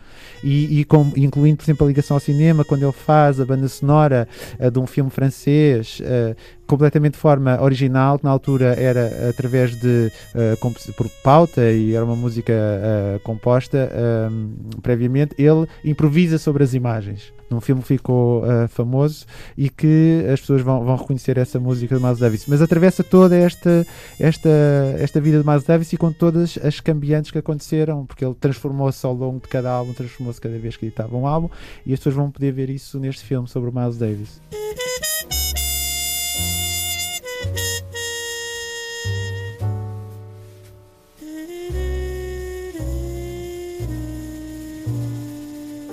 E, 0.43 0.81
e 0.81 0.85
com, 0.85 1.13
incluindo, 1.17 1.57
por 1.57 1.65
exemplo, 1.65 1.87
a 1.87 1.89
ligação 1.89 2.17
ao 2.17 2.21
cinema, 2.21 2.65
quando 2.65 2.83
ele 2.83 2.93
faz 2.93 3.41
a 3.41 3.45
banda 3.45 3.69
sonora 3.69 4.29
uh, 4.59 4.71
de 4.71 4.79
um 4.79 4.87
filme 4.87 5.11
francês, 5.11 6.01
completamente 6.67 7.13
de 7.13 7.19
forma 7.19 7.61
original, 7.63 8.19
que 8.19 8.25
na 8.25 8.31
altura 8.31 8.75
era 8.79 9.31
através 9.31 9.77
de 9.77 10.11
uh, 10.35 10.93
por 10.95 11.09
pauta 11.23 11.71
e 11.71 11.95
era 11.95 12.05
uma 12.05 12.17
música 12.17 12.53
uh, 12.53 13.21
composta 13.21 13.91
uh, 13.93 14.81
previamente, 14.83 15.35
ele 15.39 15.67
improvisa 15.85 16.39
sobre 16.39 16.65
as 16.65 16.75
imagens. 16.75 17.33
Num 17.49 17.61
filme 17.61 17.81
que 17.81 17.89
ficou 17.89 18.43
famoso 18.69 19.25
e 19.57 19.71
que 19.71 20.25
as 20.33 20.41
pessoas 20.41 20.63
vão, 20.63 20.85
vão 20.85 20.97
reconhecer 20.97 21.39
essa 21.39 21.61
música 21.61 21.97
de 21.97 22.03
Miles 22.03 22.19
Davis. 22.19 22.45
Mas 22.49 22.61
atravessa 22.61 23.05
toda 23.05 23.37
esta, 23.37 23.87
esta, 24.19 24.49
esta 24.99 25.21
vida 25.21 25.41
de 25.41 25.47
Miles 25.47 25.63
Davis 25.63 25.93
e 25.93 25.97
com 25.97 26.13
todas 26.13 26.59
as 26.63 26.81
cambiantes 26.81 27.31
que 27.31 27.39
aconteceram, 27.39 28.05
porque 28.05 28.25
ele 28.25 28.35
transformou-se 28.35 29.05
ao 29.07 29.15
longo 29.15 29.41
de 29.41 29.49
cada 29.49 29.71
álbum, 29.71 29.93
transformou-se 29.93 30.41
cada 30.41 30.59
vez 30.59 30.77
que 30.77 30.87
editava 30.87 31.17
um 31.17 31.27
álbum, 31.27 31.49
e 31.85 31.93
as 31.93 32.01
pessoas 32.01 32.17
vão 32.17 32.31
poder 32.31 32.53
ver 32.53 32.71
isso 32.71 32.99
neste 32.99 33.25
filme 33.25 33.47
sobre 33.49 33.71
o 33.71 33.73
Miles 33.73 33.97
Davis. 33.97 34.41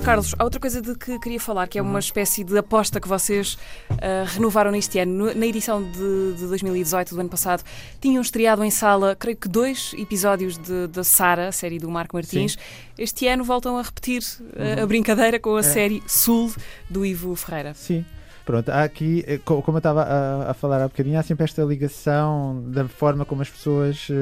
Carlos, 0.04 0.36
há 0.38 0.44
outra 0.44 0.60
coisa 0.60 0.82
de 0.82 0.96
que 0.96 1.18
queria 1.18 1.40
falar, 1.40 1.66
que 1.66 1.80
é 1.80 1.82
uma 1.82 2.00
espécie 2.00 2.44
de 2.44 2.58
aposta 2.58 3.00
que 3.00 3.08
vocês 3.08 3.54
uh, 3.90 4.26
renovaram 4.28 4.70
neste 4.70 5.00
ano. 5.00 5.34
Na 5.34 5.46
edição 5.46 5.82
de, 5.82 6.34
de, 6.34 6.46
2018, 6.46 7.16
do 7.16 7.22
ano 7.22 7.30
passado, 7.30 7.64
tinham 8.02 8.22
estreado 8.22 8.66
em 8.66 8.70
sala, 8.70 9.16
creio 9.16 9.38
que 9.38 9.48
dois 9.48 9.94
episódios 9.98 10.58
da 10.92 11.06
Sara, 11.06 11.48
a 11.48 11.52
série 11.54 11.80
do 11.80 11.90
Marco 11.90 12.18
Martins. 12.18 12.54
Sim. 12.54 12.58
Este 12.98 13.28
ano 13.28 13.46
voltam 13.46 13.78
a 13.78 13.82
repetir 13.82 14.22
uh, 14.22 14.78
uhum. 14.78 14.84
a 14.84 14.86
brincadeira 14.86 15.40
com 15.40 15.56
a 15.56 15.62
é. 15.62 15.64
série 15.64 16.04
Sul, 16.06 16.54
do 16.90 17.06
Ivo 17.06 17.34
Ferreira. 17.38 17.74
Sim. 17.74 18.04
Pronto, 18.46 18.70
há 18.70 18.84
aqui, 18.84 19.24
eh, 19.26 19.40
como 19.46 19.64
eu 19.70 19.78
estava 19.78 20.04
a, 20.04 20.52
a, 20.52 20.54
falar 20.54 20.82
há 20.82 20.88
bocadinho, 20.88 21.18
há 21.18 21.24
sempre 21.24 21.46
esta 21.46 21.64
ligação 21.64 22.62
da 22.68 22.86
forma 22.90 23.24
como 23.24 23.42
as 23.42 23.50
pessoas, 23.50 24.10
uh, 24.10 24.14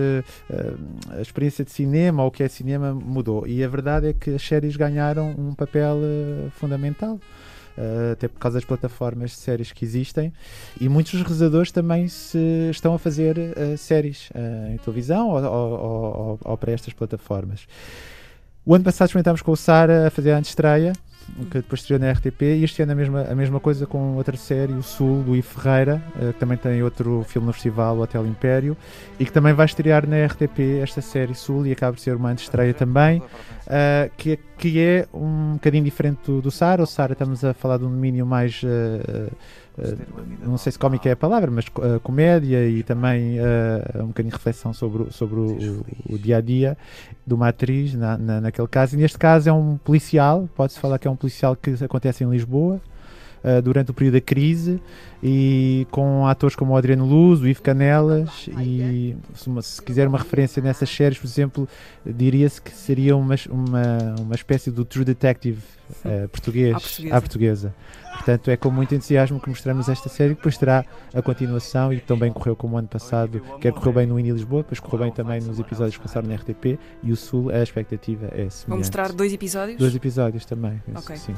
uh, 0.48 1.18
a 1.18 1.22
experiência 1.22 1.66
de 1.66 1.72
cinema 1.72 2.22
ou 2.22 2.30
o 2.30 2.32
que 2.32 2.44
é 2.44 2.48
cinema 2.48 2.94
mudou. 2.94 3.48
E 3.48 3.64
a 3.64 3.68
verdade 3.68 4.10
é 4.10 4.14
que 4.14 4.36
as 4.36 4.44
séries 4.44 4.76
ganharam 4.76 5.32
um 5.32 5.56
papel 5.56 5.98
fundamental. 6.52 7.20
Uh, 7.78 8.12
até 8.12 8.28
por 8.28 8.38
causa 8.38 8.58
das 8.58 8.66
plataformas 8.66 9.32
de 9.32 9.38
séries 9.38 9.72
que 9.72 9.86
existem, 9.86 10.34
e 10.80 10.90
muitos 10.90 11.14
dos 11.14 11.22
realizadores 11.22 11.72
também 11.72 12.10
se 12.10 12.38
estão 12.70 12.94
a 12.94 13.00
fazer 13.00 13.38
séries 13.78 14.30
em 14.70 14.78
televisão 14.78 15.30
ou, 15.30 15.42
ou, 15.42 15.72
ou, 15.72 16.40
ou, 16.44 16.58
para 16.58 16.74
estas 16.74 16.94
plataformas. 16.94 17.66
O 18.66 18.76
ano 18.76 18.84
passado 18.84 19.08
experimentámos 19.08 19.42
com 19.42 19.54
o 19.54 19.58
Sara 19.58 20.08
a 20.08 20.12
fazer 20.12 20.34
a 20.34 20.40
estreia 20.42 20.92
que 21.50 21.58
depois 21.58 21.82
estreou 21.82 22.00
na 22.00 22.12
RTP, 22.12 22.42
e 22.42 22.64
este 22.64 22.82
ano 22.82 22.92
a 22.92 22.96
mesma, 22.96 23.22
a 23.24 23.36
mesma 23.36 23.60
coisa 23.60 23.86
com 23.86 24.16
outra 24.16 24.36
série, 24.38 24.74
O 24.74 24.84
Sul, 24.84 25.24
do 25.24 25.36
Ivo 25.36 25.48
Ferreira, 25.48 26.02
uh, 26.16 26.34
que 26.34 26.40
também 26.40 26.58
tem 26.58 26.82
outro 26.84 27.24
filme 27.28 27.48
no 27.48 27.54
festival, 27.54 27.98
O 27.98 28.02
Hotel 28.02 28.26
Império, 28.28 28.78
e 29.20 29.26
que 29.26 29.32
também 29.32 29.54
vai 29.54 29.66
estrear 29.66 30.08
na 30.08 30.26
RTP 30.26 30.82
esta 30.82 31.02
série 31.02 31.34
Sul, 31.36 31.66
e 31.66 31.72
acaba 31.72 31.96
de 31.96 32.02
ser 32.02 32.16
uma 32.16 32.34
estreia 32.34 32.74
também, 32.74 33.20
uh, 33.20 34.12
que, 34.18 34.38
que 34.58 34.80
é 34.80 35.08
um 35.14 35.54
bocadinho 35.54 35.84
diferente 35.84 36.20
do, 36.26 36.42
do 36.42 36.52
Sara. 36.52 36.84
O 36.84 36.88
Sara 36.88 37.14
estamos 37.14 37.44
a 37.44 37.54
falar 37.54 37.78
de 37.78 37.86
um 37.86 37.90
domínio 37.90 38.26
mais. 38.26 38.62
Uh, 38.64 39.32
não 40.44 40.58
sei 40.58 40.72
se 40.72 40.80
cómica 40.80 41.08
é 41.08 41.14
a 41.14 41.16
palavra, 41.16 41.50
mas 41.50 41.66
uh, 41.68 42.00
comédia 42.02 42.68
e 42.68 42.84
também 42.84 43.40
uh, 43.40 44.04
um 44.04 44.08
bocadinho 44.08 44.32
de 44.32 44.38
reflexão 44.38 44.74
sobre, 44.74 45.12
sobre 45.12 45.40
o, 45.40 45.86
o, 46.10 46.18
dia 46.18 46.38
a 46.38 46.42
dia 46.42 46.78
de 47.26 47.34
uma 47.34 47.48
atriz, 47.48 47.94
na, 47.94 48.18
na, 48.18 48.42
naquele 48.42 48.68
caso. 48.68 48.96
E 48.96 49.00
neste 49.00 49.18
caso 49.18 49.50
é 49.50 49.54
um 49.54 49.78
policial, 49.78 50.50
pode-se 50.56 50.80
falar 50.80 51.00
que 51.00 51.08
é 51.08 51.12
um 51.12 51.16
policial 51.16 51.56
que 51.56 51.72
acontece 51.84 52.24
em 52.24 52.30
Lisboa. 52.30 52.82
Durante 53.64 53.92
o 53.92 53.94
período 53.94 54.14
da 54.14 54.22
crise 54.22 54.80
e 55.24 55.88
com 55.92 56.28
atores 56.28 56.56
como 56.56 56.74
o 56.74 56.78
Adriano 56.78 57.06
Luz, 57.06 57.42
o 57.42 57.48
Ivo 57.48 57.62
Canelas 57.62 58.48
e 58.60 59.16
se, 59.34 59.48
uma, 59.48 59.62
se 59.62 59.82
quiser 59.82 60.08
uma 60.08 60.18
referência 60.18 60.62
nessas 60.62 60.90
séries, 60.90 61.18
por 61.18 61.28
exemplo, 61.28 61.68
diria-se 62.06 62.62
que 62.62 62.72
seria 62.72 63.16
uma, 63.16 63.36
uma, 63.50 64.16
uma 64.20 64.36
espécie 64.36 64.72
do 64.72 64.86
True 64.86 65.06
Detective 65.06 65.62
português, 66.32 66.76
à 66.76 66.80
portuguesa. 66.80 67.18
À 67.18 67.22
portuguesa. 67.22 67.76
Portanto, 68.14 68.52
é 68.52 68.58
com 68.58 68.70
muito 68.70 68.94
entusiasmo 68.94 69.40
que 69.40 69.50
mostramos 69.50 69.90
esta 69.90 70.10
série, 70.10 70.32
que 70.32 70.36
depois 70.36 70.58
terá 70.58 70.86
a 71.14 71.22
continuação 71.22 71.92
e 71.92 72.00
também 72.00 72.32
correu 72.32 72.56
como 72.56 72.76
o 72.76 72.78
ano 72.78 72.88
passado, 72.88 73.42
quer 73.60 73.72
correu 73.74 73.94
bem 73.94 74.06
no 74.06 74.20
Indie 74.20 74.32
Lisboa, 74.32 74.62
depois 74.62 74.80
correu 74.80 75.00
bem 75.06 75.12
também 75.12 75.42
nos 75.42 75.60
episódios 75.60 75.98
que 75.98 76.04
passaram 76.04 76.28
na 76.28 76.36
RTP 76.36 76.78
e 77.02 77.12
o 77.12 77.16
Sul, 77.16 77.50
a 77.50 77.64
expectativa 77.64 78.28
é 78.28 78.50
semelhante. 78.50 78.68
Vão 78.68 78.78
mostrar 78.78 79.12
dois 79.12 79.34
episódios? 79.34 79.78
Dois 79.78 79.96
episódios 79.96 80.46
também, 80.46 80.82
okay. 80.96 81.18
sim. 81.18 81.36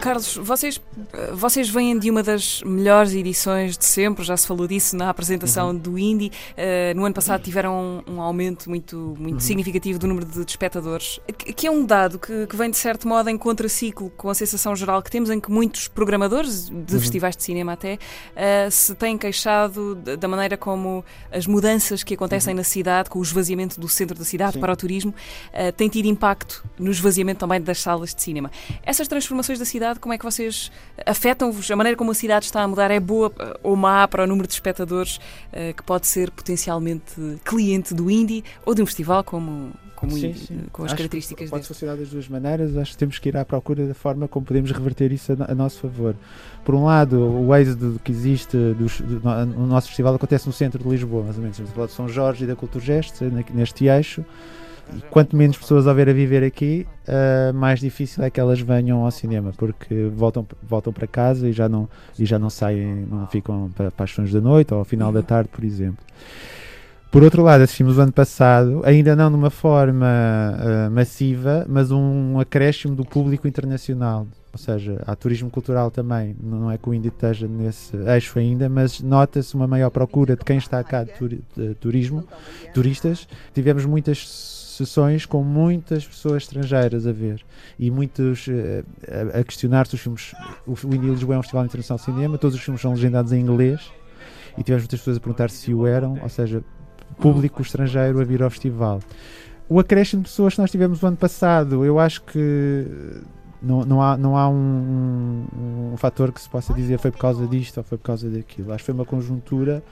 Carlos, 0.00 0.36
vocês, 0.36 0.80
vocês 1.34 1.68
vêm 1.68 1.98
de 1.98 2.10
uma 2.10 2.22
das 2.22 2.62
melhores 2.62 3.12
edições 3.12 3.76
de 3.76 3.84
sempre, 3.84 4.24
já 4.24 4.36
se 4.36 4.46
falou 4.46 4.66
disso 4.66 4.96
na 4.96 5.10
apresentação 5.10 5.68
uhum. 5.68 5.78
do 5.78 5.98
Indie. 5.98 6.32
Uh, 6.52 6.96
no 6.96 7.04
ano 7.04 7.14
passado 7.14 7.42
tiveram 7.42 8.02
um, 8.06 8.14
um 8.14 8.20
aumento 8.20 8.68
muito, 8.68 9.14
muito 9.18 9.34
uhum. 9.34 9.40
significativo 9.40 9.98
do 9.98 10.06
número 10.06 10.26
de 10.26 10.40
espectadores, 10.40 11.20
que, 11.38 11.52
que 11.52 11.66
é 11.66 11.70
um 11.70 11.84
dado 11.84 12.18
que, 12.18 12.46
que, 12.46 12.56
vem 12.56 12.70
de 12.70 12.76
certo 12.76 13.06
modo 13.06 13.28
em 13.28 13.36
contraciclo 13.36 14.10
com 14.10 14.30
a 14.30 14.34
sensação 14.34 14.74
geral 14.74 15.02
que 15.02 15.10
temos 15.10 15.30
em 15.30 15.40
que 15.40 15.50
muitos 15.50 15.88
programadores 15.88 16.68
de 16.68 16.74
uhum. 16.74 17.00
festivais 17.00 17.36
de 17.36 17.42
cinema 17.42 17.72
até 17.72 17.94
uh, 17.94 18.70
se 18.70 18.94
têm 18.94 19.18
queixado 19.18 19.94
da 19.94 20.28
maneira 20.28 20.56
como 20.56 21.04
as 21.30 21.46
mudanças 21.46 22.02
que 22.02 22.14
acontecem 22.14 22.52
uhum. 22.52 22.58
na 22.58 22.64
cidade, 22.64 23.10
com 23.10 23.18
o 23.18 23.22
esvaziamento 23.22 23.80
do 23.80 23.88
centro 23.88 24.16
da 24.16 24.24
cidade 24.24 24.54
Sim. 24.54 24.60
para 24.60 24.72
o 24.72 24.76
turismo, 24.76 25.14
uh, 25.52 25.72
têm 25.72 25.88
tido 25.88 26.06
impacto 26.06 26.64
no 26.78 26.90
esvaziamento 26.90 27.40
também 27.40 27.60
das 27.60 27.80
salas 27.80 28.14
de 28.14 28.22
cinema. 28.22 28.50
Essas 28.86 29.08
transformações 29.08 29.58
da 29.58 29.64
cidade, 29.64 29.98
como 29.98 30.14
é 30.14 30.18
que 30.18 30.24
vocês 30.24 30.70
afetam-vos? 31.04 31.68
A 31.72 31.74
maneira 31.74 31.98
como 31.98 32.12
a 32.12 32.14
cidade 32.14 32.44
está 32.44 32.62
a 32.62 32.68
mudar 32.68 32.88
é 32.92 33.00
boa 33.00 33.32
ou 33.60 33.74
má 33.74 34.06
para 34.06 34.22
o 34.22 34.26
número 34.28 34.46
de 34.46 34.54
espectadores 34.54 35.16
uh, 35.16 35.74
que 35.76 35.82
pode 35.82 36.06
ser 36.06 36.30
potencialmente 36.30 37.14
cliente 37.44 37.92
do 37.92 38.08
indie 38.08 38.44
ou 38.64 38.76
de 38.76 38.82
um 38.82 38.86
festival 38.86 39.24
como, 39.24 39.72
como 39.96 40.12
sim, 40.12 40.28
indie, 40.28 40.38
sim. 40.38 40.60
com 40.70 40.84
as 40.84 40.92
acho 40.92 40.98
características 40.98 41.50
Pode 41.50 41.66
funcionar 41.66 41.96
das 41.96 42.10
duas 42.10 42.28
maneiras, 42.28 42.76
acho 42.76 42.92
que 42.92 42.98
temos 42.98 43.18
que 43.18 43.28
ir 43.28 43.36
à 43.36 43.44
procura 43.44 43.88
da 43.88 43.94
forma 43.94 44.28
como 44.28 44.46
podemos 44.46 44.70
reverter 44.70 45.10
isso 45.10 45.32
a, 45.32 45.50
a 45.50 45.54
nosso 45.54 45.80
favor. 45.80 46.14
Por 46.64 46.76
um 46.76 46.84
lado, 46.84 47.20
o 47.20 47.52
êxodo 47.56 48.00
que 48.04 48.12
existe 48.12 48.56
dos, 48.74 49.00
do, 49.00 49.18
no 49.20 49.66
nosso 49.66 49.88
festival 49.88 50.14
acontece 50.14 50.46
no 50.46 50.52
centro 50.52 50.80
de 50.80 50.88
Lisboa, 50.88 51.24
mais 51.24 51.36
ou 51.36 51.42
menos, 51.42 51.58
no 51.58 51.66
lado 51.76 51.88
de 51.88 51.94
São 51.94 52.08
Jorge 52.08 52.44
e 52.44 52.46
da 52.46 52.54
Culturgest, 52.54 53.20
neste 53.52 53.86
eixo. 53.86 54.24
Quanto 55.10 55.36
menos 55.36 55.56
pessoas 55.56 55.86
houver 55.86 56.08
a 56.08 56.12
viver 56.12 56.44
aqui, 56.44 56.86
uh, 57.08 57.54
mais 57.54 57.80
difícil 57.80 58.22
é 58.22 58.30
que 58.30 58.38
elas 58.38 58.60
venham 58.60 59.04
ao 59.04 59.10
cinema, 59.10 59.52
porque 59.56 60.10
voltam, 60.14 60.46
voltam 60.62 60.92
para 60.92 61.06
casa 61.06 61.48
e 61.48 61.52
já 61.52 61.68
não, 61.68 61.88
e 62.18 62.24
já 62.24 62.38
não 62.38 62.50
saem, 62.50 63.06
não 63.10 63.26
ficam 63.26 63.70
para, 63.74 63.90
para 63.90 64.04
as 64.04 64.10
sessões 64.10 64.32
da 64.32 64.40
noite 64.40 64.72
ou 64.72 64.78
ao 64.78 64.84
final 64.84 65.12
da 65.12 65.22
tarde, 65.22 65.48
por 65.52 65.64
exemplo. 65.64 66.04
Por 67.10 67.22
outro 67.22 67.42
lado, 67.42 67.62
assistimos 67.62 67.96
o 67.98 68.00
ano 68.00 68.12
passado, 68.12 68.82
ainda 68.84 69.16
não 69.16 69.30
de 69.30 69.36
uma 69.36 69.50
forma 69.50 70.06
uh, 70.06 70.90
massiva, 70.90 71.64
mas 71.68 71.90
um 71.90 72.38
acréscimo 72.38 72.94
do 72.94 73.04
público 73.04 73.48
internacional. 73.48 74.26
Ou 74.52 74.58
seja, 74.58 75.02
há 75.06 75.14
turismo 75.14 75.50
cultural 75.50 75.90
também, 75.90 76.34
não 76.42 76.70
é 76.70 76.78
que 76.78 76.88
o 76.88 76.94
Índia 76.94 77.08
esteja 77.08 77.46
nesse 77.46 77.94
eixo 77.96 78.38
ainda, 78.38 78.68
mas 78.68 79.00
nota-se 79.00 79.54
uma 79.54 79.66
maior 79.66 79.90
procura 79.90 80.34
de 80.34 80.44
quem 80.44 80.56
está 80.56 80.82
cá 80.82 81.04
de 81.04 81.74
turismo, 81.74 82.24
turistas. 82.72 83.28
Tivemos 83.54 83.84
muitas 83.84 84.55
sessões 84.76 85.26
com 85.26 85.42
muitas 85.42 86.06
pessoas 86.06 86.42
estrangeiras 86.42 87.06
a 87.06 87.12
ver 87.12 87.44
e 87.78 87.90
muitos 87.90 88.46
uh, 88.46 88.84
a, 89.34 89.40
a, 89.40 89.44
questionar 89.44 89.86
se 89.86 89.94
os 89.94 90.00
filmes. 90.00 90.34
O, 90.66 90.72
o 90.72 90.94
Indie 90.94 91.10
Lisboa 91.10 91.36
é 91.36 91.38
um 91.38 91.42
festival 91.42 91.64
internacional 91.64 91.98
de 91.98 92.04
cinema, 92.04 92.38
todos 92.38 92.56
os 92.56 92.62
filmes 92.62 92.80
são 92.80 92.92
legendados 92.92 93.32
em 93.32 93.40
inglês 93.40 93.80
e 94.56 94.62
tivemos 94.62 94.84
muitas 94.84 95.00
pessoas 95.00 95.16
a 95.16 95.20
perguntar 95.20 95.50
se 95.50 95.74
o 95.74 95.86
eram, 95.86 96.18
ou 96.22 96.28
seja, 96.28 96.62
público 97.18 97.62
estrangeiro 97.62 98.20
a 98.20 98.24
vir 98.24 98.42
ao 98.42 98.50
festival. 98.50 99.00
O 99.68 99.80
acréscimo 99.80 100.22
de 100.22 100.28
pessoas 100.28 100.54
que 100.54 100.60
nós 100.60 100.70
tivemos 100.70 101.02
o 101.02 101.06
ano 101.06 101.16
passado, 101.16 101.84
eu 101.84 101.98
acho 101.98 102.22
que 102.22 102.86
não, 103.60 103.84
não 103.84 104.02
há, 104.02 104.16
não 104.16 104.36
há 104.36 104.48
um, 104.48 104.54
um, 104.54 105.92
um 105.92 105.96
fator 105.96 106.32
que 106.32 106.40
se 106.40 106.48
possa 106.48 106.72
dizer 106.72 106.98
foi 106.98 107.10
por 107.10 107.18
causa 107.18 107.46
disto 107.46 107.78
ou 107.78 107.84
foi 107.84 107.98
por 107.98 108.04
causa 108.04 108.30
daquilo. 108.30 108.72
Acho 108.72 108.78
que 108.78 108.86
foi 108.86 108.94
uma 108.94 109.04
conjuntura 109.04 109.82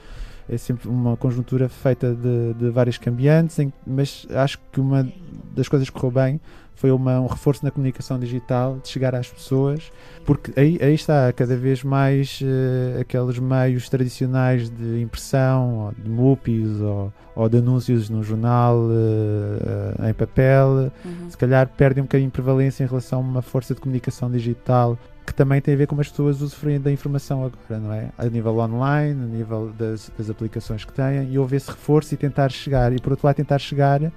é 0.47 0.57
sempre 0.57 0.87
uma 0.87 1.17
conjuntura 1.17 1.67
feita 1.67 2.13
de, 2.13 2.53
de 2.53 2.69
várias 2.69 2.97
cambiantes, 2.97 3.57
em, 3.59 3.73
mas 3.85 4.27
acho 4.31 4.59
que 4.71 4.79
uma 4.79 5.07
das 5.55 5.67
coisas 5.67 5.89
que 5.89 5.95
correu 5.95 6.11
bem 6.11 6.41
foi 6.75 6.91
uma, 6.91 7.19
um 7.21 7.25
reforço 7.25 7.63
na 7.63 7.71
comunicação 7.71 8.19
digital, 8.19 8.77
de 8.83 8.89
chegar 8.89 9.15
às 9.15 9.29
pessoas, 9.29 9.91
porque 10.25 10.51
aí, 10.59 10.77
aí 10.81 10.93
está 10.93 11.31
cada 11.31 11.55
vez 11.55 11.83
mais 11.83 12.41
uh, 12.41 12.99
aqueles 12.99 13.39
meios 13.39 13.89
tradicionais 13.89 14.69
de 14.69 15.01
impressão, 15.01 15.93
de 15.97 16.09
MUPIs 16.09 16.81
ou, 16.81 17.13
ou 17.33 17.49
de 17.49 17.57
anúncios 17.57 18.09
no 18.09 18.21
jornal 18.21 18.77
uh, 18.77 20.03
uh, 20.03 20.09
em 20.09 20.13
papel, 20.13 20.91
uhum. 21.03 21.29
se 21.29 21.37
calhar 21.37 21.67
perdem 21.77 22.03
um 22.03 22.05
bocadinho 22.05 22.29
de 22.29 22.33
prevalência 22.33 22.83
em 22.83 22.87
relação 22.87 23.19
a 23.19 23.21
uma 23.21 23.41
força 23.41 23.73
de 23.73 23.79
comunicação 23.79 24.29
digital 24.29 24.99
que 25.25 25.33
também 25.33 25.59
tem 25.59 25.73
a 25.73 25.77
ver 25.77 25.87
com 25.87 25.99
as 25.99 26.09
pessoas 26.09 26.41
usufruem 26.41 26.79
da 26.79 26.91
informação 26.91 27.43
agora, 27.43 27.79
não 27.79 27.91
é? 27.91 28.09
A 28.17 28.25
nível 28.25 28.57
online, 28.59 29.23
a 29.23 29.27
nível 29.27 29.73
das, 29.77 30.11
das 30.17 30.29
aplicações 30.29 30.85
que 30.85 30.93
têm, 30.93 31.31
e 31.31 31.39
houve 31.39 31.55
esse 31.55 31.69
reforço 31.69 32.13
e 32.13 32.17
tentar 32.17 32.49
chegar, 32.49 32.93
e 32.93 32.99
por 32.99 33.11
outro 33.11 33.25
lado 33.25 33.35
tentar 33.35 33.59
chegar 33.59 34.11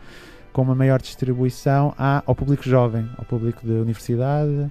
com 0.52 0.62
uma 0.62 0.74
maior 0.74 1.00
distribuição 1.00 1.94
ao 1.96 2.34
público 2.34 2.62
jovem, 2.62 3.08
ao 3.16 3.24
público 3.24 3.64
de 3.64 3.72
universidade, 3.72 4.70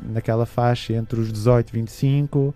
naquela 0.00 0.46
faixa 0.46 0.92
entre 0.92 1.20
os 1.20 1.32
18 1.32 1.70
e 1.70 1.72
25, 1.72 2.54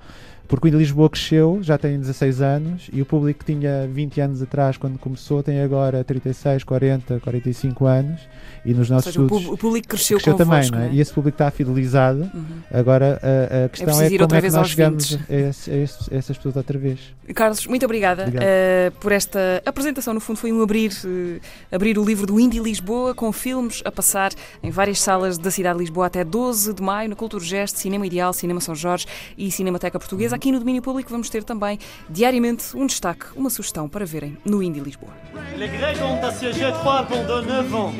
porque 0.48 0.68
o 0.68 0.78
Lisboa 0.78 1.08
cresceu, 1.10 1.58
já 1.62 1.76
tem 1.78 1.98
16 2.00 2.40
anos, 2.40 2.88
e 2.92 3.02
o 3.02 3.06
público 3.06 3.44
que 3.44 3.52
tinha 3.52 3.86
20 3.86 4.20
anos 4.20 4.42
atrás, 4.42 4.76
quando 4.76 4.98
começou, 4.98 5.42
tem 5.42 5.60
agora 5.60 6.02
36, 6.02 6.64
40, 6.64 7.20
45 7.20 7.84
anos. 7.86 8.20
E 8.64 8.74
nos 8.74 8.90
nossos 8.90 9.12
seja, 9.12 9.22
estudos. 9.22 9.46
O 9.46 9.56
público 9.56 9.88
cresceu, 9.88 10.18
cresceu 10.18 10.36
convosco, 10.36 10.72
também, 10.72 10.86
não 10.88 10.92
é? 10.92 10.94
E 10.96 11.00
esse 11.00 11.12
público 11.12 11.34
está 11.36 11.50
fidelizado. 11.50 12.28
Uhum. 12.34 12.44
Agora 12.72 13.18
a, 13.22 13.64
a 13.64 13.68
questão 13.68 14.00
é, 14.00 14.06
é, 14.06 14.18
como 14.18 14.34
é 14.34 14.40
que 14.42 14.50
nós 14.50 14.68
chegamos 14.68 15.10
20. 15.12 15.20
a, 15.30 15.34
esse- 15.48 15.70
a 15.70 15.76
esse- 15.76 16.14
a 16.14 16.16
essas 16.18 16.36
pessoas 16.36 16.56
outra 16.56 16.78
vez. 16.78 16.98
Carlos, 17.34 17.66
muito 17.66 17.84
obrigada 17.84 18.30
eh, 18.40 18.90
por 19.00 19.12
esta 19.12 19.62
apresentação. 19.64 20.12
No 20.12 20.20
fundo, 20.20 20.38
foi 20.38 20.52
um 20.52 20.60
abrir, 20.62 20.90
eh, 21.04 21.40
abrir 21.74 21.98
o 21.98 22.04
livro 22.04 22.26
do 22.26 22.40
Indie 22.40 22.58
Lisboa, 22.58 23.14
com 23.14 23.30
filmes 23.32 23.80
a 23.84 23.92
passar 23.92 24.32
em 24.62 24.70
várias 24.70 25.00
salas 25.00 25.38
da 25.38 25.50
cidade 25.50 25.76
de 25.78 25.84
Lisboa 25.84 26.06
até 26.06 26.24
12 26.24 26.72
de 26.74 26.82
maio, 26.82 27.08
na 27.10 27.16
Cultura 27.16 27.44
Gesto, 27.44 27.78
Cinema 27.78 28.06
Ideal, 28.06 28.32
Cinema 28.32 28.60
São 28.60 28.74
Jorge 28.74 29.06
e 29.36 29.50
Cinemateca 29.50 29.98
Portuguesa. 29.98 30.37
Aqui 30.38 30.52
no 30.52 30.60
domínio 30.60 30.80
público 30.80 31.10
vamos 31.10 31.28
ter 31.28 31.42
também, 31.42 31.80
diariamente, 32.08 32.76
um 32.76 32.86
destaque, 32.86 33.24
uma 33.34 33.50
sugestão 33.50 33.88
para 33.88 34.06
verem 34.06 34.38
no 34.44 34.62
Indie 34.62 34.78
Lisboa. 34.78 35.10
Les 35.56 35.68
Grecs 35.68 36.00
ont 36.00 36.24
assiégé 36.24 36.70
Troie 36.74 37.04
pendant 37.08 37.42
9 37.42 37.74
ans 37.74 37.92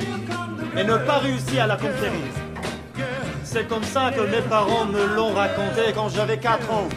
et 0.77 0.85
n'ont 0.85 1.05
pas 1.05 1.19
réussi 1.19 1.59
à 1.59 1.67
la 1.67 1.75
conquérir. 1.75 2.31
C'est 3.43 3.67
comme 3.67 3.83
ça 3.83 4.13
que 4.13 4.21
mes 4.21 4.43
parents 4.43 4.87
me 4.87 5.17
l'ont 5.17 5.35
raconté 5.35 5.93
quand 5.93 6.11
j'avais 6.11 6.39
4 6.39 6.71
ans. 6.71 6.89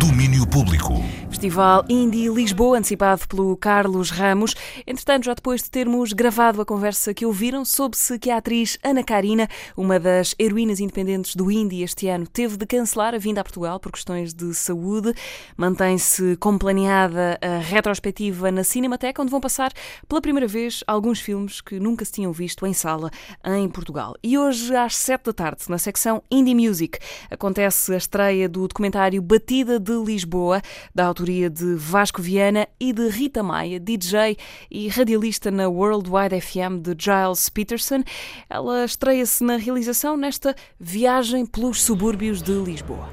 Domínio 0.00 0.44
Público. 0.44 1.04
Festival 1.40 1.86
Indie 1.88 2.28
Lisboa, 2.28 2.76
antecipado 2.76 3.26
pelo 3.26 3.56
Carlos 3.56 4.10
Ramos. 4.10 4.54
Entretanto, 4.86 5.24
já 5.24 5.32
depois 5.32 5.62
de 5.62 5.70
termos 5.70 6.12
gravado 6.12 6.60
a 6.60 6.66
conversa 6.66 7.14
que 7.14 7.24
ouviram, 7.24 7.64
soube-se 7.64 8.18
que 8.18 8.28
a 8.28 8.36
atriz 8.36 8.76
Ana 8.84 9.02
Karina, 9.02 9.48
uma 9.74 9.98
das 9.98 10.34
heroínas 10.38 10.80
independentes 10.80 11.34
do 11.34 11.50
Indie 11.50 11.82
este 11.82 12.08
ano, 12.08 12.26
teve 12.26 12.58
de 12.58 12.66
cancelar 12.66 13.14
a 13.14 13.18
vinda 13.18 13.40
a 13.40 13.44
Portugal 13.44 13.80
por 13.80 13.90
questões 13.90 14.34
de 14.34 14.52
saúde. 14.52 15.14
Mantém-se 15.56 16.36
como 16.36 16.58
planeada 16.58 17.38
a 17.40 17.56
retrospectiva 17.56 18.52
na 18.52 18.62
Cinemateca, 18.62 19.22
onde 19.22 19.30
vão 19.30 19.40
passar 19.40 19.72
pela 20.06 20.20
primeira 20.20 20.46
vez 20.46 20.84
alguns 20.86 21.20
filmes 21.20 21.62
que 21.62 21.80
nunca 21.80 22.04
se 22.04 22.12
tinham 22.12 22.32
visto 22.32 22.66
em 22.66 22.74
sala 22.74 23.10
em 23.46 23.66
Portugal. 23.66 24.14
E 24.22 24.36
hoje, 24.36 24.76
às 24.76 24.94
sete 24.94 25.24
da 25.24 25.32
tarde, 25.32 25.62
na 25.70 25.78
secção 25.78 26.22
Indie 26.30 26.54
Music, 26.54 26.98
acontece 27.30 27.94
a 27.94 27.96
estreia 27.96 28.46
do 28.46 28.68
documentário 28.68 29.22
Batida 29.22 29.80
de 29.80 29.94
Lisboa, 30.04 30.60
da 30.94 31.06
autoria 31.06 31.29
de 31.30 31.76
Vasco 31.76 32.20
Viana 32.20 32.66
e 32.80 32.92
de 32.92 33.08
Rita 33.08 33.40
Maia, 33.40 33.78
DJ 33.78 34.36
e 34.68 34.88
radialista 34.88 35.48
na 35.48 35.68
Worldwide 35.68 36.40
FM 36.40 36.82
de 36.82 36.96
Giles 36.98 37.48
Peterson. 37.48 38.02
Ela 38.48 38.84
estreia-se 38.84 39.44
na 39.44 39.56
realização 39.56 40.16
nesta 40.16 40.56
viagem 40.78 41.46
pelos 41.46 41.82
subúrbios 41.82 42.42
de 42.42 42.52
Lisboa. 42.52 43.08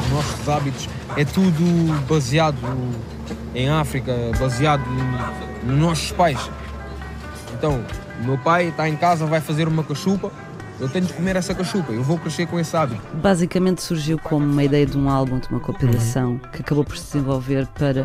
Os 0.00 0.10
nossos 0.10 0.48
hábitos 0.48 0.88
é 1.18 1.24
tudo 1.26 2.06
baseado 2.08 2.56
em 3.54 3.68
África, 3.68 4.16
baseado 4.40 4.88
nos 5.64 5.78
nossos 5.78 6.12
pais. 6.12 6.50
Então, 7.52 7.84
meu 8.22 8.38
pai 8.38 8.68
está 8.68 8.88
em 8.88 8.96
casa, 8.96 9.26
vai 9.26 9.40
fazer 9.40 9.68
uma 9.68 9.82
cachupa, 9.84 10.30
eu 10.80 10.88
tenho 10.88 11.04
de 11.06 11.12
comer 11.12 11.36
essa 11.36 11.54
cachupa, 11.54 11.92
eu 11.92 12.02
vou 12.02 12.18
crescer 12.18 12.46
com 12.46 12.58
esse 12.58 12.76
hábito. 12.76 13.00
Basicamente 13.16 13.82
surgiu 13.82 14.18
como 14.18 14.44
uma 14.44 14.64
ideia 14.64 14.84
de 14.86 14.96
um 14.98 15.08
álbum, 15.08 15.38
de 15.38 15.48
uma 15.48 15.60
compilação, 15.60 16.38
que 16.52 16.60
acabou 16.62 16.84
por 16.84 16.96
se 16.96 17.04
desenvolver 17.04 17.66
para 17.68 18.04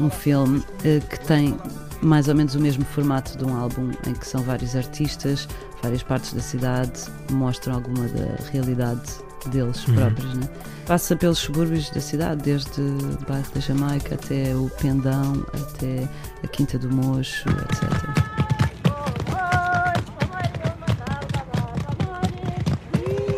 um 0.00 0.10
filme 0.10 0.62
eh, 0.84 1.00
que 1.08 1.20
tem 1.20 1.56
mais 2.02 2.28
ou 2.28 2.34
menos 2.34 2.54
o 2.54 2.60
mesmo 2.60 2.84
formato 2.84 3.36
de 3.36 3.44
um 3.44 3.56
álbum, 3.56 3.90
em 4.06 4.12
que 4.12 4.26
são 4.26 4.42
vários 4.42 4.76
artistas, 4.76 5.48
várias 5.82 6.02
partes 6.02 6.32
da 6.34 6.40
cidade, 6.40 7.00
mostram 7.30 7.74
alguma 7.76 8.06
da 8.08 8.36
realidade 8.52 9.00
deles 9.46 9.86
Uhum. 9.86 9.94
próprios. 9.94 10.34
Né? 10.34 10.48
Passa 10.86 11.16
pelos 11.16 11.38
subúrbios 11.38 11.90
da 11.90 12.00
cidade, 12.00 12.42
desde 12.42 12.80
o 12.80 13.18
bairro 13.28 13.46
da 13.54 13.60
Jamaica 13.60 14.14
até 14.16 14.54
o 14.54 14.70
Pendão, 14.80 15.44
até 15.54 16.06
a 16.44 16.46
Quinta 16.48 16.78
do 16.78 16.90
Mocho, 16.90 17.48
etc. 17.48 18.37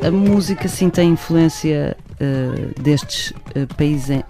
A 0.03 0.11
música 0.11 0.67
sim 0.67 0.89
tem 0.89 1.11
influência 1.11 1.97
eh, 2.19 2.71
destes 2.81 3.35
eh, 3.55 3.67
países 3.77 4.23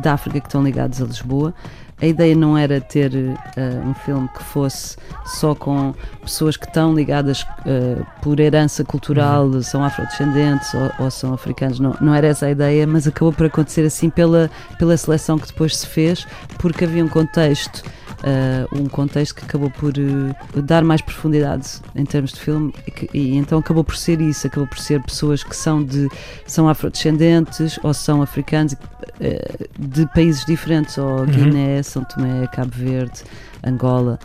da 0.00 0.12
África 0.12 0.40
que 0.40 0.46
estão 0.46 0.62
ligados 0.62 1.00
a 1.00 1.04
Lisboa. 1.06 1.54
A 2.00 2.06
ideia 2.06 2.34
não 2.34 2.58
era 2.58 2.80
ter 2.80 3.14
eh, 3.14 3.80
um 3.86 3.94
filme 3.94 4.28
que 4.28 4.42
fosse 4.42 4.96
só 5.24 5.54
com 5.54 5.94
pessoas 6.20 6.56
que 6.56 6.66
estão 6.66 6.94
ligadas 6.94 7.46
eh, 7.64 8.02
por 8.20 8.38
herança 8.38 8.84
cultural, 8.84 9.62
são 9.62 9.82
afrodescendentes 9.82 10.74
ou, 10.74 11.04
ou 11.04 11.10
são 11.10 11.32
africanos. 11.32 11.80
Não, 11.80 11.96
não 12.00 12.14
era 12.14 12.26
essa 12.26 12.44
a 12.46 12.50
ideia, 12.50 12.86
mas 12.86 13.06
acabou 13.06 13.32
por 13.32 13.46
acontecer 13.46 13.86
assim 13.86 14.10
pela, 14.10 14.50
pela 14.78 14.96
seleção 14.96 15.38
que 15.38 15.46
depois 15.46 15.76
se 15.76 15.86
fez, 15.86 16.26
porque 16.58 16.84
havia 16.84 17.02
um 17.02 17.08
contexto 17.08 17.82
uh, 18.24 18.78
um 18.78 18.86
contexto 18.88 19.34
que 19.36 19.44
acabou 19.44 19.70
por 19.70 19.92
uh, 19.96 20.62
dar 20.62 20.82
mais 20.82 21.00
profundidade 21.02 21.66
em 21.94 22.04
termos 22.04 22.32
de 22.32 22.40
filme 22.40 22.72
e, 22.86 22.90
que- 22.90 23.10
e 23.14 23.36
então 23.36 23.58
acabou 23.58 23.84
por 23.84 23.96
ser 23.96 24.20
isso, 24.20 24.46
acabou 24.46 24.66
por 24.68 24.78
ser 24.78 25.00
pessoas 25.02 25.44
que 25.44 25.54
são 25.54 25.82
de 25.84 26.08
são 26.46 26.68
afrodescendentes 26.68 27.78
ou 27.82 27.92
são 27.94 28.22
africanos 28.22 28.72
uh, 28.72 29.68
de 29.78 30.06
países 30.08 30.44
diferentes, 30.44 30.96
ou 30.98 31.24
Guiné, 31.26 31.82
São 31.82 32.02
Tomé, 32.04 32.46
Cabo 32.48 32.72
Verde, 32.74 33.22
Angola, 33.66 34.18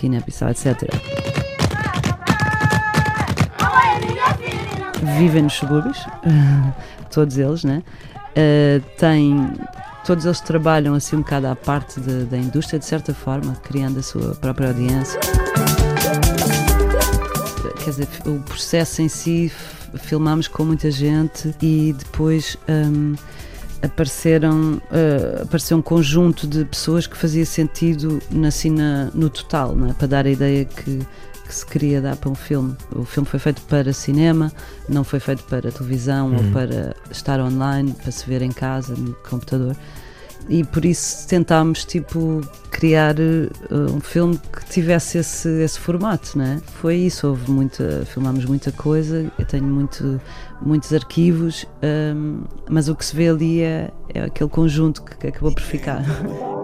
Guiné-Bissau, 0.00 0.50
etc. 0.50 0.82
Vivem 5.18 5.42
nos 5.42 5.52
subúrbios, 5.54 5.98
todos 7.10 7.36
eles, 7.38 7.62
né? 7.64 7.82
Uh, 8.36 8.80
têm 8.98 9.50
todos 10.04 10.24
eles 10.24 10.40
trabalham 10.40 10.94
assim 10.94 11.16
um 11.16 11.20
bocado 11.20 11.46
à 11.46 11.56
parte 11.56 12.00
de- 12.00 12.24
da 12.24 12.36
indústria, 12.36 12.78
de 12.78 12.84
certa 12.84 13.14
forma, 13.14 13.54
criando 13.62 13.98
a 13.98 14.02
sua 14.02 14.34
própria 14.34 14.68
audiência. 14.68 15.18
Quer 17.82 17.90
dizer, 17.90 18.08
o 18.26 18.38
processo 18.40 19.02
em 19.02 19.08
si, 19.08 19.52
filmámos 19.96 20.48
com 20.48 20.64
muita 20.64 20.90
gente 20.90 21.54
e 21.60 21.94
depois 21.98 22.56
hum, 22.68 23.14
apareceram, 23.82 24.74
uh, 24.90 25.42
apareceu 25.42 25.76
um 25.76 25.82
conjunto 25.82 26.46
de 26.46 26.64
pessoas 26.64 27.06
que 27.06 27.16
fazia 27.16 27.44
sentido 27.44 28.20
na, 28.30 28.48
assim, 28.48 28.70
na- 28.70 29.10
no 29.14 29.28
total, 29.28 29.76
não 29.76 29.90
é? 29.90 29.92
para 29.92 30.06
dar 30.06 30.26
a 30.26 30.30
ideia 30.30 30.64
que, 30.64 31.00
que 31.46 31.54
se 31.54 31.64
queria 31.66 32.00
dar 32.00 32.16
para 32.16 32.30
um 32.30 32.34
filme. 32.34 32.74
O 32.94 33.04
filme 33.04 33.28
foi 33.28 33.38
feito 33.38 33.62
para 33.62 33.92
cinema, 33.92 34.52
não 34.88 35.04
foi 35.04 35.20
feito 35.20 35.42
para 35.44 35.70
televisão 35.70 36.32
ou 36.34 36.40
Uhum. 36.40 36.52
para 36.52 36.94
estar 37.10 37.40
online, 37.40 37.92
para 37.92 38.10
se 38.10 38.26
ver 38.26 38.42
em 38.42 38.50
casa, 38.52 38.94
no 38.96 39.14
computador. 39.28 39.76
E 40.46 40.62
por 40.62 40.84
isso 40.84 41.26
tentámos 41.26 41.86
tipo 41.86 42.42
criar 42.70 43.14
eh, 43.18 43.48
um 43.90 43.98
filme 43.98 44.38
que 44.52 44.66
tivesse 44.66 45.16
esse, 45.16 45.48
esse 45.62 45.78
formato, 45.80 46.36
né? 46.36 46.60
Foi 46.82 46.96
isso, 46.96 47.28
houve 47.28 47.50
muita, 47.50 48.04
filmámos 48.04 48.44
muita 48.44 48.70
coisa, 48.70 49.30
eu 49.38 49.46
tenho 49.46 49.64
muito, 49.64 50.20
muitos 50.60 50.92
arquivos, 50.92 51.66
hum, 52.14 52.42
mas 52.68 52.88
o 52.90 52.94
que 52.94 53.06
se 53.06 53.16
vê 53.16 53.28
ali 53.28 53.62
é, 53.62 53.90
é 54.12 54.24
aquele 54.24 54.50
conjunto 54.50 55.02
que, 55.02 55.16
que 55.16 55.26
acabou 55.28 55.50
por 55.54 55.62
ficar. 55.62 56.02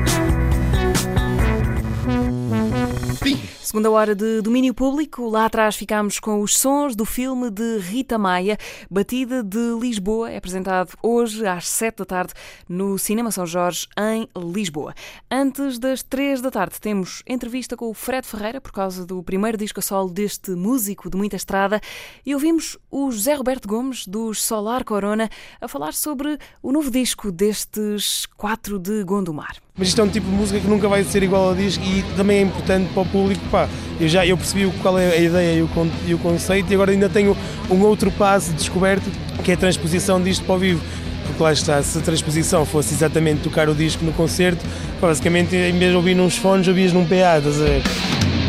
Segunda 3.71 3.89
hora 3.89 4.13
de 4.13 4.41
domínio 4.41 4.73
público. 4.73 5.29
Lá 5.29 5.45
atrás 5.45 5.77
ficámos 5.77 6.19
com 6.19 6.41
os 6.41 6.57
sons 6.57 6.93
do 6.93 7.05
filme 7.05 7.49
de 7.49 7.77
Rita 7.77 8.17
Maia, 8.17 8.57
Batida 8.89 9.41
de 9.41 9.79
Lisboa. 9.79 10.29
É 10.29 10.35
apresentado 10.35 10.91
hoje 11.01 11.47
às 11.47 11.69
sete 11.69 11.99
da 11.99 12.05
tarde 12.05 12.33
no 12.67 12.99
Cinema 12.99 13.31
São 13.31 13.45
Jorge, 13.45 13.87
em 13.97 14.27
Lisboa. 14.37 14.93
Antes 15.31 15.79
das 15.79 16.03
três 16.03 16.41
da 16.41 16.51
tarde, 16.51 16.81
temos 16.81 17.23
entrevista 17.25 17.77
com 17.77 17.89
o 17.89 17.93
Fred 17.93 18.27
Ferreira, 18.27 18.59
por 18.59 18.73
causa 18.73 19.05
do 19.05 19.23
primeiro 19.23 19.57
disco 19.57 19.79
a 19.79 19.81
solo 19.81 20.09
deste 20.09 20.51
músico 20.51 21.09
de 21.09 21.15
muita 21.15 21.37
estrada. 21.37 21.79
E 22.25 22.33
ouvimos 22.33 22.77
o 22.91 23.09
José 23.09 23.35
Roberto 23.35 23.69
Gomes, 23.69 24.05
dos 24.05 24.43
Solar 24.43 24.83
Corona, 24.83 25.29
a 25.61 25.67
falar 25.69 25.93
sobre 25.93 26.37
o 26.61 26.73
novo 26.73 26.91
disco 26.91 27.31
destes 27.31 28.25
quatro 28.35 28.77
de 28.77 29.01
Gondomar. 29.05 29.55
Mas 29.81 29.87
isto 29.87 29.99
é 29.99 30.03
um 30.03 30.09
tipo 30.09 30.29
de 30.29 30.35
música 30.35 30.59
que 30.59 30.67
nunca 30.67 30.87
vai 30.87 31.03
ser 31.03 31.23
igual 31.23 31.49
ao 31.49 31.55
disco 31.55 31.83
e 31.83 32.03
também 32.15 32.37
é 32.37 32.41
importante 32.41 32.93
para 32.93 33.01
o 33.01 33.05
público. 33.07 33.43
Pá, 33.49 33.67
eu 33.99 34.07
já 34.07 34.23
eu 34.23 34.37
percebi 34.37 34.71
qual 34.79 34.99
é 34.99 35.07
a 35.07 35.17
ideia 35.17 35.57
e 35.57 35.61
o, 35.63 35.65
o 35.65 36.19
conceito 36.19 36.69
e 36.69 36.75
agora 36.75 36.91
ainda 36.91 37.09
tenho 37.09 37.35
um 37.67 37.81
outro 37.81 38.11
passo 38.11 38.53
descoberto 38.53 39.09
que 39.43 39.49
é 39.49 39.55
a 39.55 39.57
transposição 39.57 40.21
disto 40.21 40.45
para 40.45 40.53
o 40.53 40.59
vivo. 40.59 40.83
Porque 41.25 41.41
lá 41.41 41.51
está, 41.51 41.81
se 41.81 41.97
a 41.97 42.01
transposição 42.01 42.63
fosse 42.63 42.93
exatamente 42.93 43.41
tocar 43.41 43.69
o 43.69 43.73
disco 43.73 44.05
no 44.05 44.13
concerto, 44.13 44.63
basicamente 45.01 45.55
em 45.55 45.75
vez 45.75 45.89
de 45.89 45.97
ouvir 45.97 46.13
nos 46.13 46.37
fones, 46.37 46.67
ouvias 46.67 46.93
num 46.93 47.03
PA, 47.03 47.39
estás 47.39 47.59
a 47.59 47.63
ver? 47.63 48.40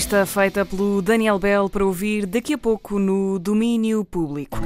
Entrevista 0.00 0.24
feita 0.24 0.64
pelo 0.64 1.02
Daniel 1.02 1.38
Bell 1.38 1.68
para 1.68 1.84
ouvir 1.84 2.24
daqui 2.24 2.54
a 2.54 2.58
pouco 2.58 2.98
no 2.98 3.38
domínio 3.38 4.02
público. 4.02 4.58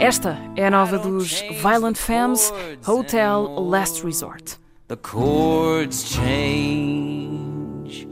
Esta 0.00 0.36
é 0.56 0.66
a 0.66 0.70
nova 0.70 0.98
dos 0.98 1.40
Violent 1.62 1.96
Femmes, 1.96 2.52
Hotel 2.84 3.42
Last 3.60 4.04
Resort. 4.04 4.58
The 4.88 4.96
chords 4.96 6.04
change. 6.04 8.08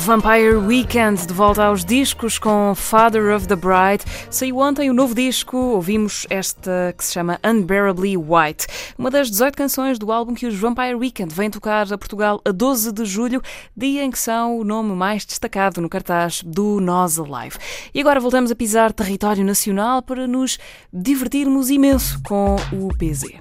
Vampire 0.00 0.56
Weekend, 0.56 1.26
de 1.26 1.34
volta 1.34 1.64
aos 1.64 1.84
discos 1.84 2.38
com 2.38 2.74
Father 2.74 3.36
of 3.36 3.46
the 3.46 3.54
Bride. 3.54 4.02
Saiu 4.30 4.56
ontem 4.56 4.88
o 4.88 4.94
novo 4.94 5.14
disco, 5.14 5.56
ouvimos 5.56 6.26
esta 6.30 6.94
que 6.96 7.04
se 7.04 7.12
chama 7.12 7.38
Unbearably 7.44 8.16
White, 8.16 8.66
uma 8.96 9.10
das 9.10 9.30
18 9.30 9.54
canções 9.54 9.98
do 9.98 10.10
álbum 10.10 10.32
que 10.32 10.46
os 10.46 10.54
Vampire 10.54 10.94
Weekend 10.94 11.34
vêm 11.34 11.50
tocar 11.50 11.92
a 11.92 11.98
Portugal 11.98 12.40
a 12.46 12.50
12 12.50 12.92
de 12.92 13.04
julho, 13.04 13.42
dia 13.76 14.02
em 14.02 14.10
que 14.10 14.18
são 14.18 14.58
o 14.58 14.64
nome 14.64 14.94
mais 14.94 15.26
destacado 15.26 15.82
no 15.82 15.88
cartaz 15.88 16.42
do 16.42 16.80
Nós 16.80 17.18
Alive. 17.18 17.58
E 17.92 18.00
agora 18.00 18.18
voltamos 18.18 18.50
a 18.50 18.56
pisar 18.56 18.94
território 18.94 19.44
nacional 19.44 20.00
para 20.00 20.26
nos 20.26 20.58
divertirmos 20.90 21.68
imenso 21.68 22.18
com 22.22 22.56
o 22.72 22.88
PZ. 22.96 23.38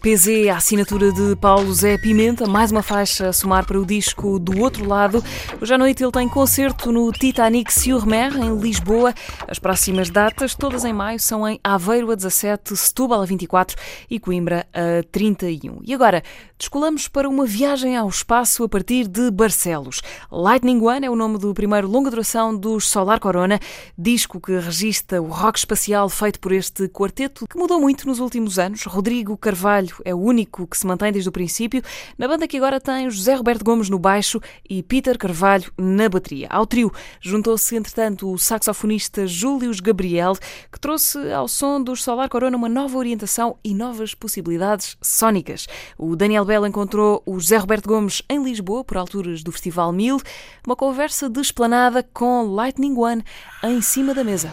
PZ, 0.00 0.48
a 0.50 0.56
assinatura 0.56 1.12
de 1.12 1.36
Paulo 1.36 1.70
Zé 1.74 1.98
Pimenta, 1.98 2.46
mais 2.46 2.72
uma 2.72 2.82
faixa 2.82 3.28
a 3.28 3.32
somar 3.34 3.66
para 3.66 3.78
o 3.78 3.84
disco 3.84 4.38
do 4.38 4.58
outro 4.58 4.88
lado. 4.88 5.22
Hoje 5.60 5.74
à 5.74 5.76
noite 5.76 6.02
ele 6.02 6.10
tem 6.10 6.26
concerto 6.26 6.90
no 6.90 7.12
Titanic 7.12 7.70
sur 7.70 8.06
Mer, 8.06 8.34
em 8.34 8.58
Lisboa. 8.58 9.12
As 9.46 9.58
próximas 9.58 10.08
datas, 10.08 10.54
todas 10.54 10.86
em 10.86 10.92
maio, 10.94 11.20
são 11.20 11.46
em 11.46 11.60
Aveiro 11.62 12.10
a 12.10 12.14
17, 12.14 12.74
Setúbal 12.78 13.20
a 13.20 13.26
24 13.26 13.76
e 14.08 14.18
Coimbra 14.18 14.66
a 14.72 15.02
31. 15.12 15.80
E 15.84 15.92
agora, 15.92 16.22
descolamos 16.58 17.06
para 17.06 17.28
uma 17.28 17.44
viagem 17.44 17.94
ao 17.94 18.08
espaço 18.08 18.64
a 18.64 18.68
partir 18.70 19.06
de 19.06 19.30
Barcelos. 19.30 20.00
Lightning 20.32 20.80
One 20.80 21.04
é 21.04 21.10
o 21.10 21.16
nome 21.16 21.36
do 21.36 21.52
primeiro 21.52 21.86
longa 21.86 22.08
duração 22.08 22.56
dos 22.56 22.88
Solar 22.88 23.20
Corona, 23.20 23.60
disco 23.98 24.40
que 24.40 24.52
registra 24.58 25.20
o 25.20 25.26
rock 25.26 25.58
espacial 25.58 26.08
feito 26.08 26.40
por 26.40 26.52
este 26.52 26.88
quarteto 26.88 27.46
que 27.46 27.58
mudou 27.58 27.78
muito 27.78 28.06
nos 28.06 28.18
últimos 28.18 28.58
anos. 28.58 28.84
Rodrigo 28.84 29.36
Carvalho 29.36 29.89
é 30.04 30.14
o 30.14 30.18
único 30.18 30.66
que 30.66 30.76
se 30.76 30.86
mantém 30.86 31.12
desde 31.12 31.28
o 31.28 31.32
princípio, 31.32 31.82
na 32.18 32.28
banda 32.28 32.46
que 32.46 32.56
agora 32.56 32.80
tem 32.80 33.08
José 33.10 33.34
Roberto 33.34 33.64
Gomes 33.64 33.88
no 33.88 33.98
baixo 33.98 34.40
e 34.68 34.82
Peter 34.82 35.16
Carvalho 35.18 35.72
na 35.78 36.08
bateria. 36.08 36.46
Ao 36.50 36.66
trio 36.66 36.92
juntou-se, 37.20 37.76
entretanto, 37.76 38.30
o 38.30 38.38
saxofonista 38.38 39.26
Júlio 39.26 39.70
Gabriel, 39.82 40.34
que 40.70 40.80
trouxe 40.80 41.18
ao 41.32 41.48
som 41.48 41.82
dos 41.82 42.02
Solar 42.02 42.28
Corona 42.28 42.56
uma 42.56 42.68
nova 42.68 42.96
orientação 42.98 43.56
e 43.64 43.74
novas 43.74 44.14
possibilidades 44.14 44.96
sónicas. 45.00 45.66
O 45.96 46.16
Daniel 46.16 46.44
Bell 46.44 46.66
encontrou 46.66 47.22
o 47.24 47.38
José 47.38 47.56
Roberto 47.56 47.88
Gomes 47.88 48.22
em 48.28 48.42
Lisboa, 48.42 48.84
por 48.84 48.96
alturas 48.96 49.42
do 49.42 49.52
Festival 49.52 49.92
Mil, 49.92 50.20
uma 50.66 50.76
conversa 50.76 51.28
desplanada 51.28 52.02
com 52.02 52.42
Lightning 52.42 52.96
One 52.96 53.24
em 53.62 53.80
cima 53.80 54.14
da 54.14 54.24
mesa. 54.24 54.52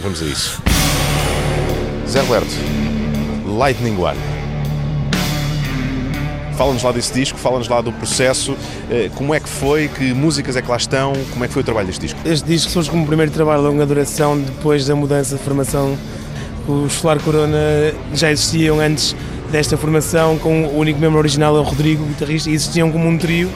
Vamos 0.00 0.22
a 0.22 0.26
isso. 0.26 0.62
Zé 2.06 2.20
Roberto, 2.20 2.52
Lightning 3.46 3.96
One. 3.96 4.31
Fala-nos 6.62 6.84
lá 6.84 6.92
desse 6.92 7.12
disco, 7.12 7.36
fala-nos 7.36 7.66
lá 7.66 7.80
do 7.80 7.90
processo, 7.90 8.56
eh, 8.88 9.10
como 9.16 9.34
é 9.34 9.40
que 9.40 9.48
foi, 9.48 9.88
que 9.88 10.14
músicas 10.14 10.54
é 10.54 10.62
que 10.62 10.70
lá 10.70 10.76
estão, 10.76 11.12
como 11.32 11.44
é 11.44 11.48
que 11.48 11.52
foi 11.52 11.60
o 11.60 11.64
trabalho 11.64 11.88
deste 11.88 12.02
disco? 12.02 12.20
Este 12.24 12.46
disco 12.46 12.70
surge 12.70 12.88
como 12.88 13.02
o 13.02 13.06
primeiro 13.08 13.32
trabalho 13.32 13.62
de 13.62 13.66
longa 13.66 13.84
duração 13.84 14.38
depois 14.38 14.86
da 14.86 14.94
mudança 14.94 15.34
de 15.34 15.42
formação. 15.42 15.98
Os 16.68 16.92
Solar 16.92 17.18
Corona 17.18 17.58
já 18.14 18.30
existiam 18.30 18.78
antes 18.78 19.16
desta 19.50 19.76
formação, 19.76 20.38
com 20.38 20.66
o 20.66 20.78
único 20.78 21.00
membro 21.00 21.18
original 21.18 21.56
é 21.56 21.58
o 21.58 21.64
Rodrigo, 21.64 22.04
o 22.04 22.06
guitarrista, 22.06 22.48
e 22.48 22.54
existiam 22.54 22.92
como 22.92 23.08
um 23.08 23.18
trio, 23.18 23.50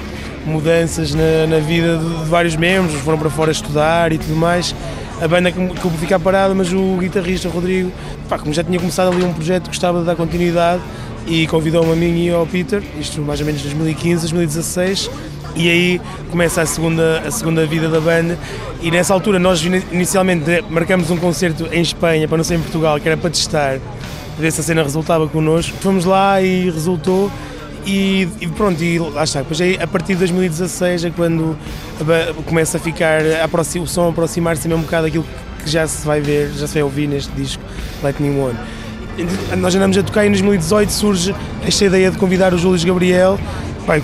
mudanças 0.44 1.14
na, 1.14 1.46
na 1.48 1.60
vida 1.60 1.98
de, 1.98 2.24
de, 2.24 2.28
vários 2.28 2.56
membros, 2.56 2.92
foram 3.02 3.18
para 3.18 3.30
fora 3.30 3.52
estudar 3.52 4.10
e 4.10 4.18
tudo 4.18 4.34
mais. 4.34 4.74
A 5.22 5.28
banda 5.28 5.50
acabou 5.50 5.76
por 5.76 5.92
ficar 5.92 6.18
parada, 6.18 6.56
mas 6.56 6.72
o 6.72 6.96
guitarrista 6.96 7.48
Rodrigo, 7.48 7.92
pá, 8.28 8.36
como 8.36 8.52
já 8.52 8.64
tinha 8.64 8.80
começado 8.80 9.12
ali 9.12 9.24
um 9.24 9.32
projeto, 9.32 9.68
gostava 9.68 10.00
de 10.00 10.06
dar 10.06 10.16
continuidade 10.16 10.82
e 11.26 11.46
convidou-me 11.46 11.92
a 11.92 11.96
mim 11.96 12.26
e 12.26 12.30
ao 12.30 12.46
Peter, 12.46 12.82
isto 12.98 13.20
mais 13.20 13.40
ou 13.40 13.46
menos 13.46 13.62
2015, 13.62 14.20
2016, 14.22 15.10
e 15.56 15.70
aí 15.70 16.00
começa 16.30 16.62
a 16.62 16.66
segunda, 16.66 17.20
a 17.20 17.30
segunda 17.30 17.66
vida 17.66 17.88
da 17.88 18.00
banda. 18.00 18.38
E 18.80 18.90
nessa 18.90 19.12
altura, 19.14 19.38
nós 19.38 19.64
inicialmente 19.64 20.62
marcamos 20.68 21.10
um 21.10 21.16
concerto 21.16 21.66
em 21.72 21.80
Espanha, 21.80 22.28
para 22.28 22.36
não 22.36 22.44
ser 22.44 22.56
em 22.56 22.60
Portugal, 22.60 23.00
que 23.00 23.08
era 23.08 23.16
para 23.16 23.30
testar, 23.30 23.78
ver 24.38 24.52
se 24.52 24.60
a 24.60 24.64
cena 24.64 24.82
resultava 24.82 25.26
connosco. 25.26 25.76
Fomos 25.78 26.04
lá 26.04 26.40
e 26.42 26.70
resultou. 26.70 27.30
E, 27.86 28.28
e, 28.40 28.48
pronto, 28.48 28.82
e 28.82 28.98
lá 28.98 29.24
está. 29.24 29.40
Depois 29.40 29.60
aí, 29.60 29.78
a 29.80 29.86
partir 29.86 30.14
de 30.14 30.18
2016 30.18 31.04
é 31.04 31.10
quando 31.10 31.56
começa 32.44 32.78
a 32.78 32.80
ficar 32.80 33.20
a 33.22 33.80
o 33.80 33.86
som 33.86 34.10
aproximar-se 34.10 34.68
um 34.68 34.80
bocado 34.80 35.06
daquilo 35.06 35.24
que 35.62 35.70
já 35.70 35.86
se 35.86 36.04
vai 36.04 36.20
ver, 36.20 36.50
já 36.56 36.66
se 36.66 36.74
vai 36.74 36.82
ouvir 36.82 37.06
neste 37.06 37.32
disco 37.32 37.62
Lightning 38.02 38.38
One. 38.38 38.58
Nós 39.56 39.74
andamos 39.74 39.96
a 39.96 40.02
tocar 40.02 40.24
e 40.24 40.28
em 40.28 40.32
2018 40.32 40.90
surge 40.90 41.34
esta 41.66 41.84
ideia 41.84 42.10
de 42.10 42.18
convidar 42.18 42.52
o 42.52 42.58
Júlio 42.58 42.84
Gabriel. 42.86 43.38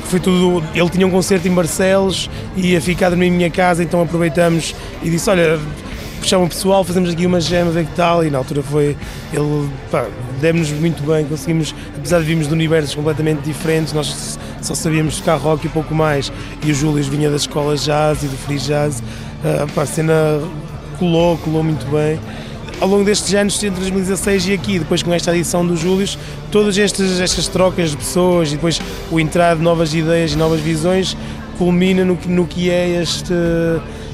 Foi 0.04 0.20
tudo, 0.20 0.64
ele 0.74 0.88
tinha 0.88 1.06
um 1.06 1.10
concerto 1.10 1.46
em 1.46 1.50
Barcelos 1.50 2.30
e 2.56 2.68
ia 2.68 2.80
ficar 2.80 3.10
na 3.10 3.16
minha 3.16 3.50
casa, 3.50 3.82
então 3.82 4.00
aproveitamos 4.00 4.74
e 5.02 5.10
disse: 5.10 5.28
Olha, 5.28 5.58
chama 6.22 6.44
o 6.44 6.48
pessoal, 6.48 6.84
fazemos 6.84 7.10
aqui 7.10 7.26
uma 7.26 7.40
jam, 7.40 7.70
ver 7.70 7.84
que 7.84 7.94
tal. 7.94 8.24
E 8.24 8.30
na 8.30 8.38
altura 8.38 8.62
foi, 8.62 8.96
ele, 9.32 9.68
pá, 9.90 10.06
demos-nos 10.40 10.78
muito 10.78 11.02
bem, 11.04 11.26
conseguimos, 11.26 11.74
apesar 11.96 12.20
de 12.20 12.26
virmos 12.26 12.46
de 12.46 12.54
universos 12.54 12.94
completamente 12.94 13.42
diferentes, 13.42 13.92
nós 13.92 14.38
só 14.62 14.74
sabíamos 14.74 15.18
tocar 15.18 15.36
rock 15.36 15.66
e 15.66 15.68
pouco 15.68 15.94
mais. 15.94 16.32
E 16.64 16.70
o 16.70 16.74
Júlio 16.74 17.02
vinha 17.04 17.28
das 17.28 17.42
escolas 17.42 17.84
jazz 17.84 18.22
e 18.22 18.28
do 18.28 18.36
free 18.36 18.58
jazz, 18.58 19.00
uh, 19.00 19.70
pá, 19.74 19.82
a 19.82 19.86
cena 19.86 20.14
colou, 20.98 21.36
colou 21.38 21.62
muito 21.64 21.84
bem 21.90 22.18
ao 22.82 22.88
longo 22.88 23.04
destes 23.04 23.32
anos, 23.32 23.62
entre 23.62 23.78
2016 23.78 24.48
e 24.48 24.52
aqui, 24.54 24.78
depois 24.80 25.04
com 25.04 25.14
esta 25.14 25.32
edição 25.32 25.64
do 25.64 25.76
Július, 25.76 26.18
todas 26.50 26.76
estas, 26.76 27.20
estas 27.20 27.46
trocas 27.46 27.90
de 27.90 27.96
pessoas 27.96 28.48
e 28.48 28.56
depois 28.56 28.80
o 29.08 29.20
entrar 29.20 29.54
de 29.54 29.62
novas 29.62 29.94
ideias 29.94 30.32
e 30.32 30.36
novas 30.36 30.60
visões 30.60 31.16
culmina 31.56 32.04
no, 32.04 32.18
no 32.26 32.44
que 32.44 32.70
é 32.70 33.00
este, 33.00 33.32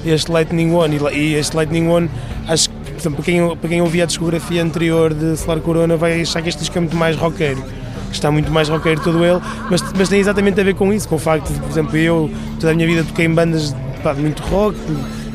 este 0.05 0.31
Lightning 0.31 0.71
One. 0.71 0.99
E, 1.14 1.33
este 1.33 1.57
Lightning 1.57 1.89
One, 1.89 2.11
acho 2.47 2.69
que, 2.69 3.09
para 3.09 3.23
quem, 3.23 3.57
para 3.57 3.69
quem 3.71 3.81
ouvia 3.81 4.03
a 4.03 4.07
discografia 4.07 4.62
anterior 4.62 5.14
de 5.14 5.35
Solar 5.39 5.61
Corona, 5.61 5.97
vai 5.97 6.21
achar 6.21 6.43
que 6.43 6.51
este 6.51 6.59
disco 6.59 6.77
é 6.77 6.81
muito 6.83 6.97
mais 6.97 7.16
roqueiro. 7.16 7.62
que 8.09 8.14
está 8.14 8.31
muito 8.31 8.53
mais 8.53 8.69
roqueiro 8.69 9.01
todo 9.01 9.25
ele, 9.25 9.41
mas, 9.71 9.83
mas 9.97 10.11
tem 10.11 10.21
exatamente 10.21 10.61
a 10.61 10.64
ver 10.64 10.75
com 10.75 10.93
isso, 10.93 11.09
com 11.09 11.14
o 11.14 11.19
facto 11.19 11.51
de, 11.51 11.59
por 11.59 11.71
exemplo, 11.71 11.97
eu 11.97 12.31
toda 12.61 12.73
a 12.73 12.75
minha 12.75 12.87
vida 12.87 13.03
toquei 13.03 13.25
em 13.25 13.33
bandas 13.33 13.75
pá, 14.03 14.12
de 14.12 14.21
muito 14.21 14.43
rock, 14.43 14.77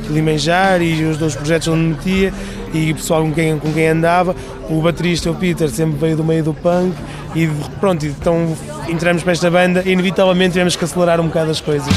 Limanjar 0.10 0.82
e 0.82 1.04
os 1.06 1.18
dois 1.18 1.34
projetos 1.34 1.68
onde 1.70 1.82
me 1.82 1.90
metia 1.96 2.34
e 2.74 2.92
o 2.92 2.96
pessoal 2.96 3.22
com 3.22 3.32
quem, 3.32 3.58
com 3.60 3.72
quem 3.72 3.88
andava. 3.88 4.36
O 4.70 4.82
baterista, 4.82 5.30
o 5.30 5.36
Peter, 5.36 5.70
sempre 5.70 5.98
veio 5.98 6.18
do 6.18 6.24
meio 6.24 6.44
do 6.44 6.54
punk 6.54 6.96
e 7.36 7.48
pronto, 7.80 8.06
então 8.06 8.56
entramos 8.88 9.24
para 9.24 9.32
esta 9.32 9.50
banda 9.50 9.84
e 9.86 9.92
inevitavelmente 9.92 10.54
tivemos 10.54 10.76
que 10.76 10.84
acelerar 10.84 11.20
um 11.20 11.28
bocado 11.28 11.52
as 11.52 11.62
coisas. 11.62 11.94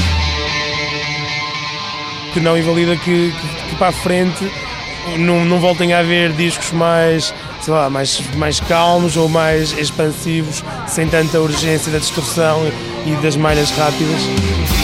Que 2.33 2.41
não 2.41 2.57
invalida 2.57 2.97
que, 2.97 3.33
que, 3.33 3.68
que 3.70 3.77
para 3.77 3.89
a 3.89 3.93
frente 3.93 4.51
não, 5.18 5.45
não 5.45 5.59
voltem 5.59 5.93
a 5.93 6.01
haver 6.01 6.33
discos 6.33 6.72
mais, 6.72 7.33
sei 7.62 7.72
lá, 7.72 7.89
mais, 7.89 8.20
mais 8.35 8.61
calmos 8.61 9.16
ou 9.16 9.29
mais 9.29 9.77
expansivos, 9.79 10.62
sem 10.87 11.07
tanta 11.09 11.41
urgência 11.41 11.93
da 11.93 11.99
distorção 11.99 12.61
e 13.07 13.11
das 13.22 13.37
malhas 13.37 13.70
rápidas. 13.70 14.76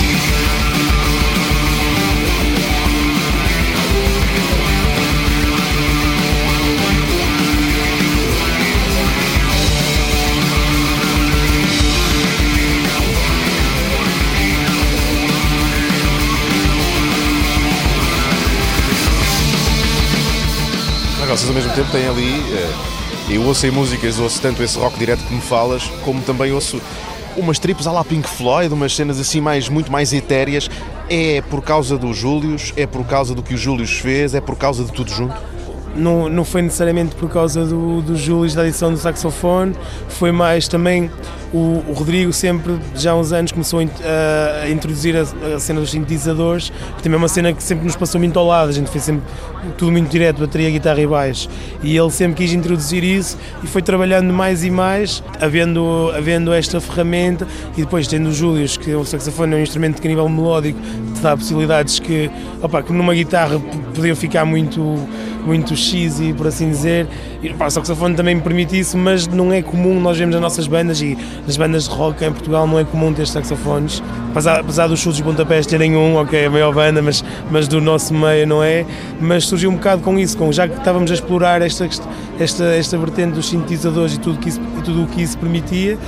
Ao 21.52 21.54
mesmo 21.54 21.72
tempo 21.74 21.90
têm 21.90 22.08
ali. 22.08 22.42
eh, 22.52 23.34
Eu 23.34 23.42
ouço 23.44 23.66
em 23.66 23.70
músicas, 23.70 24.18
ouço 24.18 24.40
tanto 24.40 24.62
esse 24.62 24.76
rock 24.78 24.98
direto 24.98 25.22
que 25.24 25.32
me 25.34 25.40
falas, 25.40 25.84
como 26.04 26.20
também 26.22 26.52
ouço 26.52 26.80
umas 27.36 27.58
trips 27.58 27.86
à 27.86 27.92
la 27.92 28.04
Pink 28.04 28.28
Floyd, 28.28 28.72
umas 28.74 28.94
cenas 28.94 29.18
assim 29.20 29.40
mais, 29.40 29.68
muito 29.68 29.90
mais 29.92 30.12
etéreas. 30.12 30.68
É 31.08 31.42
por 31.48 31.62
causa 31.62 31.96
do 31.96 32.12
Július, 32.12 32.72
é 32.76 32.86
por 32.86 33.04
causa 33.06 33.34
do 33.34 33.42
que 33.42 33.54
o 33.54 33.56
Július 33.56 33.92
fez, 33.92 34.34
é 34.34 34.40
por 34.40 34.56
causa 34.56 34.84
de 34.84 34.92
tudo 34.92 35.10
junto? 35.10 35.34
não, 35.94 36.26
não 36.26 36.42
foi 36.42 36.62
necessariamente 36.62 37.14
por 37.14 37.28
causa 37.28 37.66
do, 37.66 38.00
do 38.00 38.16
Júlio 38.16 38.50
da 38.54 38.62
adição 38.62 38.90
do 38.90 38.96
saxofone, 38.96 39.74
foi 40.08 40.32
mais 40.32 40.66
também 40.66 41.10
o, 41.52 41.84
o 41.86 41.92
Rodrigo 41.92 42.32
sempre, 42.32 42.78
já 42.96 43.10
há 43.12 43.14
uns 43.14 43.30
anos, 43.30 43.52
começou 43.52 43.78
a, 43.78 43.82
a- 43.82 44.62
a 44.62 44.70
introduzir 44.70 45.14
a, 45.14 45.54
a 45.54 45.60
cena 45.60 45.82
dos 45.82 45.90
sintetizadores, 45.90 46.72
que 46.96 47.02
também 47.02 47.16
é 47.16 47.18
uma 47.18 47.28
cena 47.28 47.52
que 47.52 47.62
sempre 47.62 47.84
nos 47.84 47.94
passou 47.94 48.18
muito 48.18 48.38
ao 48.38 48.46
lado, 48.46 48.70
a 48.70 48.72
gente 48.72 48.88
fez 48.90 49.04
sempre 49.04 49.22
tudo 49.76 49.92
muito 49.92 50.10
direto, 50.10 50.40
bateria, 50.40 50.70
guitarra 50.70 51.00
e 51.00 51.06
baixo, 51.06 51.48
e 51.82 51.96
ele 51.96 52.10
sempre 52.10 52.36
quis 52.36 52.52
introduzir 52.52 53.04
isso 53.04 53.38
e 53.62 53.66
foi 53.66 53.82
trabalhando 53.82 54.32
mais 54.32 54.64
e 54.64 54.70
mais, 54.70 55.22
havendo, 55.40 56.12
havendo 56.16 56.52
esta 56.52 56.80
ferramenta 56.80 57.46
e 57.76 57.82
depois 57.82 58.06
tendo 58.06 58.28
o 58.28 58.32
Júlio, 58.32 58.68
que 58.68 58.94
o 58.94 59.04
saxofone 59.04 59.54
é 59.54 59.56
um 59.58 59.62
instrumento 59.62 60.00
que 60.00 60.06
a 60.06 60.10
nível 60.10 60.28
melódico 60.28 60.78
te 61.14 61.20
dá 61.20 61.36
possibilidades 61.36 61.98
que, 61.98 62.30
opa, 62.60 62.82
que 62.82 62.92
numa 62.92 63.14
guitarra 63.14 63.58
podiam 63.94 64.16
ficar 64.16 64.44
muito 64.44 64.98
muito 65.44 65.76
cheesy, 65.76 66.32
por 66.32 66.46
assim 66.46 66.70
dizer. 66.70 67.06
E 67.42 67.52
pá, 67.54 67.66
o 67.66 67.70
saxofone 67.70 68.14
também 68.14 68.36
me 68.36 68.40
permite 68.40 68.78
isso, 68.78 68.96
mas 68.96 69.26
não 69.26 69.52
é 69.52 69.60
comum, 69.60 70.00
nós 70.00 70.16
vemos 70.16 70.32
nas 70.32 70.40
nossas 70.40 70.68
bandas 70.68 71.02
e 71.02 71.18
nas 71.44 71.56
bandas 71.56 71.88
de 71.88 71.90
rock 71.90 72.24
em 72.24 72.30
Portugal 72.30 72.68
não 72.68 72.78
é 72.78 72.84
comum 72.84 73.12
ter 73.12 73.26
saxofones. 73.26 74.00
Apesar, 74.30 74.60
apesar 74.60 74.86
dos 74.86 75.00
chutes 75.00 75.16
de 75.16 75.24
pontapés 75.24 75.66
terem 75.66 75.96
um, 75.96 76.16
ok, 76.16 76.46
a 76.46 76.50
maior 76.50 76.72
banda, 76.72 77.02
mas, 77.02 77.24
mas 77.50 77.66
do 77.66 77.80
nosso 77.80 78.14
meio 78.14 78.46
não 78.46 78.62
é. 78.62 78.86
Mas 79.20 79.46
surgiu 79.46 79.70
um 79.70 79.74
bocado 79.74 80.02
com 80.02 80.16
isso, 80.20 80.38
com, 80.38 80.52
já 80.52 80.68
que 80.68 80.78
estávamos 80.78 81.10
a 81.10 81.14
explorar 81.14 81.60
esta, 81.62 81.88
esta, 82.38 82.64
esta 82.64 82.96
vertente 82.96 83.32
dos 83.32 83.48
sintetizadores 83.48 84.14
e 84.14 84.20
tudo, 84.20 84.38
que 84.38 84.48
isso, 84.48 84.60
e 84.78 84.82
tudo 84.82 85.02
o 85.02 85.06
que 85.08 85.20
isso 85.20 85.36
permitia, 85.36 85.98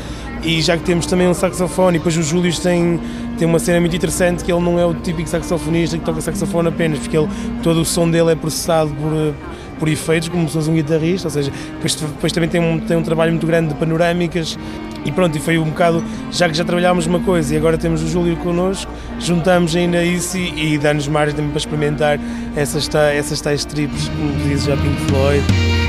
e 0.45 0.63
já 0.63 0.77
que 0.77 0.85
temos 0.85 1.05
também 1.07 1.27
um 1.27 1.35
saxofone, 1.35 1.97
e 1.97 1.99
depois 1.99 2.17
o 2.17 2.23
Júlio 2.23 2.55
tem, 2.61 3.01
tem 3.39 3.49
uma 3.49 3.59
cena 3.59 3.81
muito 3.81 3.97
interessante 3.97 4.45
que 4.45 4.53
ele 4.53 4.63
não 4.63 4.79
é 4.79 4.87
o 4.87 4.95
típico 4.95 5.29
saxofonista 5.29 5.99
que 5.99 6.05
toca 6.05 6.21
saxofone 6.21 6.69
apenas, 6.69 7.01
porque 7.01 7.17
ele, 7.17 7.29
todo 7.63 7.81
o 7.81 7.85
som 7.85 8.09
dele 8.09 8.33
é 8.33 8.35
processado 8.37 8.91
por, 8.91 9.35
por 9.79 9.89
efeitos, 9.89 10.29
como 10.29 10.47
se 10.49 10.55
fosse 10.55 10.71
um 10.71 10.75
guitarrista, 10.75 11.29
ou 11.29 11.33
seja, 11.33 11.51
depois, 11.75 11.95
depois 11.95 12.33
também 12.33 12.49
tem 12.49 12.61
um, 12.61 12.79
tem 12.79 12.97
um 12.97 13.03
trabalho 13.03 13.33
muito 13.33 13.47
grande 13.47 13.69
de 13.69 13.75
panorâmicas 13.75 14.59
e 15.05 15.13
pronto, 15.13 15.37
e 15.37 15.41
foi 15.41 15.59
um 15.59 15.65
bocado, 15.65 16.03
já 16.31 16.49
que 16.49 16.55
já 16.55 16.65
trabalhámos 16.65 17.07
uma 17.07 17.21
coisa 17.21 17.55
e 17.55 17.57
agora 17.57 17.77
temos 17.77 18.03
o 18.03 18.09
Júlio 18.09 18.37
connosco, 18.37 18.91
juntamos 19.21 19.77
ainda 19.77 20.03
isso 20.03 20.39
e, 20.39 20.75
e 20.75 20.79
dá-nos 20.79 21.07
margem 21.09 21.47
para 21.49 21.59
experimentar 21.59 22.19
essas, 22.57 22.89
essas 22.95 23.41
tais 23.41 23.65
trips, 23.65 24.09
como 24.09 24.33
dizes 24.49 24.65
já 24.65 24.77
Pink 24.77 25.01
Floyd. 25.09 25.84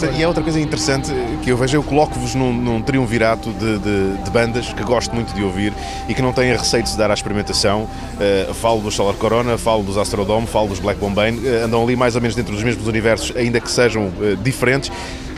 Interessante. 0.00 0.18
E 0.18 0.22
é 0.22 0.26
outra 0.28 0.42
coisa 0.42 0.60
interessante 0.60 1.12
que 1.42 1.50
eu 1.50 1.56
vejo, 1.56 1.76
eu 1.76 1.82
coloco-vos 1.82 2.34
num, 2.34 2.52
num 2.52 2.82
triunvirato 2.82 3.50
de, 3.52 3.78
de- 3.78 4.22
de 4.24 4.30
bandas 4.30 4.72
que 4.72 4.82
gosto 4.82 5.14
muito 5.14 5.34
de 5.34 5.42
ouvir 5.42 5.72
e 6.08 6.14
que 6.14 6.22
não 6.22 6.32
têm 6.32 6.52
receio 6.52 6.82
de 6.82 6.88
se 6.88 6.96
dar 6.98 7.10
à 7.10 7.14
experimentação. 7.14 7.82
Uh, 7.82 8.54
falo 8.54 8.80
dos 8.80 8.94
Solar 8.94 9.14
Corona, 9.14 9.58
falo 9.58 9.82
dos 9.82 9.96
Astrodome, 9.98 10.46
falo 10.46 10.68
dos 10.68 10.78
Black 10.78 10.98
Bombay, 10.98 11.32
uh, 11.32 11.64
andam 11.64 11.82
ali 11.82 11.96
mais 11.96 12.14
ou 12.14 12.20
menos 12.20 12.34
dentro 12.34 12.54
dos 12.54 12.62
mesmos 12.62 12.86
universos, 12.86 13.34
ainda 13.36 13.60
que 13.60 13.70
sejam 13.70 14.06
uh, 14.06 14.36
diferentes. 14.42 14.90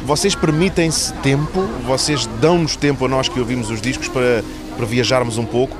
Vocês 0.04 0.34
permitem-se 0.34 1.12
tempo, 1.14 1.60
vocês 1.86 2.26
dão-nos 2.40 2.74
tempo 2.74 3.04
a 3.04 3.08
nós 3.08 3.28
que 3.28 3.38
ouvimos 3.38 3.70
os 3.70 3.80
discos 3.80 4.08
para, 4.08 4.42
para 4.76 4.84
viajarmos 4.84 5.38
um 5.38 5.44
pouco. 5.44 5.76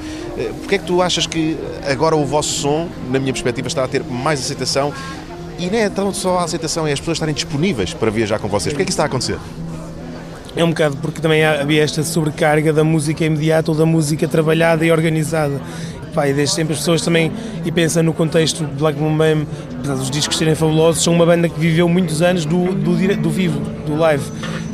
Porquê 0.60 0.76
é 0.76 0.78
que 0.78 0.84
tu 0.86 1.02
achas 1.02 1.26
que 1.26 1.58
agora 1.86 2.16
o 2.16 2.24
vosso 2.24 2.48
som, 2.48 2.88
na 3.10 3.18
minha 3.18 3.32
perspectiva, 3.32 3.68
está 3.68 3.84
a 3.84 3.88
ter 3.88 4.02
mais 4.02 4.40
aceitação 4.40 4.92
e 5.62 5.70
não 5.70 5.78
é 5.78 5.88
tão 5.88 6.12
só 6.12 6.38
a 6.38 6.44
aceitação, 6.44 6.86
é 6.86 6.92
as 6.92 6.98
pessoas 6.98 7.16
estarem 7.16 7.34
disponíveis 7.34 7.94
para 7.94 8.10
viajar 8.10 8.40
com 8.40 8.48
vocês. 8.48 8.72
Porquê 8.72 8.82
é 8.82 8.84
que 8.84 8.90
isso 8.90 8.96
está 8.96 9.04
a 9.04 9.06
acontecer? 9.06 9.38
É 10.56 10.64
um 10.64 10.70
bocado 10.70 10.96
porque 10.96 11.20
também 11.20 11.44
havia 11.44 11.82
esta 11.82 12.02
sobrecarga 12.02 12.72
da 12.72 12.82
música 12.82 13.24
imediata 13.24 13.70
ou 13.70 13.76
da 13.76 13.86
música 13.86 14.26
trabalhada 14.26 14.84
e 14.84 14.90
organizada. 14.90 15.60
Pá, 16.14 16.28
e 16.28 16.34
desde 16.34 16.54
sempre 16.54 16.74
as 16.74 16.80
pessoas 16.80 17.00
também, 17.02 17.32
e 17.64 17.72
pensam 17.72 18.02
no 18.02 18.12
contexto 18.12 18.66
de 18.66 18.72
Black 18.74 18.98
Bombay, 18.98 19.46
apesar 19.78 19.94
dos 19.94 20.10
discos 20.10 20.36
serem 20.36 20.54
fabulosos, 20.54 21.02
são 21.02 21.14
uma 21.14 21.24
banda 21.24 21.48
que 21.48 21.58
viveu 21.58 21.88
muitos 21.88 22.20
anos 22.20 22.44
do, 22.44 22.66
do, 22.74 22.94
do 23.16 23.30
vivo, 23.30 23.58
do 23.86 23.96
live. 23.96 24.22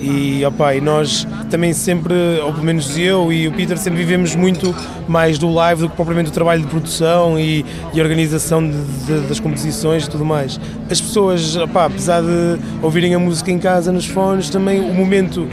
E, 0.00 0.44
opá, 0.44 0.74
e 0.74 0.80
nós 0.80 1.26
também 1.50 1.72
sempre, 1.72 2.14
ou 2.44 2.52
pelo 2.52 2.64
menos 2.64 2.96
eu 2.98 3.32
e 3.32 3.46
o 3.48 3.52
Peter, 3.52 3.76
sempre 3.78 3.98
vivemos 4.00 4.34
muito 4.36 4.74
mais 5.08 5.38
do 5.38 5.48
live 5.52 5.82
do 5.82 5.88
que 5.90 5.96
propriamente 5.96 6.30
do 6.30 6.34
trabalho 6.34 6.60
de 6.62 6.66
produção 6.68 7.38
e, 7.38 7.64
e 7.92 8.00
organização 8.00 8.62
de- 8.68 8.76
de- 9.06 9.26
das 9.28 9.38
composições 9.40 10.06
e 10.06 10.10
tudo 10.10 10.24
mais. 10.24 10.58
As 10.90 11.00
pessoas, 11.00 11.56
opá, 11.56 11.86
apesar 11.86 12.20
de 12.22 12.60
ouvirem 12.82 13.14
a 13.14 13.18
música 13.18 13.50
em 13.50 13.58
casa, 13.58 13.90
nos 13.92 14.06
fones, 14.06 14.50
também 14.50 14.80
o 14.80 14.92
momento, 14.94 15.48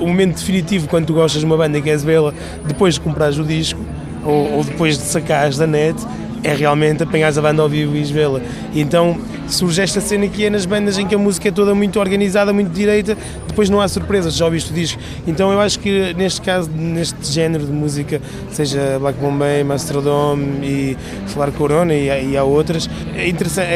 o 0.00 0.06
momento 0.06 0.36
definitivo 0.36 0.86
quando 0.88 1.06
tu 1.06 1.14
gostas 1.14 1.40
de 1.40 1.46
uma 1.46 1.56
banda 1.56 1.76
e 1.78 1.82
queres 1.82 2.02
vê-la, 2.04 2.32
depois 2.66 2.94
de 2.94 3.00
comprares 3.00 3.36
o 3.38 3.44
disco, 3.44 3.80
ou, 4.24 4.52
ou 4.54 4.64
depois 4.64 4.98
de 4.98 5.04
sacares 5.04 5.56
da 5.56 5.66
net, 5.66 5.96
é 6.42 6.54
realmente 6.54 7.02
apanhares 7.02 7.36
a 7.36 7.42
banda 7.42 7.62
ao 7.62 7.68
vivo 7.68 7.96
e 7.96 8.02
vê-la. 8.04 8.40
E 8.72 8.80
Então 8.80 9.18
surge 9.48 9.82
esta 9.82 10.00
cena 10.00 10.28
que 10.28 10.44
é 10.44 10.50
nas 10.50 10.64
bandas 10.64 10.96
em 10.96 11.06
que 11.06 11.14
a 11.14 11.18
música 11.18 11.48
é 11.48 11.50
toda 11.50 11.74
muito 11.74 11.98
organizada, 11.98 12.52
muito 12.52 12.70
direita, 12.70 13.16
depois 13.46 13.68
não 13.68 13.80
há 13.80 13.88
surpresas, 13.88 14.34
já 14.34 14.44
ouviste 14.44 14.70
o 14.70 14.74
disco. 14.74 15.00
Então 15.26 15.52
eu 15.52 15.60
acho 15.60 15.78
que 15.80 16.14
neste 16.14 16.40
caso, 16.40 16.70
neste 16.70 17.30
género 17.30 17.64
de 17.64 17.72
música, 17.72 18.20
seja 18.50 18.98
Black 19.00 19.18
Bombay, 19.18 19.64
Mastrodome 19.64 20.64
e 20.64 20.96
Solar 21.26 21.50
Corona 21.52 21.92
e, 21.92 22.30
e 22.30 22.36
há 22.36 22.44
outras, 22.44 22.88
é, 23.14 23.28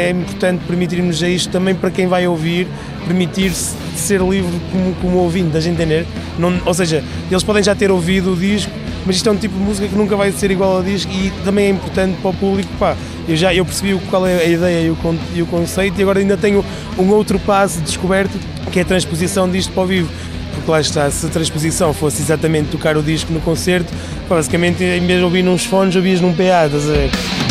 é 0.06 0.10
importante 0.10 0.64
permitirmos 0.64 1.22
a 1.22 1.28
isto 1.28 1.50
também 1.50 1.74
para 1.74 1.90
quem 1.90 2.06
vai 2.06 2.26
ouvir, 2.26 2.68
permitir-se 3.06 3.74
ser 3.96 4.20
livre 4.20 4.60
como, 4.70 4.94
como 4.96 5.50
da 5.50 5.60
gente 5.60 5.74
entender. 5.74 6.06
Não, 6.38 6.60
ou 6.64 6.74
seja, 6.74 7.02
eles 7.30 7.42
podem 7.42 7.62
já 7.62 7.74
ter 7.74 7.90
ouvido 7.90 8.32
o 8.32 8.36
disco, 8.36 8.70
mas 9.06 9.16
isto 9.16 9.28
é 9.28 9.32
um 9.32 9.36
tipo 9.36 9.56
de 9.56 9.62
música 9.62 9.88
que 9.88 9.94
nunca 9.94 10.16
vai 10.16 10.32
ser 10.32 10.50
igual 10.50 10.76
ao 10.76 10.82
disco 10.82 11.10
e 11.12 11.30
também 11.44 11.66
é 11.66 11.70
importante 11.70 12.16
para 12.20 12.30
o 12.30 12.34
público. 12.34 12.70
Pá, 12.78 12.96
eu 13.28 13.36
já 13.36 13.54
eu 13.54 13.64
percebi 13.64 13.98
qual 14.10 14.26
é 14.26 14.36
a 14.36 14.44
ideia 14.44 14.86
e 14.86 14.90
o, 14.90 14.96
e 15.34 15.42
o 15.42 15.46
conceito 15.46 15.98
e 15.98 16.02
agora 16.02 16.18
ainda 16.18 16.36
tenho 16.36 16.64
um 16.98 17.10
outro 17.10 17.38
passo 17.38 17.80
descoberto 17.80 18.38
que 18.70 18.78
é 18.78 18.82
a 18.82 18.84
transposição 18.84 19.48
disto 19.50 19.72
para 19.72 19.82
o 19.82 19.86
vivo. 19.86 20.10
Porque 20.54 20.70
lá 20.70 20.80
está, 20.80 21.10
se 21.10 21.26
a 21.26 21.28
transposição 21.28 21.92
fosse 21.92 22.22
exatamente 22.22 22.70
tocar 22.70 22.96
o 22.96 23.02
disco 23.02 23.32
no 23.32 23.40
concerto, 23.40 23.92
basicamente 24.28 24.82
em 24.82 25.04
vez 25.04 25.18
de 25.18 25.24
ouvir 25.24 25.42
nos 25.42 25.64
fones, 25.64 25.96
ouvias 25.96 26.20
num 26.20 26.32
PA, 26.32 26.66
estás 26.66 26.88
a? 26.88 27.43